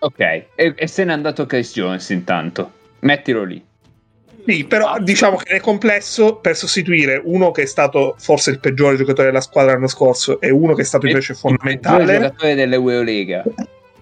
[0.00, 2.72] Ok, e, e se n'è andato Chris Jones intanto.
[3.00, 3.64] Mettilo lì.
[4.46, 8.96] Sì, però diciamo che nel complesso per sostituire uno che è stato forse il peggiore
[8.96, 13.44] giocatore della squadra l'anno scorso e uno che è stato invece Il fondamentale giocatore dell'Eurolega.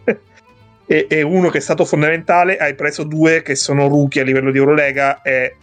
[0.86, 4.50] e, e uno che è stato fondamentale hai preso due che sono rookie a livello
[4.50, 5.56] di Eurolega e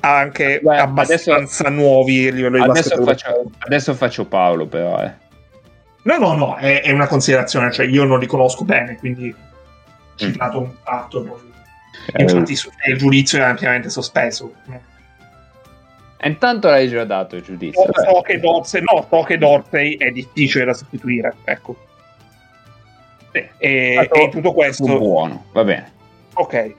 [0.00, 5.02] anche Beh, abbastanza nuovi a livello di Adesso faccio, adesso faccio Paolo, però.
[5.02, 5.12] Eh.
[6.02, 10.16] No, no, no, è, è una considerazione, cioè io non li conosco bene, quindi ho
[10.16, 11.42] citato un fatto.
[12.12, 14.52] Eh, Infatti su- il giudizio è ampiamente sospeso.
[16.16, 17.82] e intanto l'hai già dato il giudizio.
[17.84, 21.76] So, so che Dorsey, no, so che Dorsey è difficile da sostituire, ecco.
[23.32, 25.92] E, e- tutto questo, buono, va bene.
[26.34, 26.74] ok.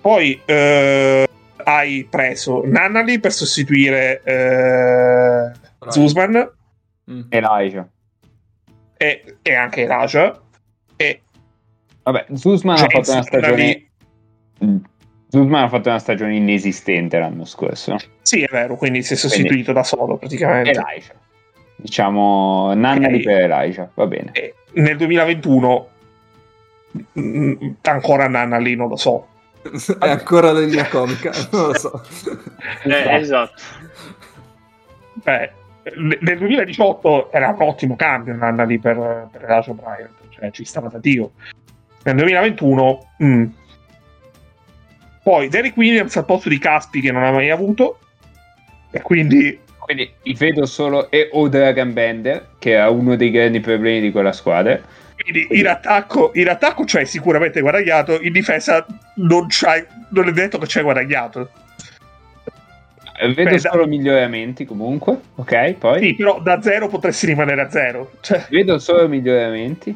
[0.00, 1.28] Poi eh,
[1.76, 5.50] hai preso Nannali per sostituire eh,
[5.88, 6.50] Zuzman
[7.10, 7.22] Mm.
[7.30, 7.88] Elijah.
[8.96, 10.40] e, e anche Raja.
[10.96, 11.20] E
[12.04, 13.50] Vabbè, Zuzman ha James fatto una stagione.
[13.56, 13.88] Nannali-
[14.62, 14.76] Mm.
[15.28, 17.96] Zuzman ha fatto una stagione inesistente l'anno scorso.
[18.22, 20.70] sì, è vero, quindi si è sostituito da solo praticamente.
[20.70, 21.14] Elijah.
[21.76, 23.22] Diciamo Nannali Ok.
[23.22, 24.30] per Elijah, va bene.
[24.32, 25.88] E nel 2021
[27.18, 27.52] mm,
[27.82, 29.26] ancora Nannali non lo so.
[29.62, 32.02] È ancora la linea comica, non lo so.
[32.84, 33.62] Eh, esatto.
[35.14, 35.52] Beh,
[35.96, 40.88] n- nel 2018 era un ottimo cambio Nannali per, per Elijah Bryant, cioè ci stava
[40.88, 41.32] da Dio.
[42.04, 43.44] Nel 2021, mm.
[45.22, 47.98] poi Derek Williams al posto di Caspi che non ha mai avuto,
[48.90, 54.00] e quindi Quindi vedo solo e o Dragon Bender, che era uno dei grandi problemi
[54.00, 54.80] di quella squadra.
[55.22, 58.84] Quindi in attacco, in attacco c'hai sicuramente guadagnato, in difesa
[59.16, 61.50] non, c'hai, non è detto che c'hai guadagnato.
[63.20, 65.74] Vedo Beh, da- solo miglioramenti comunque, ok?
[65.74, 68.12] Poi Sì, però da zero potresti rimanere a zero.
[68.20, 69.94] Cioè, vedo solo miglioramenti.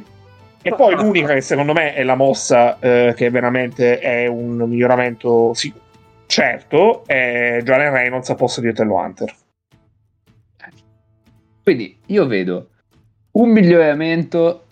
[0.61, 5.53] e poi l'unica che secondo me è la mossa eh, che veramente è un miglioramento
[5.55, 5.73] sì,
[6.27, 9.35] certo è Jalen Reynolds a posto di Otello Hunter.
[11.63, 12.69] Quindi io vedo
[13.33, 14.64] un miglioramento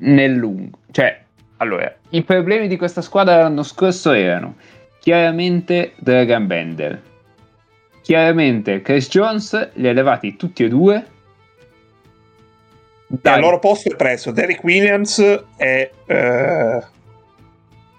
[0.00, 0.78] nel lungo.
[0.90, 1.24] Cioè,
[1.58, 4.56] allora, i problemi di questa squadra l'anno scorso erano
[5.00, 7.02] chiaramente Dragon Bender.
[8.02, 11.06] Chiaramente Chris Jones li ha levati tutti e due.
[13.06, 15.18] Dai, al loro posto è preso Derek Williams
[15.56, 16.84] e eh,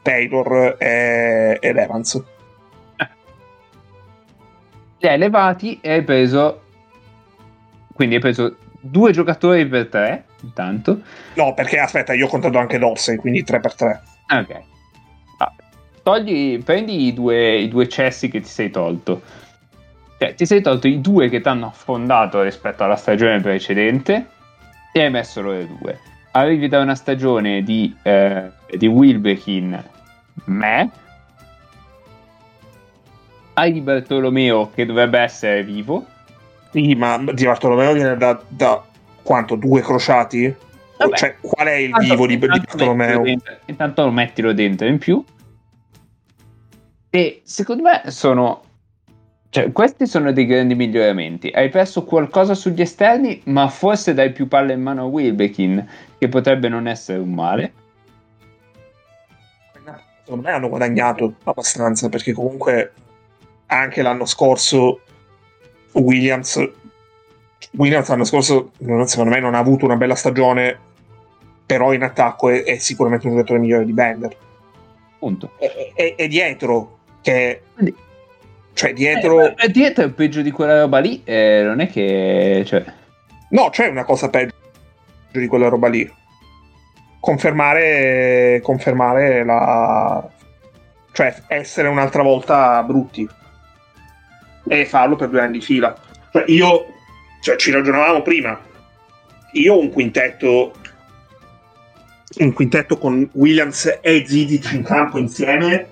[0.01, 2.23] Taylor e, ed Evans.
[4.99, 6.61] li hai levati e hai preso.
[7.93, 10.25] Quindi hai preso due giocatori per tre.
[10.41, 11.01] Intanto.
[11.35, 13.99] No, perché aspetta, io ho contato anche Dorsey, quindi 3x3.
[14.27, 14.61] Ah, Ok.
[15.39, 15.53] Ah,
[16.03, 19.21] togli, prendi i due, i due cessi che ti sei tolto.
[20.17, 24.27] Cioè, ti sei tolto i due che ti hanno affondato rispetto alla stagione precedente
[24.91, 25.97] e hai messo loro due.
[26.31, 29.81] Arrivi da una stagione di, eh, di Wilbekin,
[30.45, 30.89] me.
[33.53, 36.05] Hai di Bartolomeo che dovrebbe essere vivo.
[36.71, 38.83] Sì, ma Di Bartolomeo viene da, da
[39.23, 39.55] quanto?
[39.55, 40.55] Due crociati?
[40.97, 41.15] Vabbè.
[41.15, 43.21] Cioè, qual è il vivo di, di Bartolomeo?
[43.21, 45.23] mettilo Intanto lo mettilo dentro in più.
[47.09, 48.63] E secondo me sono.
[49.49, 51.49] Cioè, questi sono dei grandi miglioramenti.
[51.49, 56.27] Hai perso qualcosa sugli esterni, ma forse dai più palle in mano a Wilbekin, che
[56.27, 57.73] potrebbe non essere un male.
[60.23, 62.93] Secondo me hanno guadagnato abbastanza, perché comunque
[63.65, 65.01] anche l'anno scorso
[65.93, 66.69] Williams
[67.71, 68.71] Williams l'anno scorso
[69.05, 70.87] secondo me non ha avuto una bella stagione
[71.69, 74.35] però in attacco è, è sicuramente un giocatore migliore di Bender.
[75.19, 75.51] Punto.
[75.59, 77.61] È, è- è dietro che...
[78.73, 79.55] Cioè, dietro...
[79.55, 82.63] Eh, dietro è peggio di quella roba lì, eh, non è che...
[82.65, 82.83] Cioè...
[83.49, 84.55] No, c'è una cosa peggio
[85.31, 86.11] di quella roba lì.
[87.19, 90.27] Confermare, confermare la.
[91.11, 93.29] cioè essere un'altra volta brutti.
[94.67, 95.95] E farlo per due anni di fila.
[96.31, 96.88] Cioè, io.
[97.39, 98.59] Cioè, ci ragionavamo prima.
[99.53, 100.73] Io ho un quintetto.
[102.37, 105.87] Un quintetto con Williams e Zizic in campo insieme.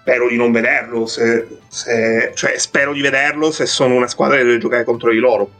[0.00, 1.06] Spero di non vederlo.
[1.06, 5.18] Se, se- cioè, spero di vederlo se sono una squadra che deve giocare contro di
[5.18, 5.50] loro.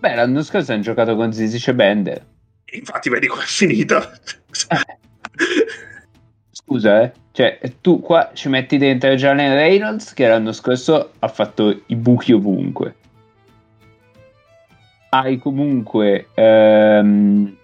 [0.00, 2.26] Beh, l'anno scorso hanno giocato con Zizic e Bender.
[2.72, 4.10] Infatti, vedi com'è finita.
[6.70, 7.12] Scusa, eh.
[7.32, 12.32] Cioè, tu qua ci metti dentro Jalen Reynolds che l'anno scorso ha fatto i buchi
[12.32, 12.94] ovunque.
[15.08, 16.28] Hai comunque...
[16.32, 17.56] ehm,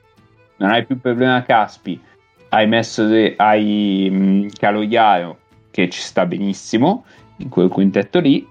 [0.56, 2.02] non hai più problema Caspi.
[2.48, 3.06] Hai messo...
[3.06, 5.38] De- hai mm, Caloiaro
[5.70, 7.04] che ci sta benissimo
[7.36, 8.44] in quel quintetto lì.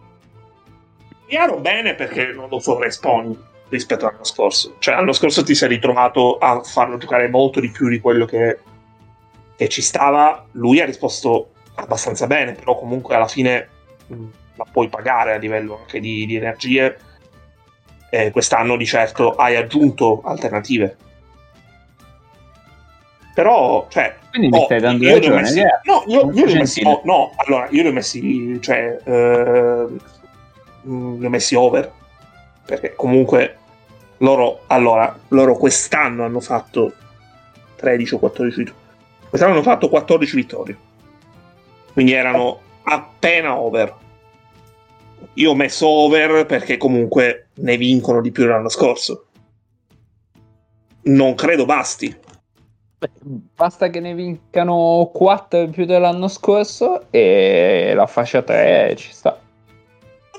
[1.27, 3.37] Chiaro bene perché non lo sovraesponi
[3.67, 4.75] rispetto all'anno scorso.
[4.79, 8.59] Cioè, l'anno scorso ti sei ritrovato a farlo giocare molto di più di quello che,
[9.55, 10.45] che ci stava.
[10.53, 13.67] Lui ha risposto abbastanza bene, però comunque alla fine
[14.07, 14.25] mh,
[14.55, 16.97] la puoi pagare a livello anche di, di energie.
[18.09, 20.97] E quest'anno di certo hai aggiunto alternative.
[23.33, 25.41] Però, cioè, Quindi mi Oh, stai dando io ragione.
[25.41, 28.57] messi- che- no, io, io li ho messi, oh, no, allora, io li ho messi,
[28.61, 29.85] cioè, eh,
[30.87, 31.91] mm, li ho messi over,
[32.65, 33.57] perché comunque
[34.19, 36.93] loro, allora, loro quest'anno hanno fatto
[37.75, 38.81] 13 o 14 vittorie,
[39.35, 40.77] quest'anno hanno fatto 14 vittorie,
[41.91, 43.93] quindi erano appena over.
[45.33, 49.25] Io ho messo over perché comunque ne vincono di più dell'anno scorso.
[51.03, 52.17] Non credo basti.
[52.97, 53.09] Beh,
[53.53, 59.37] Basta che ne vincano 4 in più dell'anno scorso e la fascia 3 ci sta.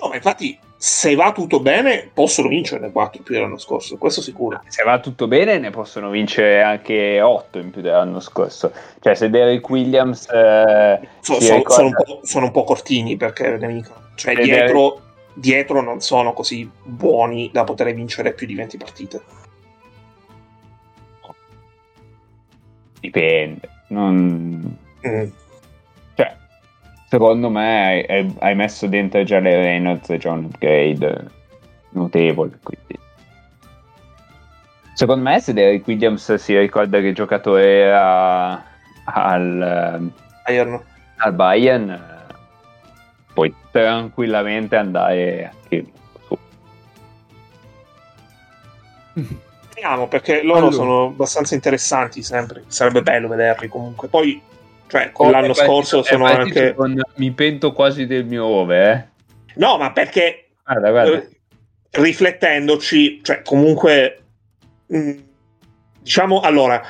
[0.00, 4.60] No, ma infatti, se va tutto bene, possono vincerne 4 più dell'anno scorso, questo sicuro.
[4.68, 8.72] Se va tutto bene ne possono vincere anche 8 in più dell'anno scorso.
[9.00, 10.28] Cioè se Derek Williams...
[10.28, 14.00] eh, So- so- ricorda- sono, un po', sono un po' cortini perché ne vincono.
[14.14, 15.00] Cioè, dietro,
[15.34, 19.22] dietro non sono così buoni da poter vincere più di 20 partite.
[23.00, 23.68] Dipende.
[23.88, 24.76] Non...
[25.06, 25.26] Mm.
[27.16, 31.30] Secondo me hai, hai- messo dentro già le Reynolds e già un upgrade
[31.92, 32.58] notevole.
[32.62, 32.98] Quindi.
[34.92, 38.62] Secondo me se Derek Williams si ricorda che giocatore era
[39.04, 40.12] al,
[40.44, 40.82] Bayern.
[41.16, 42.24] al Bayern,
[43.32, 45.86] puoi tranquillamente andare anche
[46.26, 46.38] su.
[49.74, 50.72] Vediamo perché loro Allora.
[50.72, 52.64] sono abbastanza interessanti sempre.
[52.66, 54.08] Sarebbe bello vederli comunque.
[54.08, 54.38] Poi,
[54.88, 56.74] cioè, l'anno scorso sono anche.
[57.16, 59.08] mi pento quasi del mio over, eh.
[59.54, 61.16] No, ma perché Guarda, guarda.
[61.18, 61.28] eh,
[61.90, 64.22] riflettendoci, cioè, comunque,
[64.86, 65.12] mh,
[66.00, 66.82] diciamo, allora,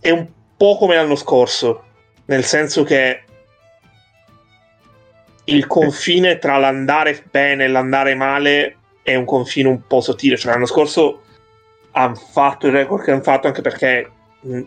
[0.00, 0.26] è un
[0.56, 1.84] po' come l'anno scorso,
[2.26, 3.24] nel senso che
[5.44, 10.36] il confine tra l'andare bene e l'andare male è un confine un po' sottile.
[10.36, 11.22] Cioè, l'anno scorso
[11.92, 14.10] hanno fatto il record che hanno fatto anche perché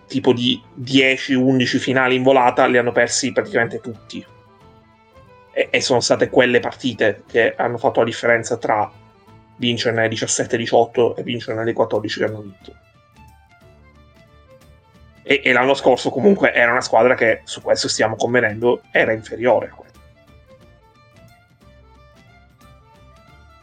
[0.07, 4.25] tipo di 10-11 finali in volata li hanno persi praticamente tutti.
[5.51, 8.89] E, e sono state quelle partite che hanno fatto la differenza tra
[9.57, 12.75] vincerne 17-18 e vincerne le 14 che hanno vinto.
[15.23, 19.67] E, e l'anno scorso comunque era una squadra che, su questo stiamo convenendo, era inferiore
[19.67, 19.93] a quella.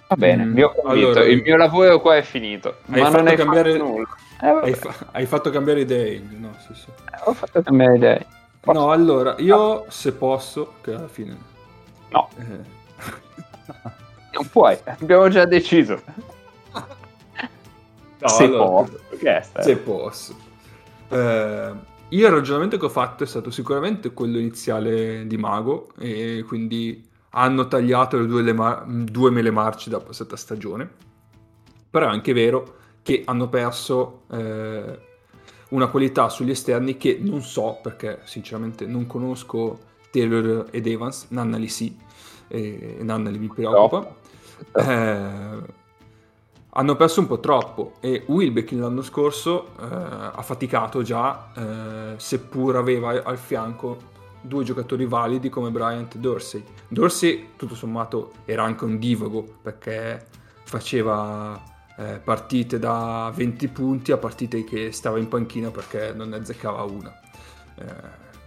[0.08, 1.08] Va bene, Mm, ho convinto.
[1.10, 2.78] allora- il mio lavoro qua è finito.
[2.86, 4.08] Ma non hai cambiare- nulla.
[4.42, 6.20] Eh, Hai, fa- hai fatto cambiare idee.
[6.30, 6.86] No, sì, sì.
[7.24, 8.26] ho fatto cambiare idee.
[8.60, 8.78] Posso?
[8.78, 11.36] No, allora, io se posso, che alla fine...
[12.10, 12.28] No.
[12.38, 12.80] eh,
[14.32, 16.00] Non puoi, abbiamo già deciso.
[18.18, 20.34] no, Se allora, sta- se posso.
[21.08, 21.74] Eh,
[22.08, 27.08] io il ragionamento che ho fatto è stato sicuramente quello iniziale di Mago e quindi
[27.30, 30.88] hanno tagliato le due, le ma- due mele marci da passata stagione.
[31.90, 34.98] Però è anche vero che hanno perso eh,
[35.70, 41.68] una qualità sugli esterni che non so perché sinceramente non conosco Taylor ed Evans, Nannali
[41.68, 41.96] sì,
[42.48, 44.14] e Nannali mi preoccupa.
[44.74, 45.80] Eh,
[46.74, 52.76] hanno perso un po' troppo e Wilbeck l'anno scorso eh, ha faticato già, eh, seppur
[52.76, 56.64] aveva al fianco due giocatori validi come Bryant e Dorsey.
[56.88, 60.26] Dorsey, tutto sommato, era anche un divago perché
[60.64, 61.60] faceva
[62.02, 66.82] eh, partite da 20 punti a partite che stava in panchina perché non ne azzeccava
[66.82, 67.12] una.
[67.76, 67.84] Eh,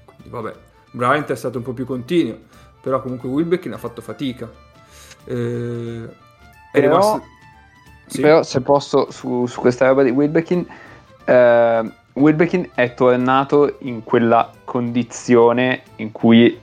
[0.06, 0.54] quindi vabbè,
[0.92, 2.38] Bryant è stato un po' più continuo,
[2.82, 4.50] però comunque Wilbekin ha fatto fatica.
[5.26, 6.04] Eh,
[6.72, 7.24] è Però- rimasto...
[8.08, 8.22] Sì?
[8.22, 10.64] Però se posso su, su questa roba di Wilbekin,
[11.26, 16.62] eh, Wilbekin è tornato in quella condizione in cui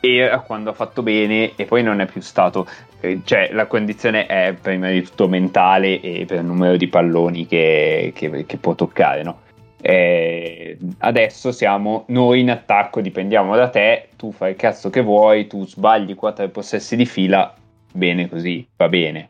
[0.00, 2.66] era quando ha fatto bene e poi non è più stato.
[3.00, 7.46] Eh, Cioè, la condizione è prima di tutto mentale e per il numero di palloni
[7.46, 9.40] che, che- che può toccare, no?
[9.80, 15.46] Eh, adesso siamo noi in attacco, dipendiamo da te, tu fai il cazzo che vuoi,
[15.46, 17.54] tu sbagli quattro possessi di fila,
[17.92, 19.28] bene così, va bene.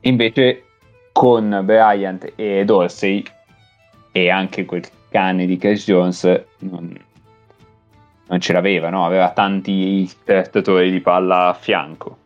[0.00, 0.64] Invece
[1.12, 3.22] con Bryant e Dorsey
[4.12, 6.94] e anche quel cane di Cash Jones non,
[8.26, 9.06] non ce l'aveva, no?
[9.06, 12.18] Aveva tanti trattatori di palla a fianco.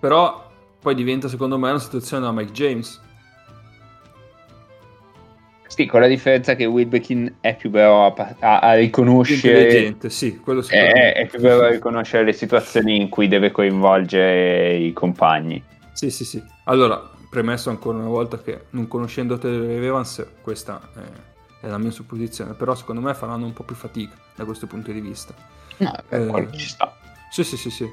[0.00, 3.00] Però poi diventa secondo me una situazione da Mike James.
[5.66, 10.60] Sì, con la differenza che Wilbekin è più bravo a, a- a riconoscere sì, quello
[10.60, 11.12] è, sicuramente.
[11.12, 15.62] è più bravo a riconoscere le situazioni in cui deve coinvolgere i compagni.
[15.92, 16.42] Sì, sì, sì.
[16.64, 20.80] Allora, premesso ancora una volta che non conoscendo Taylor Evans, questa
[21.60, 24.66] è, è la mia supposizione, però secondo me faranno un po' più fatica da questo
[24.66, 25.34] punto di vista.
[25.76, 26.96] No, Eh, ci sta.
[27.30, 27.88] Sì, sì, sì, sì.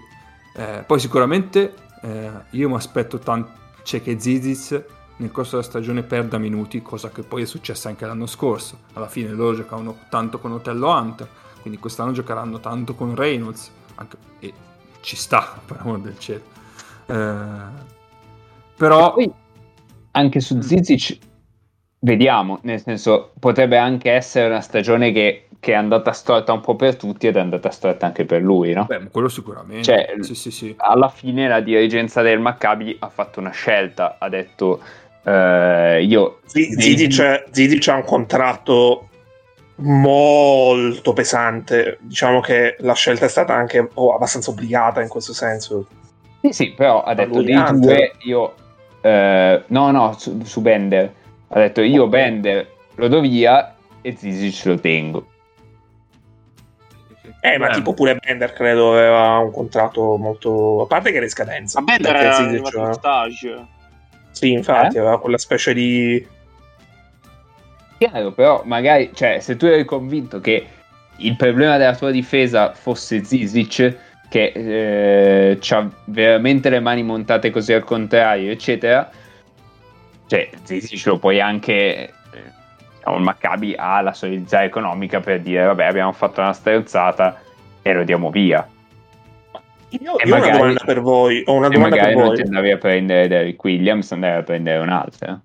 [0.56, 1.74] Eh, poi sicuramente
[2.06, 4.86] eh, io mi aspetto tanto c'è che Zizic
[5.18, 8.80] nel corso della stagione perda minuti, cosa che poi è successa anche l'anno scorso.
[8.94, 11.28] Alla fine loro giocavano tanto con Otello Hunter,
[11.62, 14.54] quindi quest'anno giocheranno tanto con Reynolds, anche- e
[15.02, 16.44] ci sta, per amor del cielo.
[17.06, 17.84] Eh,
[18.76, 19.14] però...
[19.14, 19.32] Poi
[20.12, 21.18] anche su Zizic
[22.06, 26.76] vediamo, nel senso potrebbe anche essere una stagione che, che è andata storta un po'
[26.76, 28.86] per tutti ed è andata storta anche per lui, no?
[28.86, 29.84] Beh, quello sicuramente.
[29.84, 30.76] Cioè, sì, sì, sì.
[30.78, 34.82] Alla fine la dirigenza del Maccabi ha fatto una scelta, ha detto
[35.24, 36.42] eh, io...
[36.46, 39.10] Z- Zidic, Zidic ha un contratto
[39.78, 41.98] molto pesante.
[42.02, 45.88] Diciamo che la scelta è stata anche oh, abbastanza obbligata in questo senso.
[46.42, 48.54] Sì, sì, però ha detto lui dei due io...
[49.02, 51.24] eh, no, no, su, su Bender.
[51.50, 52.08] Ha detto io.
[52.08, 55.28] Bender lo do via e Zizic lo tengo.
[57.42, 60.82] Eh, ma Beh, tipo pure Bender credo aveva un contratto molto.
[60.84, 61.80] A parte che era in scadenza.
[61.82, 63.66] Ma Bender era Zizic aveva- stage.
[64.32, 65.00] Sì, infatti, Eh?
[65.00, 66.28] aveva quella specie di.
[67.98, 70.66] Chiaro, però magari, cioè, se tu eri convinto che
[71.18, 77.72] il problema della tua difesa fosse Zizic, che eh, ha veramente le mani montate così
[77.72, 79.10] al contrario, eccetera,
[80.28, 81.74] cioè, Zizic lo puoi anche...
[81.74, 82.14] eh,
[82.96, 87.42] diciamo, il Maccabi ha la solidità economica per dire, vabbè, abbiamo fatto una stronzata
[87.82, 88.68] e lo diamo via.
[89.90, 91.44] Io, E io ho una magari- domanda per voi.
[91.46, 92.36] Ho una domanda per magari non voi.
[92.36, 95.40] ti andavi a prendere Derrick Williams, andavi a prendere un'altra.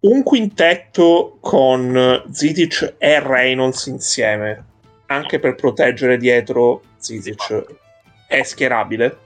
[0.00, 4.64] Un quintetto con Zidic e Reynolds insieme,
[5.06, 7.64] anche per proteggere dietro Zidic,
[8.26, 9.16] è schierabile?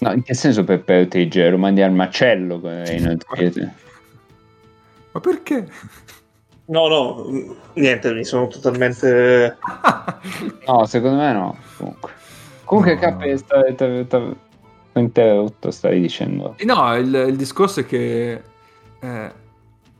[0.00, 1.50] No, in che senso per proteggere?
[1.50, 3.24] Lo mandi al macello con Reynolds?
[5.12, 5.66] Ma perché?
[6.66, 9.56] No, no, mh, niente, mi sono totalmente.
[10.66, 11.58] No, secondo me no.
[11.78, 12.10] Comunque,
[12.64, 13.16] comunque No.
[13.16, 13.62] K sta,
[14.98, 16.54] interrotto, stavi dicendo.
[16.58, 18.42] Eh No, il, il discorso è che
[19.00, 19.32] eh,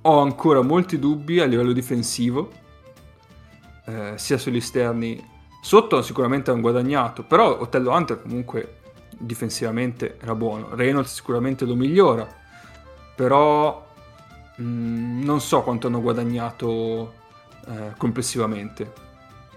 [0.02, 2.50] ho ancora molti dubbi a livello difensivo,
[3.86, 5.36] eh, sia sugli esterni.
[5.60, 8.77] Sotto sicuramente hanno guadagnato, però Otello Hunter comunque
[9.18, 10.74] difensivamente era buono.
[10.74, 12.26] Reynolds sicuramente lo migliora,
[13.14, 13.86] però
[14.56, 17.12] mh, non so quanto hanno guadagnato
[17.66, 19.06] eh, complessivamente.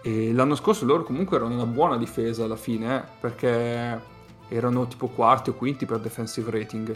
[0.04, 4.02] E l'anno scorso loro comunque erano una buona difesa alla fine, eh, perché
[4.48, 6.96] erano tipo quarti o quinti per defensive rating.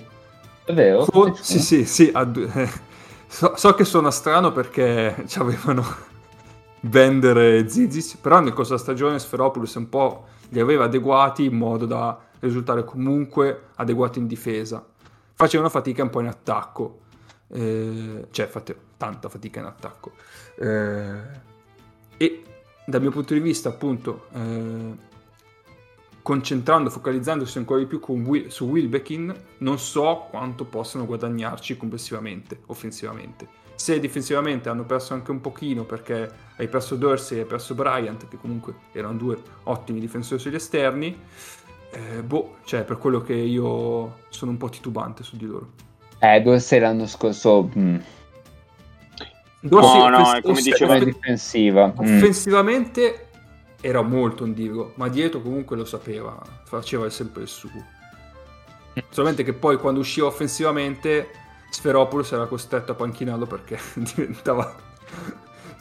[0.65, 1.05] È vero?
[1.05, 2.09] Co- sì, sì, sì.
[2.13, 2.69] a due- eh,
[3.27, 5.85] so, so che suona strano perché ci avevano
[6.81, 11.55] Bender e Zizic, però nel corso della stagione Sferopoulos un po' li aveva adeguati in
[11.55, 14.85] modo da risultare comunque adeguati in difesa.
[15.33, 16.99] Facevano fatica un po' in attacco,
[17.49, 20.13] eh, cioè fate tanta fatica in attacco.
[20.57, 21.43] Eh,
[22.17, 22.43] e
[22.85, 25.13] dal mio punto di vista, appunto, eh,
[26.21, 33.47] concentrando, focalizzandosi ancora di più Will- su Wilbekin, non so quanto possano guadagnarci complessivamente, offensivamente.
[33.75, 38.27] Se difensivamente hanno perso anche un pochino perché hai perso Dorsey e hai perso Bryant,
[38.27, 41.15] che comunque erano due ottimi difensori sugli esterni,
[41.95, 45.69] eh, boh, cioè per quello che io sono un po' titubante su di loro.
[46.19, 48.03] Eh, Dorsey l'anno scorso mh,
[49.61, 51.87] Dorsey No, no, offens- è come off- diceva- come difensiva.
[51.87, 51.99] mm.
[51.99, 53.29] offensivamente
[53.81, 57.69] era molto indigo, ma dietro comunque lo sapeva, faceva sempre il suo.
[59.09, 61.29] Solamente che poi quando usciva offensivamente
[61.69, 63.77] Sferopoulos era costretto a panchinarlo perché
[64.15, 64.73] diventava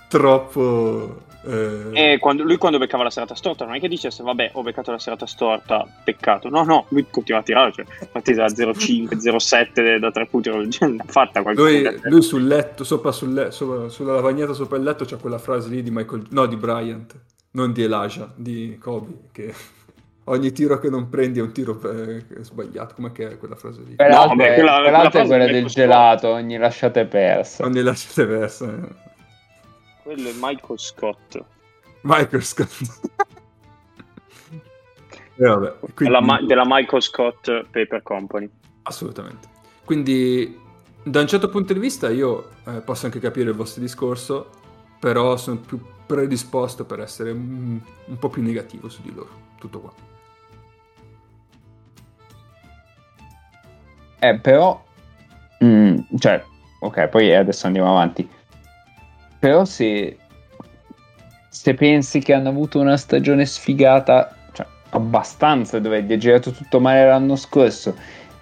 [0.08, 1.22] troppo...
[1.46, 4.62] eh, E quando- lui quando beccava la serata storta non è che dicesse vabbè ho
[4.62, 6.48] beccato la serata storta, peccato.
[6.48, 11.04] No, no, lui continua a tirare, cioè partita da 0,5, 0,7 da 3 punti, l'ha
[11.06, 11.68] fatta qualcosa.
[11.68, 15.38] Lui, lui sul letto, sopra, sul le- sopra- sulla lavagnata sopra il letto c'è quella
[15.38, 17.14] frase lì di Michael, no di Bryant,
[17.52, 19.52] non di Elijah, di Kobe, che
[20.24, 23.82] ogni tiro che non prendi è un tiro eh, sbagliato, com'è che è quella frase
[23.86, 23.94] lì?
[23.96, 27.64] Peraltro, vabbè, è- quella- peraltro quella è quella del gelato, ogni lasciate persa.
[27.64, 28.64] Ogni lasciate persa.
[28.66, 29.12] eh.
[30.04, 31.42] Quello è Michael Scott.
[32.02, 33.10] Michael Scott.
[35.36, 38.48] E vabbè, quindi- Della, Ma- della Michael Scott Paper Company.
[38.82, 39.48] Assolutamente.
[39.84, 40.60] Quindi,
[41.02, 44.50] da un certo punto di vista, io eh, posso anche capire il vostro discorso,
[45.00, 49.30] però sono più predisposto per essere un, un po' più negativo su di loro.
[49.58, 49.92] Tutto qua.
[54.20, 54.84] Eh, però...
[55.64, 56.44] mm, cioè,
[56.80, 58.28] ok, poi adesso andiamo avanti.
[59.44, 60.16] Però se...
[61.50, 66.80] Se pensi che hanno avuto una stagione sfigata, cioè, abbastanza, dove gli è girato tutto
[66.80, 67.94] male l'anno scorso,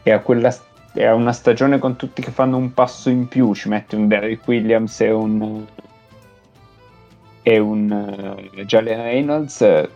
[0.05, 0.55] e a quella...
[0.93, 4.07] E a una stagione con tutti che fanno un passo in più, ci metti un
[4.07, 5.67] Derrick Williams e un...
[7.43, 9.89] E un uh, Jalen Reynolds,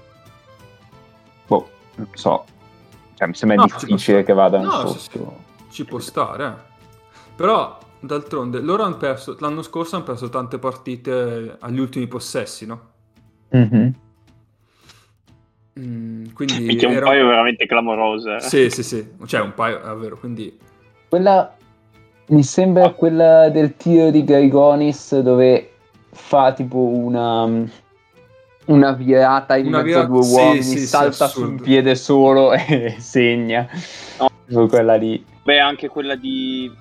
[1.47, 2.45] boh, non so.
[3.15, 5.37] Cioè, mi sembra No, ci difficile che vadano No, sotto.
[5.71, 6.53] Ci può stare, eh.
[7.37, 12.81] Però, d'altronde, loro hanno perso, l'anno scorso hanno perso tante partite agli ultimi possessi, no?
[13.51, 13.95] Mhm.
[15.79, 18.37] Mm, quindi un era- paio veramente clamorose.
[18.37, 18.41] eh.
[18.41, 20.57] Sì, sì, sì, cioè un paio, è vero, quindi...
[21.09, 21.55] Quella
[22.29, 25.71] mi sembra quella del tiro di Grigonis dove
[26.11, 27.85] fa tipo una
[28.67, 32.53] una virata in Una mezzo a due uomini, sì, sì, salta su un piede solo
[32.55, 33.69] e segna.
[34.47, 34.67] No.
[34.67, 35.25] Quella lì.
[35.45, 36.73] Beh, anche quella di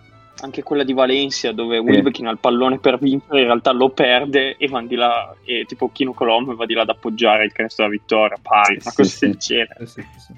[0.41, 4.57] anche quella di Valencia dove Wilbekin ha il pallone per vincere in realtà lo perde
[4.57, 7.85] e van di là e tipo Chino Colombo va di là ad appoggiare il canestro
[7.85, 9.25] della vittoria pari Sì, una sì, cosa sì.
[9.27, 10.33] del genere Eh sì, sì, sì.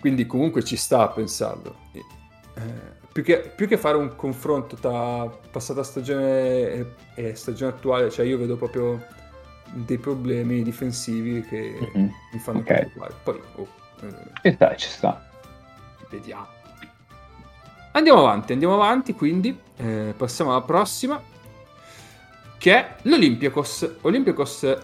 [0.00, 1.76] Quindi comunque ci sta a pensarlo.
[1.92, 2.00] Eh,
[3.12, 8.26] più, che, più che fare un confronto tra passata stagione e, e stagione attuale, cioè
[8.26, 9.00] io vedo proprio
[9.74, 12.10] dei problemi difensivi che Mhm.
[12.32, 12.64] mi fanno Ok.
[12.64, 13.14] preoccupare.
[13.22, 13.68] Poi, oh,
[14.42, 15.30] eh, Ci sta, ci sta.
[16.10, 16.48] vediamo.
[17.94, 21.20] Andiamo avanti, andiamo avanti, quindi eh, passiamo alla prossima,
[22.56, 23.96] che è l'Olympiakos.
[24.00, 24.78] Olympiakos, eh,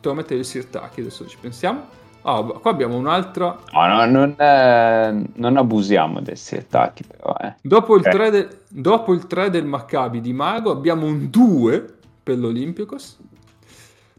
[0.00, 2.00] devo mettere il Sirtaki, adesso ci pensiamo.
[2.22, 3.58] Beh, qua abbiamo un'altra.
[3.72, 7.56] No, no, non, eh, non abusiamo del attacchi però, eh.
[7.60, 8.10] Dopo il, Ok.
[8.10, 13.18] 3 de- dopo il 3 del Maccabi di Mago abbiamo un 2 per l'Olympiakos.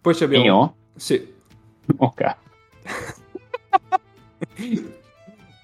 [0.02, 0.44] Poi ci abbiamo...
[0.46, 0.76] Io?
[0.96, 1.34] Sì.
[1.98, 2.36] Ok.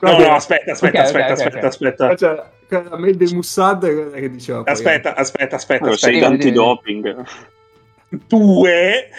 [0.02, 2.12] No, no, aspetta, aspetta, Ok, ok, aspetta, ok, aspetta, ok.
[2.14, 2.16] aspetta.
[2.70, 6.30] Cioè, mail del Mussad quella che diceva poi, Aspetta, aspetta, aspetta, Allora, sei aspetta.
[6.30, 7.26] d'antidoping
[8.28, 9.10] Due,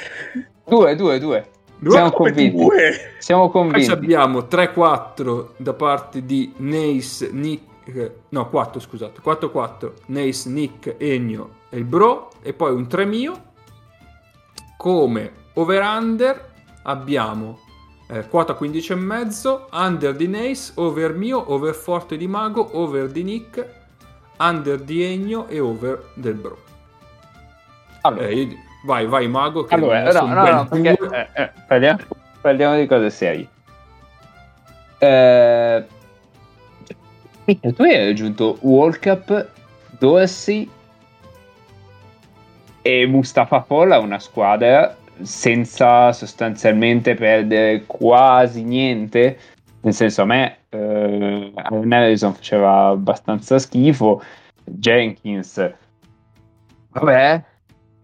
[0.66, 1.47] Due, due, due.
[1.78, 1.90] Due?
[1.93, 2.57] Siamo convinti.
[2.57, 3.01] due.
[3.19, 3.90] Siamo Poi convinti.
[3.90, 11.78] abbiamo 3-4 da parte di Nace, Nick, no 4 scusate, 4-4, Nace, Nick, Ennio e
[11.78, 13.48] il Bro e poi un 3 mio.
[14.77, 16.48] Come over-under
[16.85, 17.59] abbiamo
[18.12, 23.09] eh, quota 15 e mezzo, under di Nace, over mio, over forte di Mago, over
[23.09, 23.65] di Nick,
[24.39, 26.59] under di Ennio e over del Bro.
[28.03, 31.99] Allora, Eh, vai, vai Mago che Allora, no, no, no, perché, eh, eh, parliamo,
[32.41, 33.49] parliamo di cose serie.
[34.99, 35.87] Eh,
[37.45, 39.49] tu hai aggiunto World Cup,
[39.99, 40.69] Dorsey
[42.82, 49.39] e Mustafa Fall a una squadra senza sostanzialmente perdere quasi niente.
[49.83, 54.23] Nel senso, a me eh, Harrison faceva abbastanza schifo.
[54.65, 55.73] Jenkins,
[56.93, 57.45] vabbè,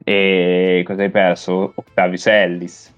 [0.02, 1.72] e cosa hai perso?
[1.74, 2.94] Octavius Ellis.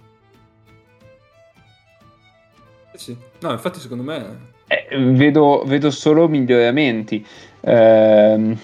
[2.95, 3.17] Sì.
[3.41, 7.25] No, infatti secondo me Eh, vedo, vedo solo miglioramenti.
[7.61, 8.59] Ehm,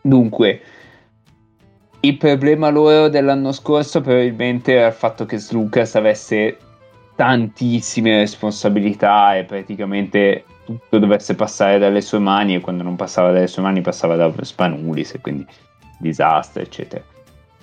[0.00, 0.60] dunque,
[2.04, 6.58] il problema loro dell'anno scorso probabilmente era il fatto che Slucas avesse
[7.14, 13.46] tantissime responsabilità e praticamente tutto dovesse passare dalle sue mani e quando non passava dalle
[13.46, 15.46] sue mani passava da Spanulis e quindi
[15.98, 17.02] disastro eccetera.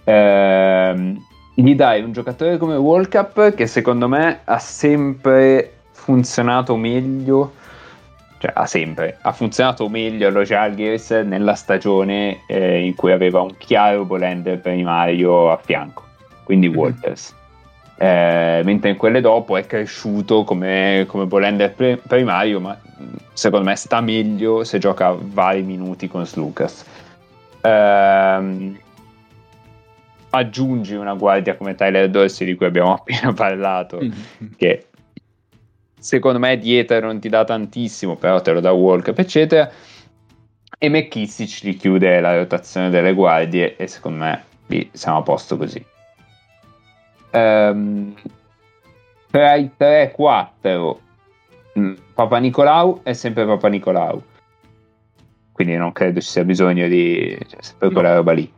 [0.06, 1.24] Ehm,
[1.54, 7.54] gli dai un giocatore come World Cup che secondo me ha sempre funzionato meglio
[8.42, 13.56] cioè ha sempre ha funzionato meglio allo Jalgiris nella stagione eh, in cui aveva un
[13.58, 16.04] chiaro volender primario a fianco
[16.44, 16.76] quindi Mhm.
[16.76, 17.36] Walters
[17.98, 22.76] eh, mentre in quelle dopo è cresciuto come, come Bolender pre- primario, ma
[23.32, 26.84] secondo me sta meglio se gioca vari minuti con Slucas.
[27.62, 28.76] Ehm,
[30.32, 34.12] aggiungi una guardia come Tyler Dorsey di cui abbiamo appena parlato, Mm.
[34.58, 34.71] che
[36.02, 39.70] secondo me dietro non ti dà tantissimo, però te lo dà Walkup, eccetera.
[40.78, 45.56] E McKissic ti chiude la rotazione delle guardie e secondo me lì siamo a posto
[45.58, 45.86] così.
[47.32, 48.16] Ehm,
[49.30, 50.98] tra i 3-4
[51.78, 54.24] mm, Papa Nicolau è sempre Papa Nicolau.
[55.52, 57.94] Quindi non credo ci sia bisogno di cioè, sempre No.
[57.94, 58.52] quella roba lì.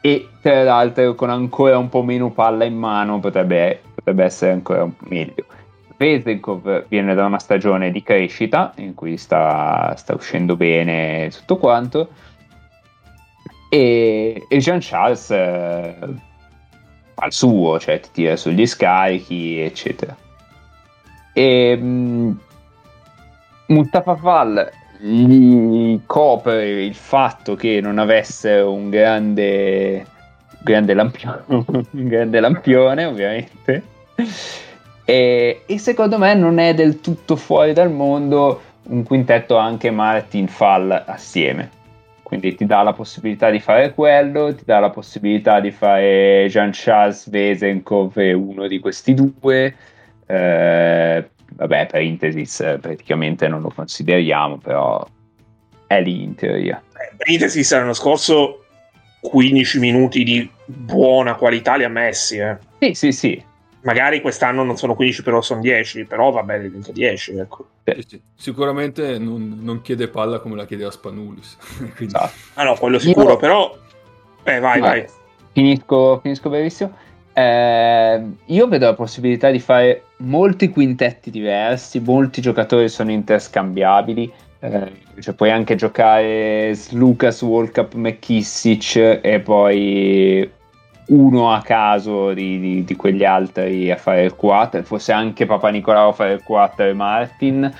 [0.00, 4.88] E tra l'altro con ancora un po' meno palla in mano potrebbe, potrebbe essere ancora
[5.08, 5.46] meglio.
[6.02, 12.08] Vesenkov viene da una stagione di crescita in cui sta, sta uscendo bene tutto quanto.
[13.68, 15.96] E, e Jean Charles eh,
[17.14, 20.16] fa il suo, cioè ti tira sugli scarichi eccetera.
[21.32, 22.38] E mh,
[23.68, 30.04] Mustafa Fall gli copre il fatto che non avesse un grande
[30.64, 33.82] grande lampione, un grande lampione ovviamente
[35.04, 40.48] e, e secondo me non è del tutto fuori dal mondo un quintetto anche Martin
[40.48, 41.80] Fall assieme.
[42.22, 47.28] Quindi ti dà la possibilità di fare quello, ti dà la possibilità di fare Jean-Charles
[47.28, 49.74] Vesenkov e uno di questi due.
[50.26, 55.06] Eh, vabbè, per Intesis eh, praticamente non lo consideriamo, però
[55.86, 56.82] è lì in teoria.
[57.28, 58.64] Eh, l'anno scorso
[59.20, 62.38] 15 minuti di buona qualità li ha messi.
[62.38, 62.56] eh.
[62.78, 63.44] Sì, sì, sì.
[63.82, 66.04] Magari quest'anno non sono 15, però sono 10.
[66.04, 67.36] Però va bene, diventa 10.
[67.38, 67.66] Ecco.
[67.84, 68.22] Sì, sì.
[68.34, 71.56] Sicuramente non, non chiede palla come la chiedeva Spanulis.
[71.96, 72.32] Quindi- Esatto.
[72.54, 73.76] Ah no, quello sicuro, Io- però...
[74.44, 75.00] Eh, vai, Vai.
[75.00, 75.06] vai.
[75.52, 76.96] Finisco, finisco brevissimo.
[77.34, 84.32] Eh, io vedo la possibilità di fare molti quintetti diversi, molti giocatori sono interscambiabili.
[84.60, 90.48] eh, cioè puoi anche giocare Lucas, Walkup, McKissic e poi
[91.06, 95.68] uno a caso di, di- di quegli altri a fare il 4, forse anche Papa
[95.70, 97.74] Nicolao a fare il 4 e Martin,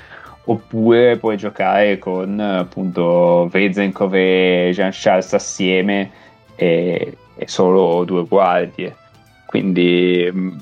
[0.45, 6.11] oppure puoi giocare con appunto Vezenkov e Jean Charles assieme
[6.57, 8.97] e, e solo due guardie.
[9.47, 10.57] Quindi mh,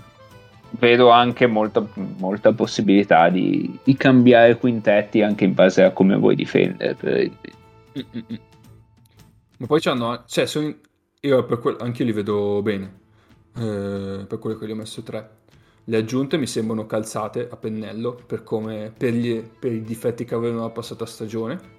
[0.79, 1.85] vedo anche molta,
[2.19, 7.31] molta possibilità di, di cambiare quintetti anche in base a come vuoi difendere.
[7.99, 8.37] Mm, mm, mm.
[9.59, 10.75] Ma poi c'hanno, cioè, sono,
[11.21, 13.01] io per quel, anche io li vedo bene,
[13.57, 15.39] eh, per quello che li ho messo tre.
[15.85, 20.35] Le aggiunte mi sembrano calzate a pennello per, come, per, gli- per i difetti che
[20.35, 21.79] avevano la passata stagione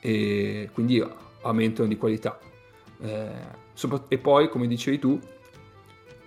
[0.00, 1.02] e quindi
[1.42, 2.38] aumentano di qualità.
[3.00, 3.62] Eh,
[4.08, 5.18] e poi, come dicevi tu,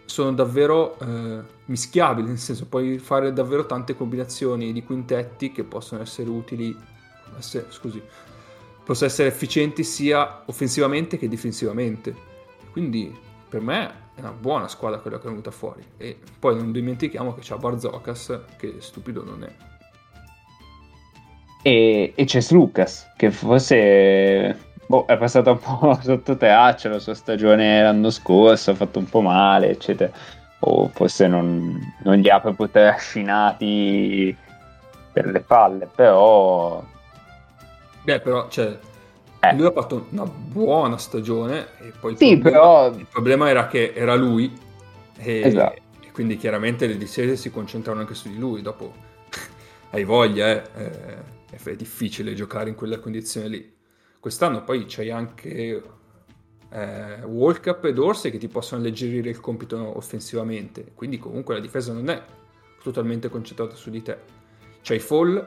[0.06, 6.02] sono davvero eh, mischiabili, nel senso puoi fare davvero tante combinazioni di quintetti che possono
[6.02, 6.76] essere utili,
[7.38, 8.02] essere- scusi,
[8.88, 12.16] possono essere efficienti sia offensivamente che difensivamente.
[12.72, 13.14] Quindi
[13.50, 15.84] per me è una buona squadra quella che è venuta fuori.
[15.98, 19.54] E poi non dimentichiamo che c'ha Barzokas, che stupido non è.
[21.64, 27.14] E, e c'è Lucas, che forse boh, è passato un po' sotto traccia la sua
[27.14, 30.10] stagione l'anno scorso, ha fatto un po' male, eccetera.
[30.60, 34.34] O forse non, non li ha proprio trascinati
[35.12, 36.82] per le palle, però
[38.08, 38.80] Beh, però, cioè,
[39.42, 39.54] Eh.
[39.54, 43.68] lui ha fatto una buona stagione e poi il, Sì, problema, però- il problema era
[43.68, 44.50] che era lui
[45.18, 45.82] e, Esatto.
[46.00, 48.62] e quindi chiaramente le difese si concentravano anche su di lui.
[48.62, 48.94] Dopo
[49.92, 51.18] hai voglia, eh, eh,
[51.52, 53.76] è è difficile giocare in quella condizione lì.
[54.22, 55.84] Quest'anno poi c'hai anche
[56.70, 61.60] eh, World Cup e Dorsey che ti possono alleggerire il compito offensivamente, quindi comunque la
[61.62, 62.22] difesa non è
[62.82, 64.18] totalmente concentrata su di te.
[64.82, 65.46] C'hai Fall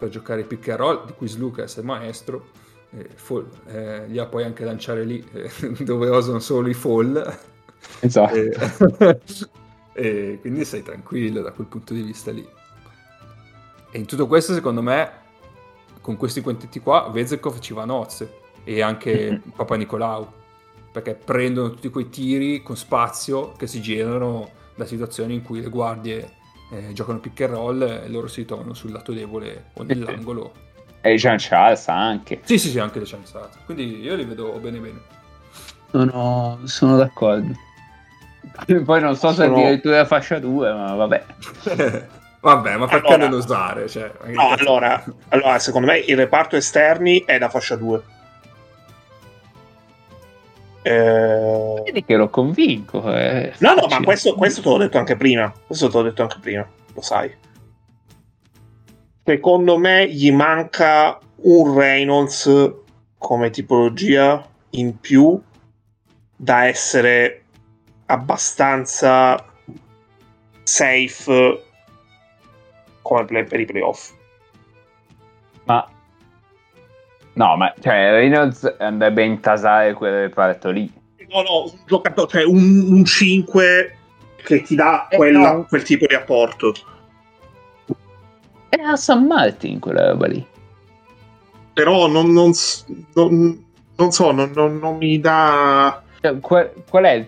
[0.00, 2.48] per giocare pick and roll, di cui Lucas è maestro,
[2.92, 5.50] eh, Fall, eh, li ha poi anche lanciare lì eh,
[5.84, 7.38] dove osano solo i Fall.
[8.00, 8.34] esatto.
[9.92, 12.48] e, quindi sei tranquillo da quel punto di vista lì.
[13.90, 15.10] E in tutto questo, secondo me,
[16.00, 20.26] con questi quintetti qua, Vezekov ci va a nozze e anche Papa Nicolau,
[20.90, 25.68] perché prendono tutti quei tiri con spazio che si generano da situazioni in cui le
[25.68, 26.38] guardie
[26.70, 30.52] eh, giocano pick and roll e loro si trovano sul lato debole o nell'angolo.
[31.00, 32.40] E Jean Charles anche.
[32.44, 33.58] Sì, sì, sì, anche le chanzate.
[33.64, 35.00] Quindi io li vedo bene bene.
[35.90, 37.52] Sono, sono d'accordo.
[38.84, 41.24] Poi non so se Sono- addirittura fascia 2, ma vabbè.
[42.42, 43.86] Vabbè, ma perché Allora- non osare?
[43.86, 48.02] Cioè, No, allora, allora, secondo me il reparto esterni è da fascia 2.
[50.82, 53.14] Eh, Vedi che lo convinco.
[53.14, 53.52] eh.
[53.58, 55.52] No, no, ma questo, questo te l'ho detto anche prima.
[55.66, 57.32] Questo te l'ho detto anche prima, lo sai.
[59.24, 62.72] Secondo me gli manca un Reynolds
[63.18, 65.40] come tipologia in più
[66.36, 67.42] da essere
[68.06, 69.44] abbastanza
[70.62, 71.64] safe
[73.02, 74.12] come play- per i playoff.
[77.34, 79.94] No, ma cioè Reynolds andrebbe a intasare
[80.46, 80.92] hai detto lì.
[81.28, 83.96] No, no, un giocatore, cioè un, un 5
[84.42, 85.64] che ti dà Eh, quella- no.
[85.64, 86.72] quel tipo di apporto.
[88.68, 90.44] È a San Martin quella roba lì.
[91.72, 92.52] Però non, non
[93.14, 93.64] non-
[93.96, 96.02] non so, non, non- non mi dà...
[96.20, 97.26] Cioè, qual, qual è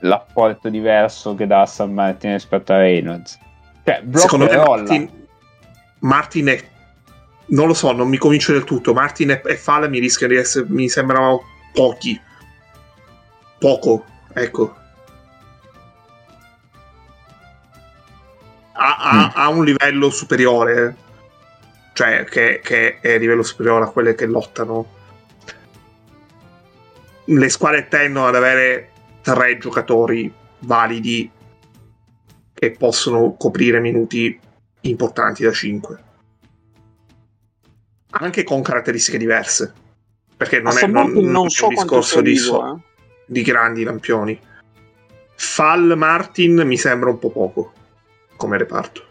[0.00, 3.38] l'apporto diverso che dà San Martin rispetto a Reynolds?
[3.84, 4.76] Cioè, blocco Secondo me e.
[4.76, 5.10] Martin,
[6.00, 6.68] Martin è...
[7.50, 8.92] Non lo so, non mi convince del tutto.
[8.92, 10.66] Martin e, e Fall mi rischiano di essere...
[10.68, 12.20] Mi sembrano pochi.
[13.58, 14.74] Poco, ecco.
[18.72, 19.56] Ha, ha- Mm.
[19.58, 20.96] un livello superiore.
[21.92, 24.98] Cioè, che, che è a livello superiore a quelle che lottano.
[27.24, 28.90] Le squadre tendono ad avere
[29.22, 31.30] tre giocatori validi
[32.54, 34.38] che possono coprire minuti
[34.82, 36.02] importanti da 5.
[38.10, 39.72] Anche con caratteristiche diverse.
[40.36, 42.80] Perché non è, non, non non è so un discorso di, vivo, so- eh.
[43.26, 44.38] di grandi lampioni.
[45.34, 47.72] Fall Martin mi sembra un po' poco
[48.36, 49.04] come reparto.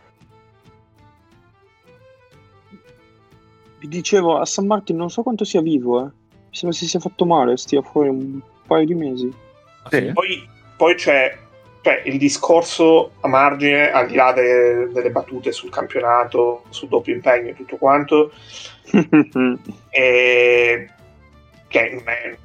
[3.80, 6.03] Vi dicevo, a San Martin non so quanto sia vivo, eh.
[6.49, 9.34] Mi sembra si sia fatto male, stia fuori un paio di mesi.
[9.89, 10.11] Sì.
[10.13, 11.38] Poi, poi c'è
[11.81, 17.14] cioè, il discorso a margine, al di là de- delle battute sul campionato, sul doppio
[17.14, 18.31] impegno e tutto quanto,
[19.89, 20.89] e
[21.68, 22.38] che non è,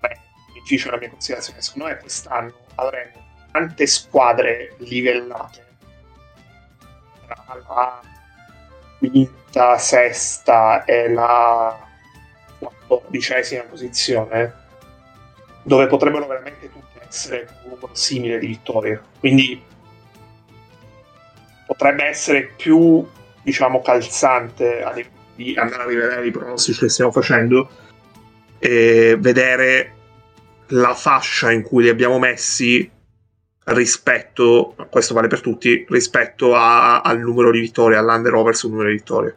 [0.00, 0.16] è
[0.52, 1.60] difficile la mia considerazione.
[1.60, 3.20] Secondo me quest'anno avremo
[3.50, 5.66] tante squadre livellate
[7.26, 8.00] tra la
[8.98, 11.78] quinta, sesta e la
[12.58, 14.60] quattordicesima posizione
[15.64, 16.81] dove potrebbero veramente tutte
[17.12, 19.00] essere un numero simile di vittorie.
[19.20, 19.62] Quindi
[21.66, 23.06] potrebbe essere più,
[23.42, 24.82] diciamo, calzante
[25.34, 27.68] di andare a rivedere i pronostici che stiamo facendo
[28.58, 29.94] e vedere
[30.68, 32.90] la fascia in cui li abbiamo messi
[33.64, 38.88] rispetto, questo vale per tutti, rispetto a- al numero di vittorie, all'under over sul numero
[38.88, 39.36] di vittorie.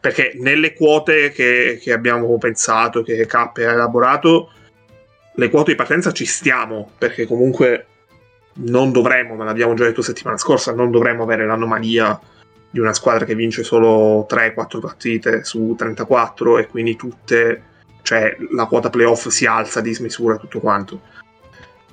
[0.00, 4.50] Perché nelle quote che, che abbiamo pensato, che K ha elaborato,
[5.40, 7.86] le quote di partenza ci stiamo, perché comunque
[8.56, 12.20] non dovremmo, ma l'abbiamo già detto settimana scorsa, non dovremmo avere l'anomalia
[12.68, 17.62] di una squadra che vince solo 3-4 partite su 34 e quindi tutte,
[18.02, 21.00] cioè la quota playoff si alza di smisura tutto quanto.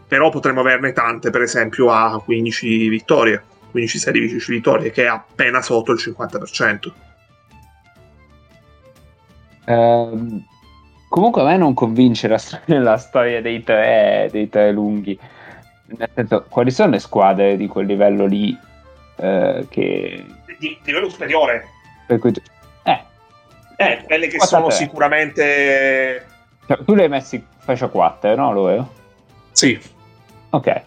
[0.05, 3.41] Però potremmo averne tante, per esempio a 15 vittorie,
[3.71, 6.91] 15 serie 15 vittorie, che è appena sotto il 50%.
[9.67, 10.45] Ehm,
[11.09, 15.17] comunque a me non convince la, sto- la storia dei tre, dei tre lunghi.
[15.89, 18.57] Nel senso, quali sono le squadre di quel livello lì
[19.17, 20.25] eh, che...
[20.59, 21.65] Di livello superiore,
[22.07, 22.41] Per cui tu-
[22.83, 23.03] eh,
[23.77, 24.75] eh, quelle che Quota sono tre.
[24.75, 26.25] sicuramente...
[26.65, 28.51] cioè, tu li hai messi in fascia 4, no?
[28.53, 28.93] Loro?
[29.51, 29.79] Sì,
[30.49, 30.81] Ok.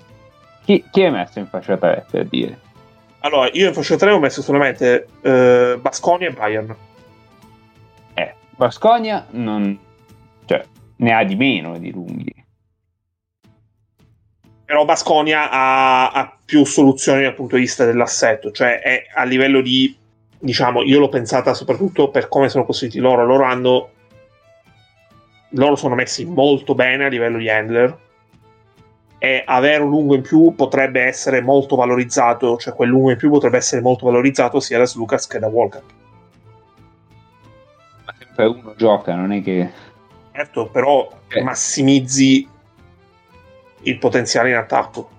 [0.65, 2.59] Chi, chi hai messo in fascia 3 per dire?
[3.21, 6.77] Allora, io in fascia 3 ho messo solamente eh, Basconia e Bayern.
[8.15, 9.79] Eh, Basconia non...
[10.51, 10.65] cioè,
[10.97, 12.45] ne ha di meno di lunghi.
[14.65, 19.61] Però Basconia ha, ha più soluzioni dal punto di vista dell'assetto, cioè è a livello
[19.61, 19.97] di,
[20.41, 23.25] diciamo, io l'ho pensata soprattutto per come sono costruiti loro.
[23.25, 23.91] Loro hanno,
[25.51, 27.99] loro sono messi molto bene a livello di handler
[29.19, 33.31] e avere un lungo in più potrebbe essere molto valorizzato, cioè quel lungo in più
[33.31, 35.83] potrebbe essere molto valorizzato sia da Lucas che da Walker.
[38.05, 39.89] Ma sempre uno gioca, non è che...
[40.41, 41.43] Certo, però Eh.
[41.43, 42.49] massimizzi
[43.83, 45.11] il potenziale in attacco.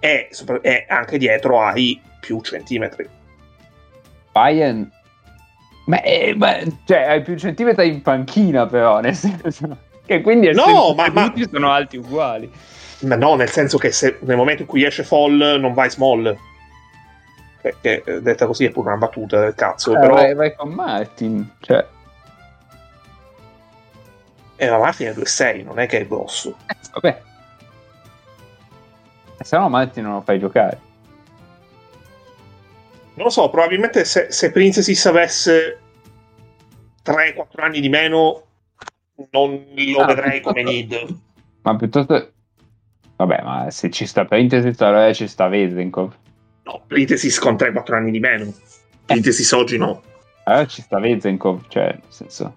[0.00, 0.28] E,
[0.60, 3.08] e anche dietro hai più centimetri.
[4.32, 4.90] Bayern...
[5.86, 9.76] Ma, eh, ma- cioè, hai più centimetri in panchina però, nel senso...
[10.04, 12.50] Che quindi No, ma- ma- sono alti uguali.
[13.00, 16.36] Ma no, nel senso che se nel momento in cui esce fall non vai small.
[17.62, 19.94] Perché eh, detta così è pure una battuta del cazzo.
[19.94, 21.86] Eh, però vai, vai con Martin, cioè...
[24.56, 26.56] eh, ma Martin è 2-6, non è che è grosso.
[26.66, 27.22] eh, vabbè.
[29.38, 30.80] E se no Martin non lo fai giocare.
[33.14, 35.78] Non lo so, probabilmente se, se Princessis avesse
[37.04, 38.42] 3-4 anni di meno
[39.30, 41.16] non lo Ah, vedrei come need.
[41.62, 42.32] Ma piuttosto...
[43.16, 46.12] Vabbè, ma se ci sta Printesys, allora ci sta Vezenkov.
[46.64, 48.52] No, Pritesis con 3-4 anni di meno.
[49.06, 50.02] Pritesis oggi no.
[50.44, 52.56] Allora ci sta Vezenkov, cioè, nel senso...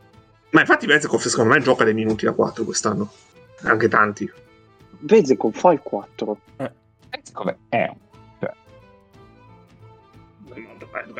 [0.49, 3.09] Ma infatti Vezekov secondo me gioca dei minuti da 4 quest'anno.
[3.63, 4.31] Anche tanti.
[4.99, 6.37] Vezekov fa il 4.
[7.09, 7.97] Vezenkov è un...
[8.39, 8.53] Cioè,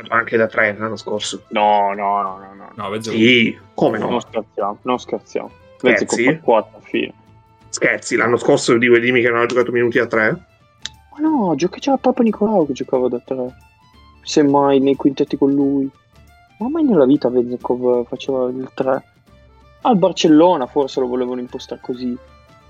[0.09, 1.43] Anche da 3 l'anno scorso.
[1.49, 2.89] No, no, no, no, no.
[2.89, 3.01] No.
[3.01, 4.09] Sì, come no?
[4.09, 5.51] Non scherziamo, non scherziamo.
[5.77, 6.05] Scherzi?
[6.05, 7.13] Vezekov fa il 4 a fine.
[7.69, 10.29] Scherzi, l'anno scorso di dimmi che non ha giocato minuti da 3?
[10.31, 13.55] Ma no, gioca c'era Papa Nicolau che giocava da 3.
[14.23, 15.89] Semmai nei quintetti con lui.
[16.59, 19.03] Ma mai nella vita Vezekov faceva il 3.
[19.81, 22.17] Al Barcellona forse lo volevano impostare così.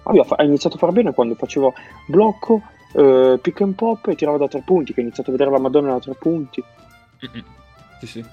[0.03, 1.71] Ha iniziato a far bene quando faceva
[2.07, 2.61] blocco,
[2.93, 5.59] eh, pick and pop e tirava da tre punti, che ha iniziato a vedere la
[5.59, 6.63] Madonna da tre punti.
[7.25, 7.43] Mm-mm.
[7.99, 8.25] Sì, sì.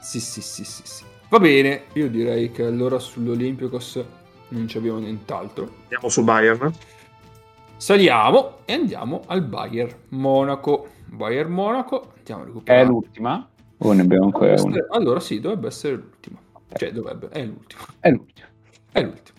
[0.00, 1.04] Sì, sì, sì, sì, sì.
[1.28, 4.04] Va bene, io direi che allora sull'Olympiacos
[4.48, 5.68] non ci abbiamo nient'altro.
[5.82, 6.72] Andiamo su Bayern.
[7.76, 10.88] Saliamo e andiamo al Bayern Monaco.
[11.04, 12.86] Bayern Monaco, andiamo a è recuperare.
[12.86, 13.48] l'ultima?
[13.78, 14.76] O ne abbiamo ancora Dovrebbe una?
[14.78, 16.38] essere- Allora sì, dovrebbe essere l'ultima.
[16.76, 17.82] Cioè, dovrebbe, è l'ultima.
[18.00, 18.46] È l'ultima.
[18.92, 19.36] È l'ultimo.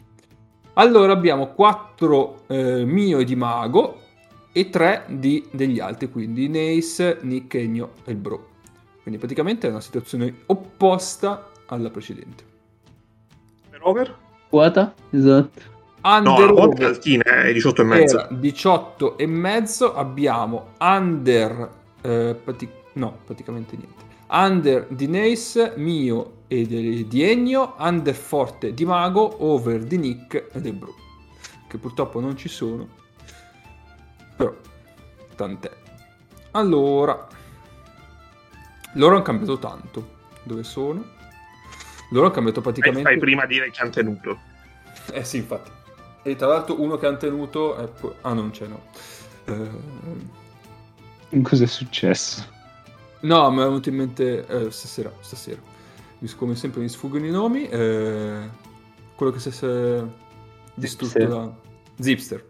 [0.73, 3.99] Allora abbiamo 4 mio di Mago
[4.51, 8.47] e 3 di, degli altri, quindi Nace, Nick, Egno e il Bro.
[9.01, 12.43] Quindi praticamente è una situazione opposta alla precedente.
[13.81, 14.15] Over?
[14.49, 14.93] Quota?
[15.09, 15.77] Esatto.
[16.01, 18.17] No, Under è over altina, è 18 e mezzo.
[18.19, 21.69] era 18 e mezzo, abbiamo under,
[22.01, 24.03] eh, prati- no, praticamente niente.
[24.31, 30.49] Under di Nace, mio e di, di Ennio, under forte di Mago, over di Nick
[30.51, 30.93] e del Bro.
[31.67, 32.87] Che purtroppo non ci sono.
[34.35, 34.53] Però,
[35.35, 35.71] tant'è.
[36.51, 37.27] Allora,
[38.93, 40.17] loro hanno cambiato tanto.
[40.43, 41.03] Dove sono?
[42.11, 43.09] Loro hanno cambiato praticamente...
[43.09, 44.39] fai prima a dire che hanno tenuto.
[45.11, 45.71] Eh sì, infatti.
[46.23, 47.89] E tra l'altro uno che hanno tenuto è...
[48.21, 48.81] Ah, non c'è, no.
[49.45, 52.57] Eh, Cos'è successo?
[53.21, 55.61] No, mi è venuto in mente eh, stasera, stasera.
[56.19, 57.67] Mi- Come sempre mi sfuggono i nomi.
[57.67, 58.49] eh,
[59.15, 60.03] quello che si è
[60.73, 61.27] distrutto Zipster.
[61.27, 61.53] da...
[61.99, 62.45] Zipster.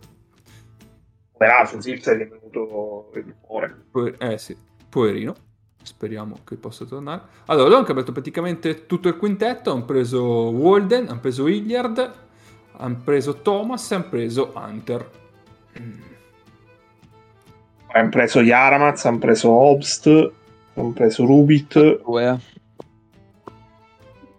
[1.38, 3.86] Peraltro, Zipser è venuto il cuore.
[3.92, 4.56] Po- eh sì,
[4.90, 5.36] poverino.
[5.82, 7.22] Speriamo che possa tornare.
[7.46, 9.72] Allora, loro hanno cambiato praticamente tutto il quintetto.
[9.72, 10.22] Hanno preso
[10.52, 12.14] Walden, hanno preso Hilliard,
[12.74, 15.10] hanno preso Thomas e hanno preso Hunter.
[17.92, 20.32] Hanno preso Yaramaz, hanno preso Obst,
[20.76, 22.02] hanno preso Rubit.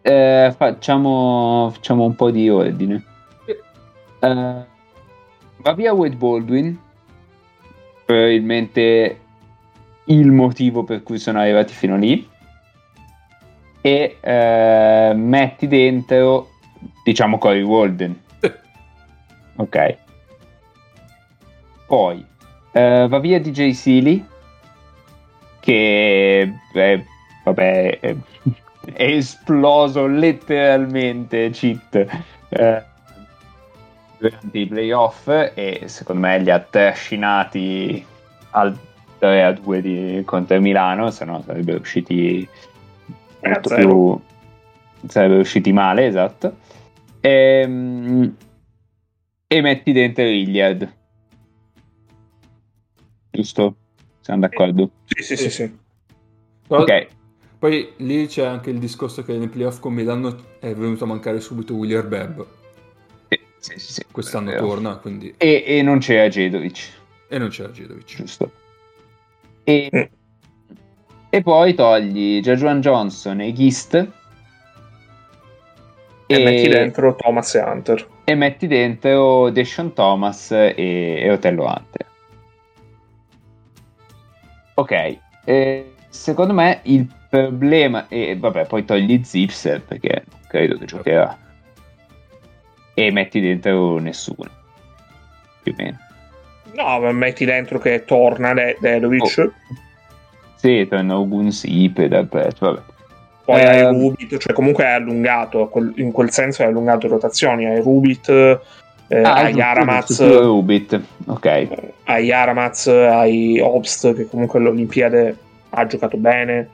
[0.03, 3.05] Eh, facciamo, facciamo un po' di ordine.
[4.21, 4.65] Eh,
[5.57, 6.79] va via Wade Baldwin.
[8.05, 9.21] Probabilmente
[10.05, 12.29] il motivo per cui sono arrivati fino lì.
[13.83, 16.51] E eh, metti dentro,
[17.05, 18.21] diciamo, Cory Walden.
[19.57, 19.97] Ok.
[21.87, 22.25] Poi
[22.73, 24.25] eh, va via DJ Sealy.
[25.71, 27.05] Che beh,
[27.45, 28.17] vabbè, è,
[28.93, 31.95] è esploso letteralmente cheat
[32.49, 32.83] eh,
[34.19, 38.05] durante i playoff e secondo me li ha trascinati
[38.51, 38.77] al
[39.21, 42.49] 3 a 2 di, contro il Milano, se no sarebbero usciti
[43.41, 43.87] molto zero.
[43.87, 46.57] più sarebbero usciti male, esatto.
[47.21, 48.37] Ehm,
[49.47, 50.93] e metti dentro Hilliard.
[53.31, 53.77] Giusto?
[54.31, 54.91] Siamo d'accordo?
[55.07, 55.79] Sì, sì, sì, sì.
[56.69, 57.07] Però- Ok.
[57.59, 61.41] Poi lì c'è anche il discorso che nei playoff con Milano è venuto a mancare
[61.41, 62.41] subito William Bebb.
[63.59, 64.05] Sì, sì, sì.
[64.11, 65.35] Quest'anno torna, quindi...
[65.37, 66.89] E, e non c'era Jedovic,
[67.29, 68.05] E non c'era Girovic.
[68.17, 68.51] giusto?
[69.65, 70.03] E, Mm.
[71.29, 73.95] e poi togli Jajuan Johnson e Gist
[76.27, 78.09] E, metti dentro Thomas e Hunter.
[78.25, 82.07] e metti dentro Deshaun Thomas e, e Otello Hunter.
[84.81, 90.87] Ok, eh, secondo me il problema, e vabbè, poi togli Zipser perché non credo che
[90.87, 91.37] giocherà,
[92.95, 94.49] e metti dentro nessuno,
[95.63, 95.99] più o meno.
[96.73, 99.51] No, ma metti dentro che torna De- Dedovic.
[100.55, 102.81] Sì, torna Ogun Sip dal prezzo, vabbè.
[103.45, 103.67] Poi Ehm.
[103.69, 107.67] hai Rubit, cioè comunque è allungato, in quel senso è allungato le rotazioni.
[107.67, 108.61] Hai Rubit,
[109.13, 111.69] eh, Ah, hai giusto, Yaramaz, giusto, tu Rubit, ok.
[112.05, 115.37] hai hai Obst che comunque alle Olimpiadi
[115.71, 116.69] ha giocato bene.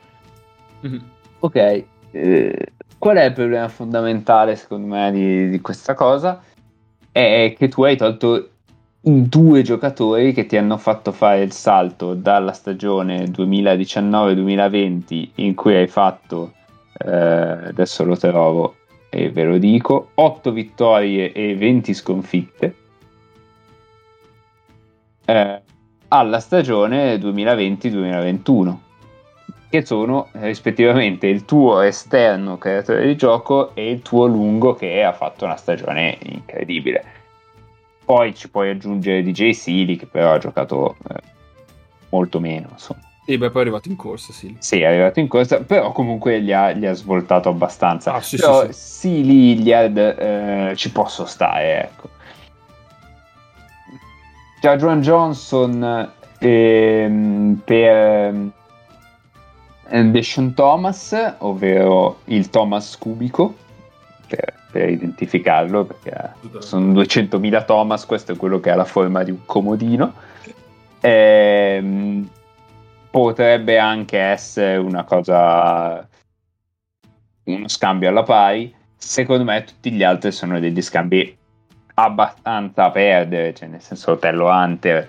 [0.80, 1.02] Mhm.
[1.38, 2.66] Ok, eh,
[2.98, 6.42] qual è il problema fondamentale secondo me di, di questa cosa?
[7.10, 8.50] È che tu hai tolto
[9.00, 15.74] i due giocatori che ti hanno fatto fare il salto dalla stagione 2019-2020 in cui
[15.74, 16.52] hai fatto,
[16.98, 17.10] eh,
[17.68, 18.74] adesso lo trovo,
[19.16, 22.74] e ve lo dico, 8 vittorie e 20 sconfitte.
[25.24, 25.62] Eh,
[26.08, 28.76] alla stagione 2020-2021
[29.70, 35.14] che sono rispettivamente il tuo esterno creatore di gioco e il tuo lungo che ha
[35.14, 37.04] fatto una stagione incredibile.
[38.04, 41.20] Poi ci puoi aggiungere DJ Sealy che però ha giocato eh,
[42.10, 42.68] molto meno.
[42.70, 43.00] Insomma.
[43.26, 44.54] Sì, beh, poi è arrivato in corsa, sì.
[44.60, 48.12] Sì, è arrivato in corsa, però comunque gli ha, gli ha svoltato abbastanza.
[48.14, 48.80] Ah, sì, però sì, sì.
[48.80, 52.08] Sealy, Iliad, eh, ci posso stare, ecco.
[54.60, 58.52] Jajuan Johnson ehm, per
[59.88, 63.56] ehm, Deshaun Thomas, ovvero il Thomas cubico,
[64.28, 69.32] per, per identificarlo, perché sono 200.000 Thomas, questo è quello che ha la forma di
[69.32, 70.12] un comodino.
[71.00, 72.28] Ehm,
[73.16, 76.06] potrebbe anche essere una cosa,
[77.44, 78.74] uno scambio alla pari.
[78.94, 81.34] Secondo me tutti gli altri sono degli scambi
[81.94, 85.08] abbastanza a perdere, cioè nel senso Tello Hunter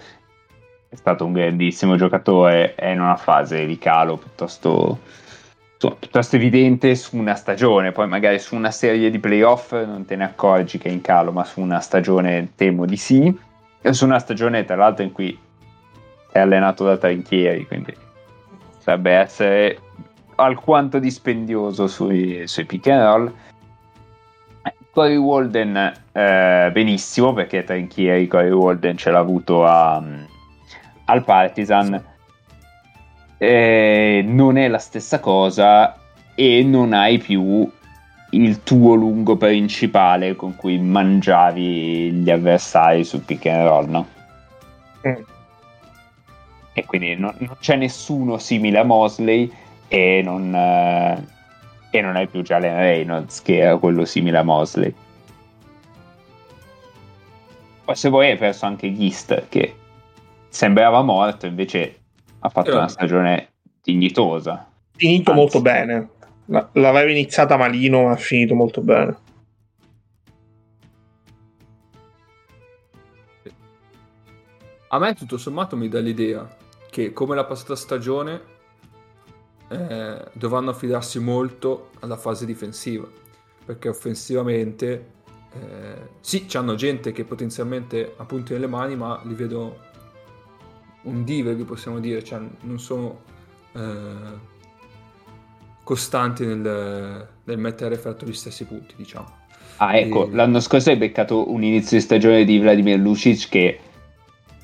[0.87, 4.99] è stato un grandissimo giocatore, è in una fase di calo piuttosto,
[5.77, 10.23] piuttosto evidente su una stagione, poi magari su una serie di playoff non te ne
[10.23, 13.37] accorgi che è in calo, ma su una stagione temo di sì,
[13.89, 15.37] su una stagione tra l'altro in cui
[16.37, 17.93] è allenato da Trinchieri, quindi
[18.77, 19.79] potrebbe essere
[20.35, 23.33] alquanto dispendioso sui, sui pick and roll.
[24.91, 30.01] Corey Walden eh, benissimo perché Trinchieri Corey Walden ce l'ha avuto a,
[31.05, 32.03] al Partizan
[33.37, 35.95] eh, non è la stessa cosa
[36.33, 37.69] e non hai più
[38.31, 44.07] il tuo lungo principale con cui mangiavi gli avversari sul pick and roll no?
[45.07, 45.21] Mm.
[46.77, 49.51] E quindi non, non c'è nessuno simile a Mosley
[49.87, 51.25] e non, eh,
[51.89, 54.93] e non hai più Jalen Reynolds che era quello simile a Mosley
[57.83, 59.75] poi se vuoi hai perso anche Gist che
[60.49, 61.99] sembrava morto invece
[62.39, 65.41] ha fatto una stagione dignitosa Finito Anzi.
[65.41, 66.09] molto bene.
[66.45, 69.15] La- L'aveva iniziata malino, ma ha finito molto bene.
[74.87, 76.47] A me tutto sommato mi dà l'idea
[76.97, 78.41] che come la passata stagione
[79.67, 83.07] eh, dovranno affidarsi molto alla fase difensiva
[83.63, 85.05] perché offensivamente
[85.53, 89.77] eh, sì, c'hanno gente che potenzialmente ha punti nelle mani ma li vedo
[91.03, 93.21] un diver vi possiamo dire cioè non sono
[93.73, 94.55] eh,
[95.83, 99.35] costanti nel, nel mettere a effetto gli stessi punti diciamo.
[99.77, 103.79] Ah ecco E- l'anno scorso hai beccato un inizio di stagione di Vladimir Lucic che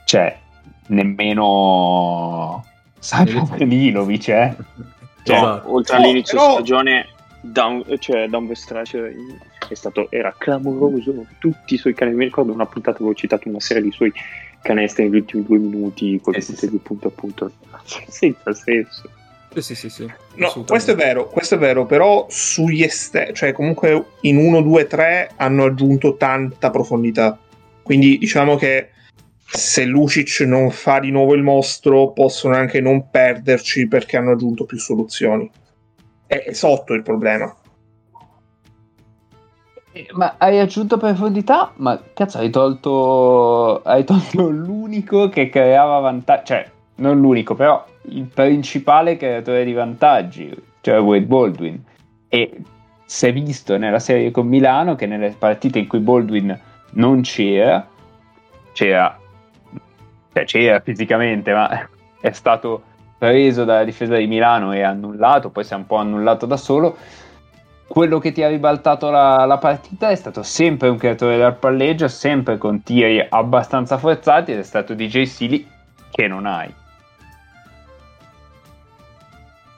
[0.06, 0.42] cioè
[0.88, 2.66] nemmeno
[3.00, 4.56] Sasha Milovic eh
[5.24, 5.74] Cioè, Esatto.
[5.74, 7.08] oltre No, all'inizio però- stagione,
[7.40, 11.26] down, cioè down the stretch è stato, era clamoroso.
[11.40, 14.12] Tutti i suoi canestri, mi ricordo una puntata dove ho citato una serie di suoi
[14.62, 17.52] canestri negli ultimi due minuti, con Eh, sì, di punto a punto,
[18.10, 19.10] senza senso.
[19.54, 23.54] sì sì sì, sì No, questo è vero, questo è vero, però sugli esterni, cioè
[23.54, 27.38] comunque in 1, 2, 3 hanno aggiunto tanta profondità.
[27.82, 28.90] Quindi diciamo che
[29.56, 34.66] se Lucic non fa di nuovo il mostro, possono anche non perderci perché hanno aggiunto
[34.66, 35.50] più soluzioni.
[36.26, 37.54] È, è sotto il problema.
[39.92, 46.46] Eh, Ma hai aggiunto profondità, ma cazzo hai tolto, hai tolto l'unico che creava vantaggi,
[46.46, 50.52] cioè non l'unico, però il principale creatore di vantaggi,
[50.82, 51.84] cioè Wade Baldwin.
[52.28, 52.58] E
[53.06, 56.60] si è visto nella serie con Milano che nelle partite in cui Baldwin
[56.94, 57.88] non c'era,
[58.72, 59.20] c'era,
[60.34, 61.90] cioè c'era fisicamente, ma
[62.20, 62.84] è stato
[63.18, 66.98] preso dalla difesa di Milano e annullato, poi si è un po' annullato da solo
[67.94, 72.08] quello che ti ha ribaltato la, la partita è stato sempre un creatore del palleggio,
[72.08, 75.68] sempre con tiri abbastanza forzati ed è stato DJ Sealy
[76.10, 76.74] che non hai.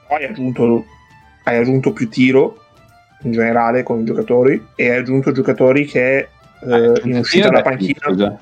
[0.08, 0.86] Hai aggiunto,
[1.44, 2.62] hai aggiunto più tiro
[3.22, 6.28] in generale con i giocatori e hai aggiunto giocatori che
[6.60, 8.40] eh, in uscita dalla panchina, Scusa.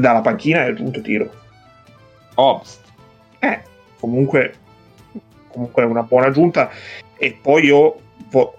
[0.00, 1.30] Dalla panchina hai aggiunto tiro.
[2.34, 2.80] Obst.
[3.38, 3.62] Eh,
[3.98, 4.54] comunque,
[5.48, 6.70] comunque è una buona aggiunta.
[7.16, 8.00] E poi io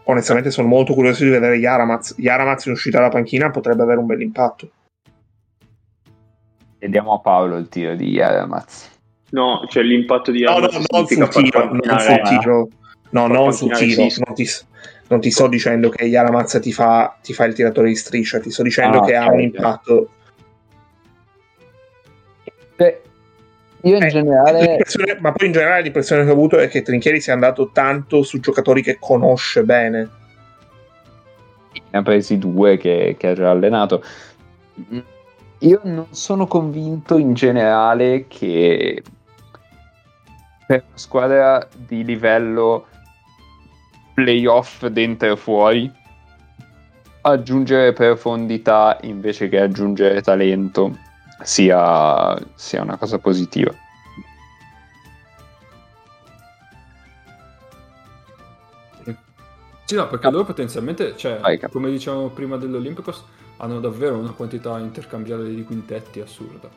[0.04, 2.16] onestamente sono molto curioso di vedere Yaramaz.
[2.18, 4.72] Yaramaz in uscita dalla panchina potrebbe avere un bel impatto.
[6.80, 8.96] Vediamo a Paolo il tiro di Yaramaz.
[9.32, 12.70] No, cioè l'impatto di No, no, Arnold non sul tiro, non sul tiro.
[13.10, 14.02] No, non sul tiro.
[14.26, 14.48] Non ti,
[15.10, 18.52] non ti sto dicendo che Yaramaz ti fa, ti fa il tiratore di striscia, ti
[18.52, 19.34] sto dicendo Ah, che ha certo.
[19.36, 20.10] un impatto.
[22.78, 23.02] Beh,
[23.82, 24.78] io in Eh, generale...
[25.20, 28.40] ma poi in generale l'impressione che ho avuto è che Trinchieri sia andato tanto su
[28.40, 30.10] giocatori che conosce bene.
[31.90, 34.04] ne ha presi due che, che ha già allenato.
[35.60, 39.02] Io non sono convinto in generale che
[40.68, 42.88] per una squadra di livello
[44.14, 45.92] playoff dentro e fuori
[47.22, 50.96] aggiungere profondità invece che aggiungere talento
[51.44, 53.74] sia, sia una cosa positiva.
[59.86, 61.40] Sì, no, perché loro potenzialmente, cioè,
[61.70, 63.24] come dicevamo prima dell'Olympicos,
[63.58, 66.70] hanno davvero una quantità intercambiabile di quintetti assurda.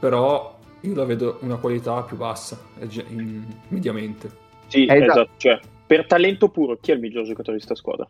[0.00, 4.28] Però io la vedo una qualità più bassa, eh, in- mediamente.
[4.66, 5.04] Sì, Esatto.
[5.04, 5.30] esatto.
[5.36, 8.08] Cioè, per talento puro, chi è il miglior giocatore di sta squadra?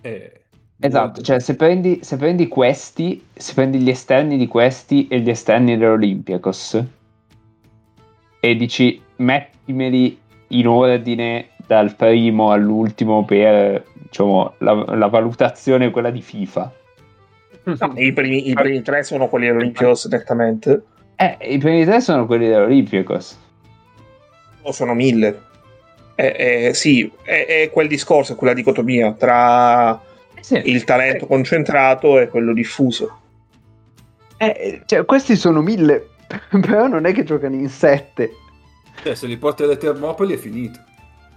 [0.00, 0.44] E-
[0.80, 5.28] Esatto, cioè se prendi, se prendi questi, se prendi gli esterni di questi e gli
[5.28, 6.84] esterni dell'Olympiakos
[8.38, 10.16] e dici mettimeli
[10.48, 16.72] in ordine dal primo all'ultimo per diciamo, la, la valutazione quella di FIFA.
[17.64, 20.82] No, i, primi, I primi tre sono quelli dell'Olympios nettamente.
[21.16, 23.38] Eh, i primi tre sono quelli dell'Olympiakos.
[24.62, 25.42] O sono mille.
[26.14, 30.00] Eh, eh, sì, è, è quel discorso, è quella dicotomia tra
[30.40, 30.60] Sì.
[30.64, 33.20] il talento concentrato e quello diffuso.
[34.36, 36.10] Eh, cioè, questi sono mille,
[36.60, 38.30] però non è che giocano in sette.
[39.02, 40.78] Cioè, se li porti alle Termopoli è finito.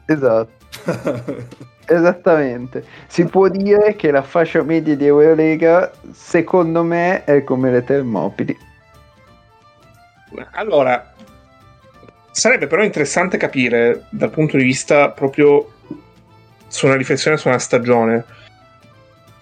[0.06, 0.60] Esatto.
[1.86, 2.86] Esattamente.
[3.08, 8.58] Si può dire che la fascia media di Eurolega, secondo me, è come le Termopili.
[10.52, 11.14] Allora,
[12.32, 15.74] sarebbe però interessante capire dal punto di vista proprio
[16.68, 18.24] su una riflessione su una stagione.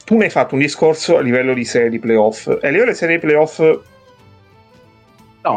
[0.09, 2.47] Tu ne hai fatto un discorso a livello di serie di playoff.
[2.47, 3.79] E a livello di serie di playoff No,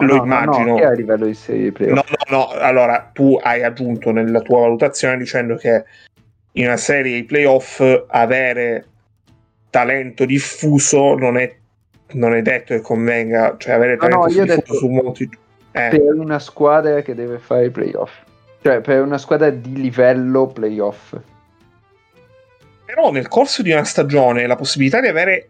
[0.03, 0.67] Lo no, immagino.
[0.67, 1.97] No, no, a livello di serie di playoff.
[1.97, 2.49] No, no, no.
[2.61, 5.85] Allora, tu hai aggiunto nella tua valutazione dicendo che
[6.53, 8.85] in una serie di playoff avere
[9.71, 11.57] talento diffuso non è,
[12.13, 15.31] non è detto che convenga, cioè avere No, no, talento ho diffuso detto- su molti...
[15.73, 18.13] Eh, Per una squadra che deve fare i playoff.
[18.61, 21.17] Cioè, per una squadra di livello playoff.
[22.95, 25.49] Però nel corso di una stagione la possibilità di avere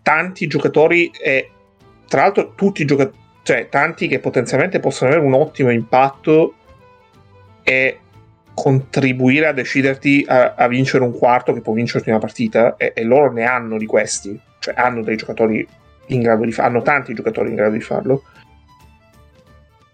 [0.00, 1.50] tanti giocatori e
[2.06, 6.54] tra l'altro tutti i giocatori, cioè tanti che potenzialmente possono avere un ottimo impatto
[7.64, 7.98] e
[8.54, 13.02] contribuire a deciderti a, a vincere un quarto che può vincerti una partita e, e
[13.02, 15.66] loro ne hanno di questi, cioè hanno dei giocatori
[16.06, 18.22] in grado di farlo, hanno tanti giocatori in grado di farlo.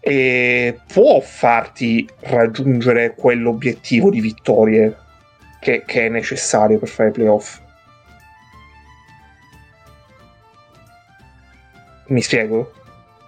[0.01, 4.99] E può farti raggiungere quell'obiettivo di vittorie
[5.65, 7.59] che, che è necessario per fare i playoff.
[12.09, 12.71] Mi spiego?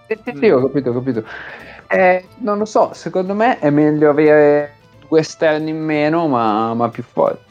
[0.07, 1.25] Sì, sì, sì, ho capito, ho capito.
[1.87, 4.75] Eh, non lo so, secondo me è meglio avere
[5.07, 7.43] due esterni in meno, ma, ma più forti.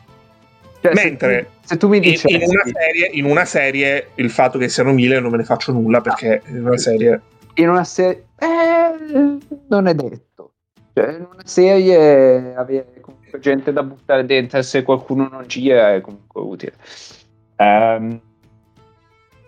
[0.82, 4.10] Cioè, se Mentre tu- se tu mi In, dici in una serie, in una serie
[4.14, 7.20] il fatto che siano mille non me ne faccio nulla perché in una serie
[7.54, 10.52] in una serie eh, non è detto
[10.94, 12.95] cioè, in una serie avere
[13.36, 16.72] comunque gente da buttare dentro se qualcuno non gira è comunque utile.
[17.56, 18.20] Ehm,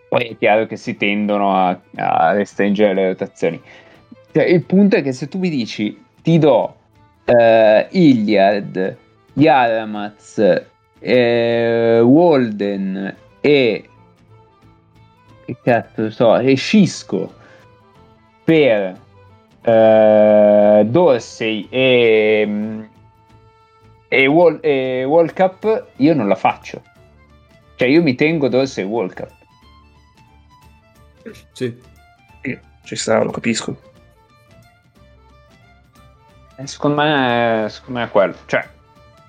[0.09, 3.61] poi è chiaro che si tendono a, a restringere le rotazioni.
[4.33, 6.75] Cioè, il punto è che se tu mi dici ti do
[7.25, 8.97] eh, Iliad
[9.35, 10.65] Yaramaz
[11.01, 13.89] eh, Walden e
[15.45, 17.33] che cazzo so e Cisco
[18.45, 18.99] per
[19.63, 22.83] eh, Dorsey e, mm,
[24.09, 26.83] e, Wall, e World Cup io non la faccio
[27.77, 29.33] cioè io mi tengo Dorsey e World Cup
[31.53, 31.77] Sì.
[32.43, 33.77] sì, ci sta, lo capisco.
[36.57, 38.67] E secondo me secondo me è quello cioè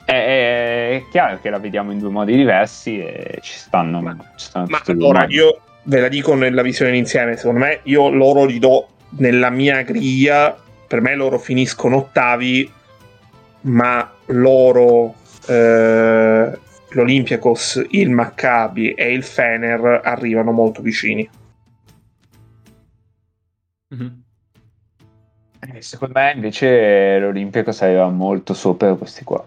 [0.05, 4.45] è, è chiaro che la vediamo in due modi diversi e ci stanno, Ma- ci
[4.47, 5.35] stanno Ma allora modi.
[5.35, 8.87] io ve la dico nella visione insieme, secondo me io loro li do
[9.17, 10.57] nella mia griglia,
[10.87, 12.71] per me loro finiscono ottavi,
[13.61, 15.15] ma loro
[15.47, 21.29] eh, l'Olympiakos, il Maccabi e il Fener arrivano molto vicini.
[23.89, 24.23] Mhm.
[25.61, 29.45] Eh, secondo me invece l'Olimpico arriva molto sopra questi qua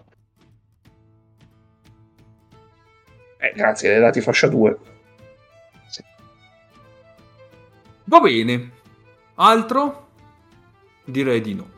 [3.38, 4.78] Eh, grazie, hai dati fascia 2.
[8.04, 8.70] Va bene.
[9.34, 10.08] Altro?
[11.04, 11.71] Direi di no.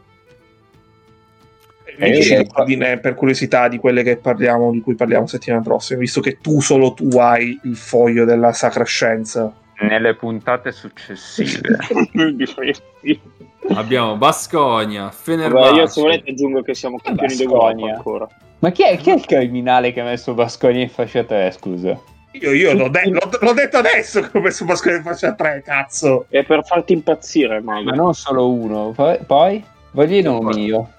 [1.99, 5.62] Mi Eh, dici eh, l'ordine, per curiosità di quelle che parliamo, di cui parliamo settimana
[5.62, 9.53] prossima, visto che tu solo tu hai il foglio della sacra scienza.
[9.81, 11.77] nelle puntate successive
[13.75, 15.75] abbiamo Basconia, Fenerbahce.
[15.75, 17.95] io se volete aggiungo che siamo campioni d'Europa Basconia.
[17.95, 18.27] ancora.
[18.61, 21.99] Ma chi è, chi è il criminale che ha messo Basconia in fascia 3, scusa?
[22.33, 25.62] Io, io l'ho, de- l'ho- l'ho detto adesso che ho messo Pasquale in faccia 3,
[25.65, 26.27] cazzo.
[26.29, 27.91] È per farti impazzire, Mago.
[27.91, 28.93] Ma non solo uno.
[28.95, 29.65] Poi, poi?
[29.93, 30.91] voglio i nomi io.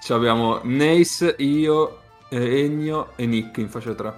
[0.00, 1.98] Ci abbiamo Nace, io,
[2.30, 4.12] eh, Ennio e Nick in fascia 3.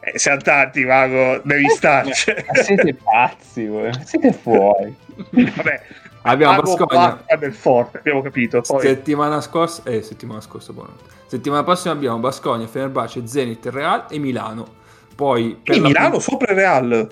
[0.00, 2.32] Eh, siamo tanti, Mago, devi starci.
[2.32, 3.90] Ma siete pazzi, voi.
[4.04, 4.94] Siete fuori.
[5.30, 5.82] Vabbè,
[6.26, 6.62] Abbiamo.
[6.62, 8.60] Bacca del forte, abbiamo capito.
[8.60, 10.96] Poi, Settimana scorsa, eh, settimana scorsa, buono.
[11.26, 14.66] Settimana prossima abbiamo Basconia, Fenerbahce, Zenit, Real e Milano.
[15.14, 17.08] Poi per Milano pun- sopra il Real.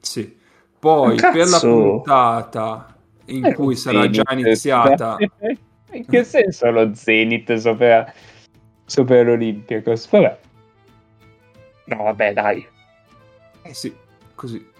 [0.00, 0.36] Sì.
[0.78, 1.38] Poi Cazzo.
[1.38, 5.16] per la puntata in cui sarà già iniziata
[5.96, 8.12] In che senso lo Zenit sopra,
[8.84, 10.08] sopra l'Olympiacos?
[10.10, 10.38] Vabbè.
[11.86, 12.66] No, vabbè, dai.
[13.62, 13.94] Eh sì,
[14.34, 14.74] così.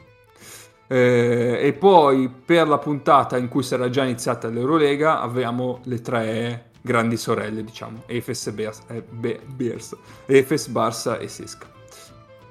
[0.88, 6.70] Eh, e poi per la puntata in cui sarà già iniziata l'Eurolega abbiamo le tre
[6.80, 9.40] grandi sorelle, diciamo, Efes Bears, eh, Be-
[10.68, 11.75] Barça e Sesca.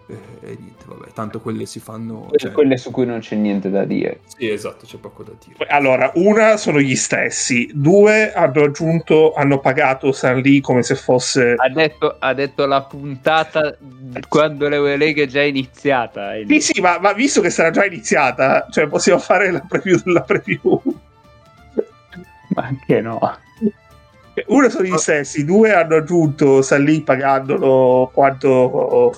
[0.07, 2.29] Eh, e niente, vabbè, tanto quelle si fanno...
[2.35, 4.19] cioè- Quelle su cui non c'è niente da dire.
[4.27, 5.65] Sì, esatto, c'è poco da dire.
[5.67, 11.55] Allora, una sono gli stessi, due hanno aggiunto, hanno pagato San Lee come se fosse...
[11.57, 13.75] Ha detto, ha detto la puntata
[14.27, 16.33] quando l'Eurolega è già iniziata.
[16.47, 20.21] Sì, sì, ma, ma visto che sarà già iniziata, cioè possiamo fare la preview della
[20.21, 20.81] preview.
[22.49, 23.19] Ma anche no.
[24.45, 29.15] Uno sono gli stessi, due hanno aggiunto San Lee pagandolo quanto...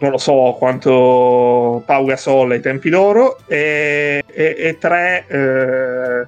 [0.00, 6.26] Non lo so quanto Pau Gasol ai tempi loro e, e- e tre eh,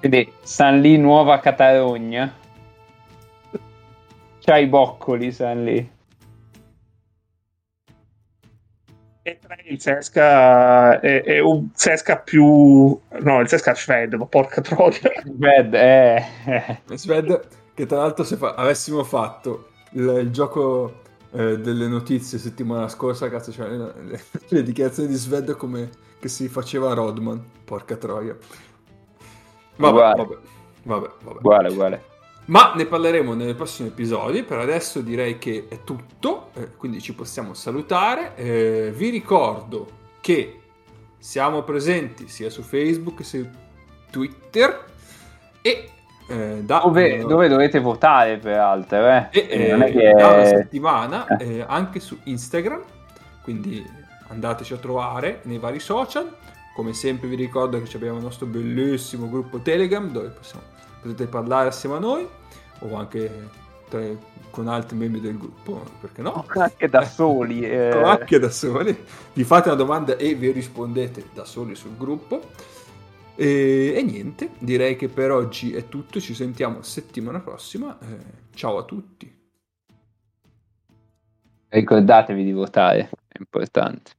[0.00, 2.30] Quindi San Lì Nuova Catalogna.
[4.40, 5.90] C'ha i boccoli San Lì.
[9.22, 13.00] E tre il Sesca è, è un Sesca più...
[13.22, 15.00] No, il Sesca Shved, ma porca troia.
[15.24, 16.78] Ved, eh, eh.
[16.96, 21.00] Sved, che tra l'altro se fa- avessimo fatto il, il gioco
[21.36, 26.48] eh, delle notizie settimana scorsa, cazzo, cioè, le, le- dichiarazioni di Sved come che si
[26.48, 28.36] faceva Rodman, porca troia.
[29.76, 30.22] Vabbè, Uguale.
[30.22, 30.38] vabbè,
[30.82, 31.38] vabbè, vabbè.
[31.38, 32.04] Uguale, uguale.
[32.46, 34.44] Ma ne parleremo nei prossimi episodi.
[34.44, 38.34] Per adesso direi che è tutto, eh, quindi ci possiamo salutare.
[38.36, 39.86] Eh, vi ricordo
[40.20, 40.60] che
[41.18, 43.46] siamo presenti sia su Facebook che su
[44.10, 44.84] Twitter
[45.60, 45.90] e
[46.28, 49.28] eh, da, Dove, eh, dove dovete votare, peraltro, eh?
[49.30, 50.12] e, Eh, non è che...
[50.12, 51.56] da una settimana Eh.
[51.58, 52.82] eh, anche su Instagram.
[53.42, 53.84] Quindi
[54.28, 56.34] andateci a trovare nei vari social.
[56.74, 60.64] Come sempre vi ricordo che abbiamo il nostro bellissimo gruppo Telegram dove possiamo-
[61.00, 62.28] potete parlare assieme a noi
[62.80, 63.48] o anche
[63.88, 64.02] tra-
[64.50, 66.44] con altri membri del gruppo, perché no?
[66.54, 67.60] Anche da soli.
[67.64, 67.90] eh.
[67.92, 68.96] Anche da soli.
[69.32, 72.42] Vi fate una domanda e vi rispondete da soli sul gruppo.
[73.36, 76.20] E, e niente, direi che per oggi è tutto.
[76.20, 77.98] Ci sentiamo settimana prossima.
[78.00, 79.34] Eh, ciao a tutti.
[81.68, 84.12] Ricordatevi di votare, è importante.